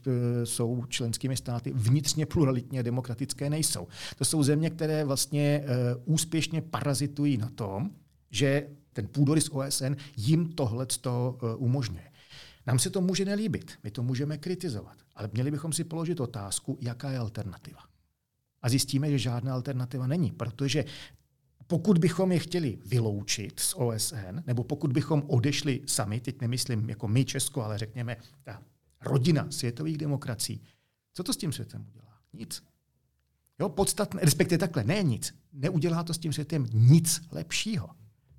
jsou 0.44 0.84
členskými 0.88 1.36
státy, 1.36 1.72
vnitřně 1.74 2.26
pluralitně 2.26 2.82
demokratické 2.82 3.50
nejsou. 3.50 3.88
To 4.18 4.24
jsou 4.24 4.42
země, 4.42 4.70
které 4.70 5.04
vlastně 5.04 5.64
úspěšně 6.04 6.62
parazitují 6.62 7.36
na 7.36 7.50
tom, 7.50 7.90
že 8.30 8.66
ten 8.92 9.08
půdorys 9.08 9.48
OSN 9.48 9.94
jim 10.16 10.52
tohle 10.52 10.86
uh, 11.06 11.12
umožňuje. 11.56 12.12
Nám 12.66 12.78
se 12.78 12.90
to 12.90 13.00
může 13.00 13.24
nelíbit, 13.24 13.72
my 13.82 13.90
to 13.90 14.02
můžeme 14.02 14.38
kritizovat, 14.38 14.96
ale 15.14 15.30
měli 15.32 15.50
bychom 15.50 15.72
si 15.72 15.84
položit 15.84 16.20
otázku, 16.20 16.78
jaká 16.80 17.10
je 17.10 17.18
alternativa. 17.18 17.80
A 18.62 18.68
zjistíme, 18.68 19.10
že 19.10 19.18
žádná 19.18 19.54
alternativa 19.54 20.06
není, 20.06 20.30
protože 20.30 20.84
pokud 21.66 21.98
bychom 21.98 22.32
je 22.32 22.38
chtěli 22.38 22.78
vyloučit 22.86 23.60
z 23.60 23.74
OSN, 23.74 24.42
nebo 24.46 24.64
pokud 24.64 24.92
bychom 24.92 25.22
odešli 25.26 25.80
sami, 25.86 26.20
teď 26.20 26.40
nemyslím 26.40 26.90
jako 26.90 27.08
my 27.08 27.24
Česko, 27.24 27.62
ale 27.62 27.78
řekněme 27.78 28.16
ta 28.42 28.62
rodina 29.00 29.46
světových 29.50 29.98
demokracií, 29.98 30.60
co 31.14 31.22
to 31.22 31.32
s 31.32 31.36
tím 31.36 31.52
světem 31.52 31.86
udělá? 31.88 32.18
Nic. 32.32 32.62
Jo, 33.60 33.68
podstatné, 33.68 34.20
respektive 34.24 34.58
takhle, 34.58 34.84
ne 34.84 35.02
nic. 35.02 35.34
Neudělá 35.52 36.02
to 36.02 36.14
s 36.14 36.18
tím 36.18 36.32
světem 36.32 36.66
nic 36.72 37.20
lepšího. 37.30 37.90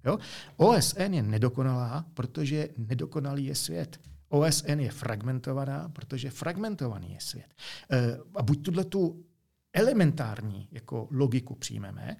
Jo? 0.05 0.17
OSN 0.57 1.13
je 1.13 1.23
nedokonalá, 1.23 2.05
protože 2.13 2.69
nedokonalý 2.77 3.45
je 3.45 3.55
svět. 3.55 3.99
OSN 4.29 4.79
je 4.79 4.91
fragmentovaná, 4.91 5.89
protože 5.89 6.29
fragmentovaný 6.29 7.13
je 7.13 7.19
svět. 7.19 7.53
E, 7.91 8.17
a 8.35 8.43
buď 8.43 8.61
tuhle 8.61 8.83
tu 8.83 9.25
elementární 9.73 10.67
jako 10.71 11.07
logiku 11.11 11.55
přijmeme, 11.55 12.17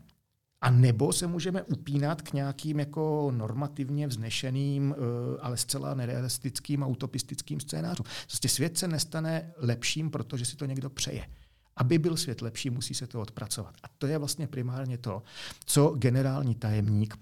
a 0.61 0.69
nebo 0.69 1.13
se 1.13 1.27
můžeme 1.27 1.63
upínat 1.63 2.21
k 2.21 2.33
nějakým 2.33 2.79
jako 2.79 3.31
normativně 3.35 4.07
vznešeným, 4.07 4.95
e, 4.97 5.39
ale 5.41 5.57
zcela 5.57 5.93
nerealistickým 5.93 6.83
a 6.83 6.87
utopistickým 6.87 7.59
scénářům. 7.59 8.05
Prostě 8.27 8.49
svět 8.49 8.77
se 8.77 8.87
nestane 8.87 9.53
lepším, 9.57 10.09
protože 10.09 10.45
si 10.45 10.55
to 10.55 10.65
někdo 10.65 10.89
přeje. 10.89 11.27
Aby 11.75 11.97
byl 11.97 12.17
svět 12.17 12.41
lepší, 12.41 12.69
musí 12.69 12.93
se 12.93 13.07
to 13.07 13.21
odpracovat. 13.21 13.75
A 13.83 13.87
to 13.97 14.07
je 14.07 14.17
vlastně 14.17 14.47
primárně 14.47 14.97
to, 14.97 15.23
co 15.65 15.89
generální 15.89 16.55
tajemník 16.55 17.17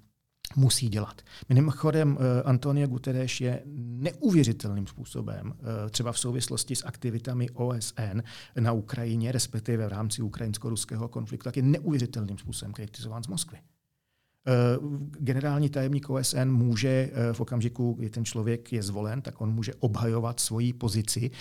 musí 0.55 0.89
dělat. 0.89 1.21
Mimochodem, 1.49 2.17
eh, 2.19 2.43
Antonio 2.43 2.87
Guterres 2.87 3.41
je 3.41 3.61
neuvěřitelným 3.65 4.87
způsobem, 4.87 5.53
eh, 5.53 5.89
třeba 5.89 6.11
v 6.11 6.19
souvislosti 6.19 6.75
s 6.75 6.85
aktivitami 6.85 7.49
OSN 7.49 8.23
na 8.59 8.71
Ukrajině, 8.71 9.31
respektive 9.31 9.87
v 9.87 9.89
rámci 9.89 10.21
ukrajinsko-ruského 10.21 11.07
konfliktu, 11.07 11.43
tak 11.43 11.57
je 11.57 11.63
neuvěřitelným 11.63 12.37
způsobem 12.37 12.73
kritizován 12.73 13.23
z 13.23 13.27
Moskvy. 13.27 13.57
Eh, 14.47 14.51
generální 15.19 15.69
tajemník 15.69 16.09
OSN 16.09 16.51
může 16.51 17.11
v 17.31 17.41
okamžiku, 17.41 17.93
kdy 17.93 18.09
ten 18.09 18.25
člověk 18.25 18.73
je 18.73 18.83
zvolen, 18.83 19.21
tak 19.21 19.41
on 19.41 19.53
může 19.53 19.73
obhajovat 19.73 20.39
svoji 20.39 20.73
pozici. 20.73 21.31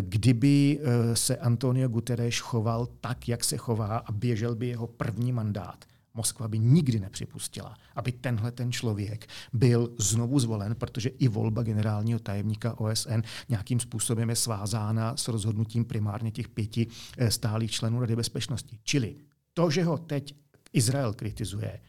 Kdyby 0.00 0.80
se 1.14 1.36
Antonio 1.36 1.88
Guterres 1.88 2.38
choval 2.38 2.86
tak, 3.00 3.28
jak 3.28 3.44
se 3.44 3.56
chová 3.56 3.96
a 3.96 4.12
běžel 4.12 4.54
by 4.54 4.66
jeho 4.66 4.86
první 4.86 5.32
mandát, 5.32 5.84
Moskva 6.16 6.48
by 6.48 6.58
nikdy 6.58 7.00
nepřipustila, 7.00 7.76
aby 7.94 8.12
tenhle 8.12 8.52
ten 8.52 8.72
člověk 8.72 9.26
byl 9.52 9.94
znovu 9.98 10.38
zvolen, 10.38 10.74
protože 10.74 11.08
i 11.08 11.28
volba 11.28 11.62
generálního 11.62 12.18
tajemníka 12.18 12.80
OSN 12.80 13.20
nějakým 13.48 13.80
způsobem 13.80 14.30
je 14.30 14.36
svázána 14.36 15.16
s 15.16 15.28
rozhodnutím 15.28 15.84
primárně 15.84 16.30
těch 16.30 16.48
pěti 16.48 16.86
eh, 17.18 17.30
stálých 17.30 17.70
členů 17.70 18.00
Rady 18.00 18.16
bezpečnosti. 18.16 18.78
Čili 18.82 19.16
to, 19.54 19.70
že 19.70 19.84
ho 19.84 19.98
teď 19.98 20.34
Izrael 20.72 21.14
kritizuje, 21.14 21.80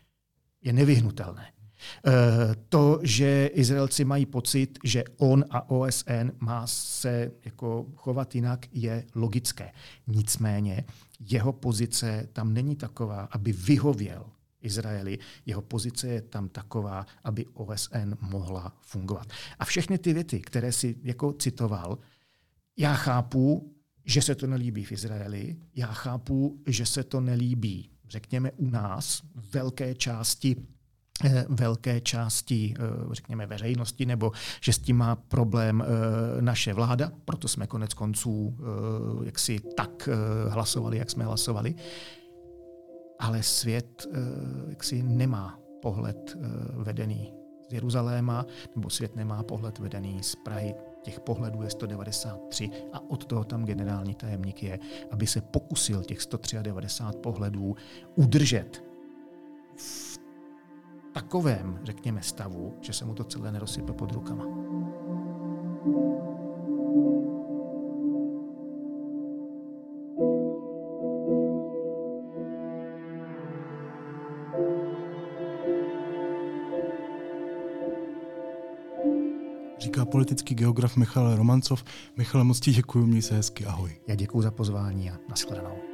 je 0.64 0.74
nevyhnutelné. 0.74 1.52
Eh, 2.08 2.12
to, 2.70 3.00
že 3.04 3.50
Izraelci 3.54 4.06
mají 4.06 4.26
pocit, 4.26 4.80
že 4.84 5.04
on 5.18 5.46
a 5.50 5.70
OSN 5.70 6.32
má 6.40 6.68
se 6.68 7.32
jako 7.46 7.86
chovat 7.96 8.36
jinak, 8.36 8.66
je 8.72 9.06
logické. 9.16 9.72
Nicméně 10.08 10.86
jeho 11.20 11.54
pozice 11.54 12.30
tam 12.34 12.54
není 12.54 12.76
taková, 12.76 13.22
aby 13.22 13.52
vyhověl 13.52 14.26
Izraeli. 14.62 15.20
Jeho 15.46 15.62
pozice 15.62 16.08
je 16.08 16.22
tam 16.22 16.50
taková, 16.50 17.06
aby 17.24 17.46
OSN 17.46 18.14
mohla 18.22 18.78
fungovat. 18.82 19.28
A 19.60 19.66
všechny 19.66 19.98
ty 19.98 20.14
věty, 20.14 20.40
které 20.40 20.72
si 20.72 20.96
jako 21.04 21.34
citoval, 21.34 21.98
já 22.78 22.94
chápu, 22.94 23.74
že 24.06 24.22
se 24.22 24.36
to 24.36 24.48
nelíbí 24.48 24.86
v 24.86 24.92
Izraeli, 24.92 25.56
já 25.76 25.88
chápu, 25.88 26.64
že 26.68 26.86
se 26.86 27.04
to 27.04 27.22
nelíbí, 27.22 27.92
řekněme, 28.10 28.52
u 28.52 28.70
nás, 28.70 29.22
velké 29.36 29.96
části 29.96 30.56
velké 31.50 32.02
části, 32.02 32.74
eh, 32.80 32.84
řekněme, 33.12 33.46
veřejnosti, 33.48 34.06
nebo 34.06 34.32
že 34.62 34.74
s 34.74 34.80
tím 34.80 34.98
má 34.98 35.16
problém 35.16 35.84
eh, 35.84 36.42
naše 36.42 36.74
vláda, 36.74 37.12
proto 37.26 37.48
jsme 37.48 37.68
konec 37.68 37.94
konců 37.94 38.58
jaksi 39.24 39.60
tak 39.78 40.10
hlasovali, 40.50 40.98
jak 40.98 41.10
jsme 41.10 41.26
hlasovali. 41.26 41.76
Ale 43.20 43.44
svět 43.44 44.08
jaksi 44.70 45.04
nemá 45.04 45.60
pohled 45.82 46.38
vedený 46.76 47.34
z 47.70 47.74
Jeruzaléma, 47.74 48.46
nebo 48.76 48.90
svět 48.90 49.16
nemá 49.16 49.44
pohled 49.44 49.80
vedený 49.80 50.24
z 50.24 50.36
Prahy. 50.36 50.76
Těch 51.04 51.20
pohledů 51.20 51.62
je 51.62 51.70
193 51.70 52.70
a 52.94 53.10
od 53.10 53.26
toho 53.26 53.44
tam 53.44 53.66
generální 53.66 54.16
tajemník 54.16 54.64
je, 54.64 54.80
aby 55.12 55.28
se 55.28 55.42
pokusil 55.42 56.04
těch 56.04 56.22
193 56.22 57.18
pohledů 57.22 57.76
udržet 58.16 58.84
v 59.76 60.17
takovém, 61.22 61.80
řekněme, 61.84 62.22
stavu, 62.22 62.74
že 62.82 62.94
se 62.94 63.06
mu 63.06 63.14
to 63.14 63.24
celé 63.24 63.52
nerozsype 63.52 63.94
pod 63.94 64.12
rukama. 64.12 64.46
Říká 79.80 80.06
politický 80.06 80.56
geograf 80.56 80.98
Michal 80.98 81.36
Romancov. 81.36 81.84
Michal, 82.18 82.44
moc 82.44 82.60
ti 82.60 82.72
děkuji, 82.72 83.06
měj 83.06 83.22
se 83.22 83.36
hezky, 83.36 83.66
ahoj. 83.66 83.96
Já 84.08 84.16
děkuji 84.16 84.42
za 84.42 84.52
pozvání 84.52 85.10
a 85.12 85.18
nashledanou. 85.30 85.87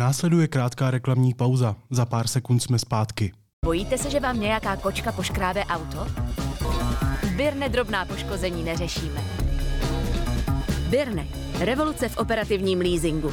Následuje 0.00 0.48
krátká 0.48 0.90
reklamní 0.90 1.34
pauza. 1.34 1.76
Za 1.90 2.06
pár 2.06 2.28
sekund 2.28 2.60
jsme 2.60 2.78
zpátky. 2.78 3.32
Bojíte 3.64 3.98
se, 3.98 4.10
že 4.10 4.20
vám 4.20 4.40
nějaká 4.40 4.76
kočka 4.76 5.12
poškrábe 5.12 5.64
auto? 5.64 6.06
Birne 7.36 7.68
drobná 7.68 8.04
poškození 8.04 8.64
neřešíme. 8.64 9.24
Birne. 10.90 11.26
Revoluce 11.58 12.08
v 12.08 12.16
operativním 12.16 12.78
leasingu. 12.78 13.32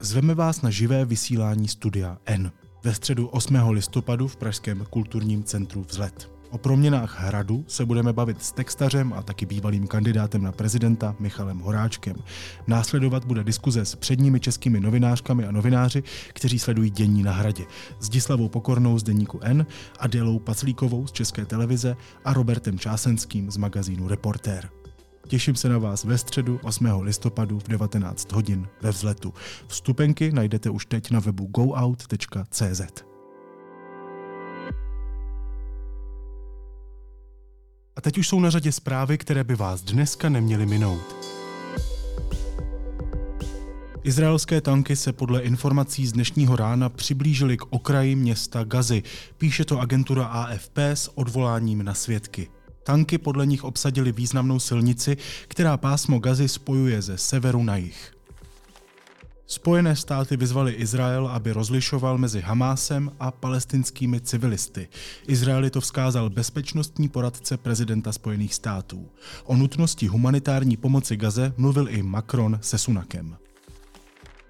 Zveme 0.00 0.34
vás 0.34 0.62
na 0.62 0.70
živé 0.70 1.04
vysílání 1.04 1.68
studia 1.68 2.18
N. 2.26 2.52
Ve 2.84 2.94
středu 2.94 3.26
8. 3.28 3.54
listopadu 3.70 4.28
v 4.28 4.36
Pražském 4.36 4.86
kulturním 4.90 5.44
centru 5.44 5.84
Vzlet. 5.88 6.37
O 6.50 6.58
proměnách 6.58 7.20
hradu 7.20 7.64
se 7.66 7.84
budeme 7.84 8.12
bavit 8.12 8.42
s 8.42 8.52
textařem 8.52 9.12
a 9.12 9.22
taky 9.22 9.46
bývalým 9.46 9.86
kandidátem 9.86 10.42
na 10.42 10.52
prezidenta 10.52 11.14
Michalem 11.18 11.58
Horáčkem. 11.58 12.16
Následovat 12.66 13.24
bude 13.24 13.44
diskuze 13.44 13.84
s 13.84 13.94
předními 13.94 14.40
českými 14.40 14.80
novinářkami 14.80 15.46
a 15.46 15.50
novináři, 15.50 16.02
kteří 16.28 16.58
sledují 16.58 16.90
dění 16.90 17.22
na 17.22 17.32
hradě. 17.32 17.64
S 18.00 18.08
Dislavou 18.08 18.48
Pokornou 18.48 18.98
z 18.98 19.02
deníku 19.02 19.40
N, 19.42 19.66
Adélou 19.98 20.38
Paclíkovou 20.38 21.06
z 21.06 21.12
České 21.12 21.44
televize 21.44 21.96
a 22.24 22.32
Robertem 22.32 22.78
Čásenským 22.78 23.50
z 23.50 23.56
magazínu 23.56 24.08
Reportér. 24.08 24.68
Těším 25.28 25.54
se 25.54 25.68
na 25.68 25.78
vás 25.78 26.04
ve 26.04 26.18
středu 26.18 26.60
8. 26.62 26.86
listopadu 27.00 27.58
v 27.58 27.68
19 27.68 28.32
hodin 28.32 28.68
ve 28.82 28.90
vzletu. 28.90 29.34
Vstupenky 29.66 30.32
najdete 30.32 30.70
už 30.70 30.86
teď 30.86 31.10
na 31.10 31.20
webu 31.20 31.46
goout.cz. 31.46 33.07
A 37.98 38.00
teď 38.00 38.18
už 38.18 38.28
jsou 38.28 38.40
na 38.40 38.50
řadě 38.50 38.72
zprávy, 38.72 39.18
které 39.18 39.44
by 39.44 39.54
vás 39.54 39.82
dneska 39.82 40.28
neměly 40.28 40.66
minout. 40.66 41.16
Izraelské 44.02 44.60
tanky 44.60 44.96
se 44.96 45.12
podle 45.12 45.40
informací 45.42 46.06
z 46.06 46.12
dnešního 46.12 46.56
rána 46.56 46.88
přiblížily 46.88 47.56
k 47.56 47.62
okraji 47.70 48.14
města 48.14 48.64
Gazy. 48.64 49.02
Píše 49.38 49.64
to 49.64 49.80
agentura 49.80 50.24
AFP 50.24 50.78
s 50.78 51.18
odvoláním 51.18 51.82
na 51.82 51.94
svědky. 51.94 52.50
Tanky 52.82 53.18
podle 53.18 53.46
nich 53.46 53.64
obsadili 53.64 54.12
významnou 54.12 54.58
silnici, 54.58 55.16
která 55.48 55.76
pásmo 55.76 56.18
Gazy 56.18 56.48
spojuje 56.48 57.02
ze 57.02 57.18
severu 57.18 57.62
na 57.62 57.76
jih. 57.76 58.17
Spojené 59.50 59.96
státy 59.96 60.36
vyzvaly 60.36 60.72
Izrael, 60.72 61.28
aby 61.28 61.52
rozlišoval 61.52 62.18
mezi 62.18 62.40
Hamásem 62.40 63.10
a 63.20 63.30
palestinskými 63.30 64.20
civilisty. 64.20 64.88
Izraeli 65.26 65.70
to 65.70 65.80
vzkázal 65.80 66.30
bezpečnostní 66.30 67.08
poradce 67.08 67.56
prezidenta 67.56 68.12
Spojených 68.12 68.54
států. 68.54 69.08
O 69.44 69.56
nutnosti 69.56 70.06
humanitární 70.06 70.76
pomoci 70.76 71.16
Gaze 71.16 71.52
mluvil 71.56 71.88
i 71.88 72.02
Macron 72.02 72.58
se 72.62 72.78
Sunakem. 72.78 73.36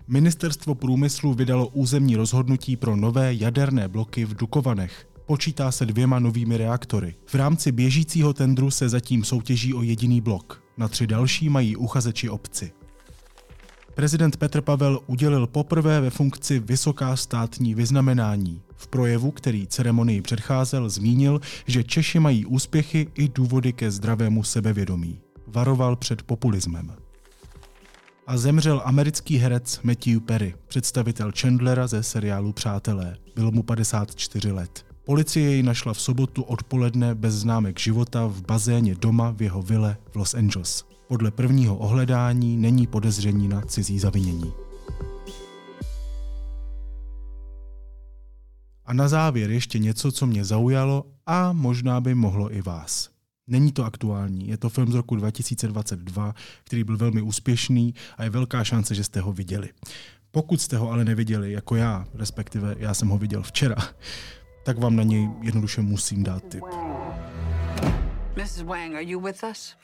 Ministerstvo 0.08 0.74
průmyslu 0.74 1.34
vydalo 1.34 1.68
územní 1.68 2.16
rozhodnutí 2.16 2.76
pro 2.76 2.96
nové 2.96 3.34
jaderné 3.34 3.88
bloky 3.88 4.24
v 4.24 4.34
Dukovanech. 4.34 5.08
Počítá 5.26 5.72
se 5.72 5.86
dvěma 5.86 6.18
novými 6.18 6.56
reaktory. 6.56 7.14
V 7.26 7.34
rámci 7.34 7.72
běžícího 7.72 8.32
tendru 8.32 8.70
se 8.70 8.88
zatím 8.88 9.24
soutěží 9.24 9.74
o 9.74 9.82
jediný 9.82 10.20
blok. 10.20 10.62
Na 10.76 10.88
tři 10.88 11.06
další 11.06 11.48
mají 11.48 11.76
uchazeči 11.76 12.28
obci. 12.28 12.77
Prezident 13.98 14.36
Petr 14.36 14.60
Pavel 14.60 15.00
udělil 15.06 15.46
poprvé 15.46 16.00
ve 16.00 16.10
funkci 16.10 16.58
vysoká 16.58 17.16
státní 17.16 17.74
vyznamenání. 17.74 18.62
V 18.76 18.86
projevu, 18.86 19.30
který 19.30 19.66
ceremonii 19.66 20.22
předcházel, 20.22 20.88
zmínil, 20.88 21.40
že 21.66 21.84
Češi 21.84 22.18
mají 22.18 22.46
úspěchy 22.46 23.08
i 23.14 23.28
důvody 23.28 23.72
ke 23.72 23.90
zdravému 23.90 24.44
sebevědomí. 24.44 25.20
Varoval 25.46 25.96
před 25.96 26.22
populismem. 26.22 26.92
A 28.26 28.36
zemřel 28.36 28.82
americký 28.84 29.36
herec 29.36 29.80
Matthew 29.82 30.20
Perry, 30.20 30.54
představitel 30.68 31.32
Chandlera 31.40 31.86
ze 31.86 32.02
seriálu 32.02 32.52
Přátelé. 32.52 33.16
Bylo 33.34 33.50
mu 33.50 33.62
54 33.62 34.52
let. 34.52 34.86
Policie 35.04 35.50
jej 35.50 35.62
našla 35.62 35.94
v 35.94 36.00
sobotu 36.00 36.42
odpoledne 36.42 37.14
bez 37.14 37.34
známek 37.34 37.78
života 37.78 38.26
v 38.26 38.42
bazéně 38.42 38.94
doma 38.94 39.30
v 39.30 39.42
jeho 39.42 39.62
vile 39.62 39.96
v 40.10 40.16
Los 40.16 40.34
Angeles. 40.34 40.97
Podle 41.08 41.30
prvního 41.30 41.76
ohledání 41.76 42.56
není 42.56 42.86
podezření 42.86 43.48
na 43.48 43.60
cizí 43.60 43.98
zavinění. 43.98 44.52
A 48.84 48.92
na 48.92 49.08
závěr 49.08 49.50
ještě 49.50 49.78
něco, 49.78 50.12
co 50.12 50.26
mě 50.26 50.44
zaujalo 50.44 51.04
a 51.26 51.52
možná 51.52 52.00
by 52.00 52.14
mohlo 52.14 52.54
i 52.54 52.62
vás. 52.62 53.10
Není 53.46 53.72
to 53.72 53.84
aktuální, 53.84 54.48
je 54.48 54.56
to 54.56 54.68
film 54.68 54.92
z 54.92 54.94
roku 54.94 55.16
2022, 55.16 56.34
který 56.64 56.84
byl 56.84 56.96
velmi 56.96 57.22
úspěšný 57.22 57.94
a 58.16 58.24
je 58.24 58.30
velká 58.30 58.64
šance, 58.64 58.94
že 58.94 59.04
jste 59.04 59.20
ho 59.20 59.32
viděli. 59.32 59.68
Pokud 60.30 60.60
jste 60.60 60.76
ho 60.76 60.90
ale 60.90 61.04
neviděli, 61.04 61.52
jako 61.52 61.76
já, 61.76 62.06
respektive 62.14 62.74
já 62.78 62.94
jsem 62.94 63.08
ho 63.08 63.18
viděl 63.18 63.42
včera, 63.42 63.76
tak 64.64 64.78
vám 64.78 64.96
na 64.96 65.02
něj 65.02 65.30
jednoduše 65.42 65.82
musím 65.82 66.24
dát 66.24 66.42
tip. 66.48 66.64
Mrs. 68.36 68.62
Wang, 68.62 68.94
are 68.94 69.04
you 69.04 69.20
with 69.20 69.44
us? 69.50 69.76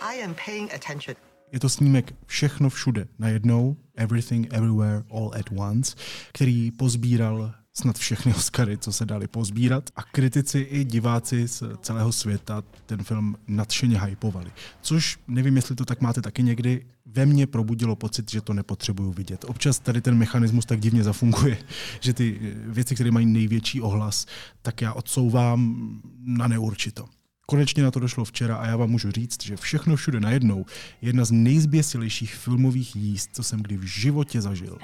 I 0.00 0.24
am 0.24 0.34
paying 0.46 0.74
attention. 0.74 1.16
Je 1.52 1.60
to 1.60 1.68
snímek 1.68 2.14
Všechno 2.26 2.70
všude 2.70 3.08
najednou, 3.18 3.76
Everything 3.96 4.46
Everywhere 4.52 5.02
All 5.10 5.30
at 5.34 5.46
Once, 5.56 5.96
který 6.32 6.70
pozbíral 6.70 7.54
snad 7.72 7.98
všechny 7.98 8.34
Oscary, 8.34 8.78
co 8.78 8.92
se 8.92 9.06
dali 9.06 9.28
pozbírat 9.28 9.90
a 9.96 10.02
kritici 10.02 10.58
i 10.58 10.84
diváci 10.84 11.48
z 11.48 11.62
celého 11.82 12.12
světa 12.12 12.62
ten 12.86 13.04
film 13.04 13.36
nadšeně 13.46 14.00
hypovali. 14.00 14.50
Což 14.80 15.18
nevím, 15.28 15.56
jestli 15.56 15.74
to 15.74 15.84
tak 15.84 16.00
máte 16.00 16.22
taky 16.22 16.42
někdy, 16.42 16.86
ve 17.06 17.26
mně 17.26 17.46
probudilo 17.46 17.96
pocit, 17.96 18.30
že 18.30 18.40
to 18.40 18.52
nepotřebuju 18.52 19.12
vidět. 19.12 19.44
Občas 19.44 19.78
tady 19.78 20.00
ten 20.00 20.18
mechanismus 20.18 20.66
tak 20.66 20.80
divně 20.80 21.04
zafunguje, 21.04 21.58
že 22.00 22.12
ty 22.12 22.38
věci, 22.66 22.94
které 22.94 23.10
mají 23.10 23.26
největší 23.26 23.80
ohlas, 23.80 24.26
tak 24.62 24.82
já 24.82 24.92
odsouvám 24.92 25.90
na 26.24 26.48
neurčito. 26.48 27.17
Konečně 27.50 27.82
na 27.82 27.90
to 27.90 28.00
došlo 28.00 28.24
včera 28.24 28.56
a 28.56 28.66
já 28.66 28.76
vám 28.76 28.90
můžu 28.90 29.10
říct, 29.10 29.42
že 29.42 29.56
všechno 29.56 29.96
všude 29.96 30.20
najednou 30.20 30.64
je 31.02 31.08
jedna 31.08 31.24
z 31.24 31.30
nejzběsilejších 31.30 32.34
filmových 32.34 32.96
jíst, 32.96 33.30
co 33.32 33.42
jsem 33.42 33.60
kdy 33.62 33.76
v 33.76 33.82
životě 33.82 34.40
zažil. 34.40 34.78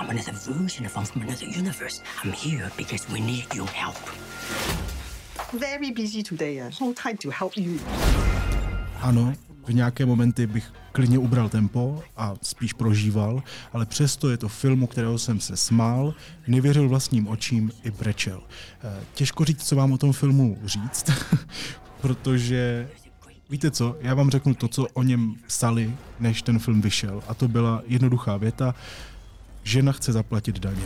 I'm 0.00 0.10
another 0.10 0.34
version 0.34 0.86
of 0.86 0.96
I'm 0.96 1.04
from 1.04 1.22
another 1.22 1.48
universe. 1.58 2.02
I'm 2.24 2.32
here 2.32 2.70
because 2.76 3.12
we 3.12 3.20
need 3.20 3.54
your 3.54 3.68
help. 3.68 3.96
Very 5.60 5.92
busy 5.92 6.22
today. 6.22 6.62
Uh, 6.62 6.70
no 6.80 6.94
time 7.02 7.16
to 7.16 7.30
help 7.30 7.56
you. 7.56 7.80
Ano, 9.00 9.34
v 9.66 9.74
nějaké 9.74 10.06
momenty 10.06 10.46
bych 10.46 10.72
klidně 10.92 11.18
ubral 11.18 11.48
tempo 11.48 12.02
a 12.16 12.34
spíš 12.42 12.72
prožíval, 12.72 13.42
ale 13.72 13.86
přesto 13.86 14.30
je 14.30 14.36
to 14.36 14.48
film, 14.48 14.82
u 14.82 14.86
kterého 14.86 15.18
jsem 15.18 15.40
se 15.40 15.56
smál, 15.56 16.14
nevěřil 16.46 16.88
vlastním 16.88 17.28
očím 17.28 17.72
i 17.84 17.90
brečel. 17.90 18.42
Eh, 18.82 19.04
těžko 19.14 19.44
říct, 19.44 19.68
co 19.68 19.76
vám 19.76 19.92
o 19.92 19.98
tom 19.98 20.12
filmu 20.12 20.58
říct, 20.64 21.10
protože 22.00 22.88
víte 23.50 23.70
co, 23.70 23.96
já 24.00 24.14
vám 24.14 24.30
řeknu 24.30 24.54
to, 24.54 24.68
co 24.68 24.86
o 24.94 25.02
něm 25.02 25.34
psali, 25.46 25.94
než 26.20 26.42
ten 26.42 26.58
film 26.58 26.80
vyšel. 26.80 27.22
A 27.28 27.34
to 27.34 27.48
byla 27.48 27.82
jednoduchá 27.86 28.36
věta, 28.36 28.74
žena 29.62 29.92
chce 29.92 30.12
zaplatit 30.12 30.58
daně. 30.58 30.82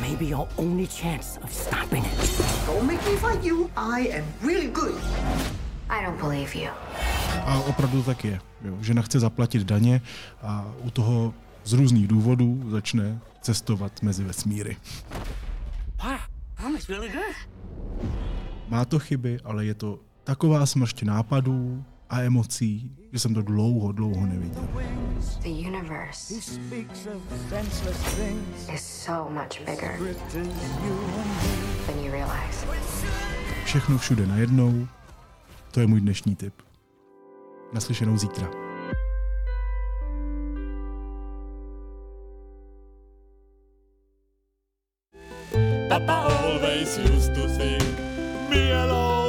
Maybe 0.00 0.24
your 0.24 0.48
only 0.56 0.86
chance 0.86 1.40
of 1.40 1.54
stopping 1.54 2.06
it. 2.06 2.42
Don't 2.66 2.82
make 2.82 3.10
me 3.10 3.16
fight 3.16 3.44
you. 3.44 3.70
I 3.76 4.18
am 4.18 4.24
really 4.48 4.68
good. 4.68 4.94
I 5.88 6.04
don't 6.04 6.20
believe 6.20 6.58
you. 6.58 6.70
A 7.44 7.58
opravdu 7.58 8.02
tak 8.02 8.24
je. 8.24 8.40
Jo. 8.64 8.76
Žena 8.80 9.02
chce 9.02 9.20
zaplatit 9.20 9.62
daně 9.62 10.00
a 10.42 10.66
u 10.82 10.90
toho 10.90 11.34
z 11.64 11.72
různých 11.72 12.08
důvodů 12.08 12.70
začne 12.70 13.20
cestovat 13.40 14.02
mezi 14.02 14.24
vesmíry. 14.24 14.76
Má 18.68 18.84
to 18.84 18.98
chyby, 18.98 19.40
ale 19.44 19.64
je 19.64 19.74
to 19.74 19.98
taková 20.30 20.66
smršť 20.66 21.02
nápadů 21.02 21.84
a 22.10 22.20
emocí, 22.20 22.90
že 23.12 23.18
jsem 23.18 23.34
to 23.34 23.42
dlouho, 23.42 23.92
dlouho 23.92 24.26
neviděl. 24.26 24.68
The 25.42 25.48
universe 25.48 26.34
is 26.34 26.60
so 28.76 29.30
much 29.30 29.60
bigger 29.66 29.98
than 31.86 32.04
you 32.04 32.10
realize. 32.10 32.66
Všechno 33.64 33.98
všude 33.98 34.26
najednou, 34.26 34.88
to 35.70 35.80
je 35.80 35.86
můj 35.86 36.00
dnešní 36.00 36.36
tip. 36.36 36.54
Naslyšenou 37.72 38.18
zítra. 38.18 38.48
Papa 45.88 46.14
always 46.14 46.98
used 46.98 47.34
to 47.34 47.48
sing, 47.48 47.98
me 48.50 48.72
alone. 48.74 49.19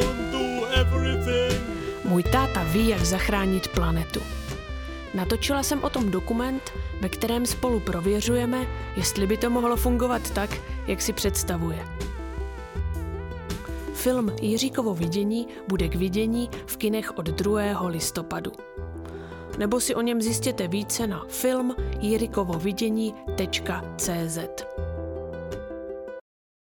Můj 2.11 2.23
táta 2.23 2.63
ví, 2.63 2.87
jak 2.87 3.05
zachránit 3.05 3.67
planetu. 3.67 4.19
Natočila 5.13 5.63
jsem 5.63 5.83
o 5.83 5.89
tom 5.89 6.11
dokument, 6.11 6.71
ve 7.01 7.09
kterém 7.09 7.45
spolu 7.45 7.79
prověřujeme, 7.79 8.67
jestli 8.95 9.27
by 9.27 9.37
to 9.37 9.49
mohlo 9.49 9.75
fungovat 9.75 10.31
tak, 10.31 10.49
jak 10.87 11.01
si 11.01 11.13
představuje. 11.13 11.87
Film 13.93 14.31
Jiříkovo 14.41 14.93
vidění 14.93 15.47
bude 15.67 15.87
k 15.87 15.95
vidění 15.95 16.49
v 16.65 16.77
kinech 16.77 17.17
od 17.17 17.25
2. 17.25 17.87
listopadu. 17.87 18.51
Nebo 19.57 19.79
si 19.79 19.95
o 19.95 20.01
něm 20.01 20.21
zjistěte 20.21 20.67
více 20.67 21.07
na 21.07 21.25
film 21.29 21.75
jirikovovidění.cz. 21.99 24.37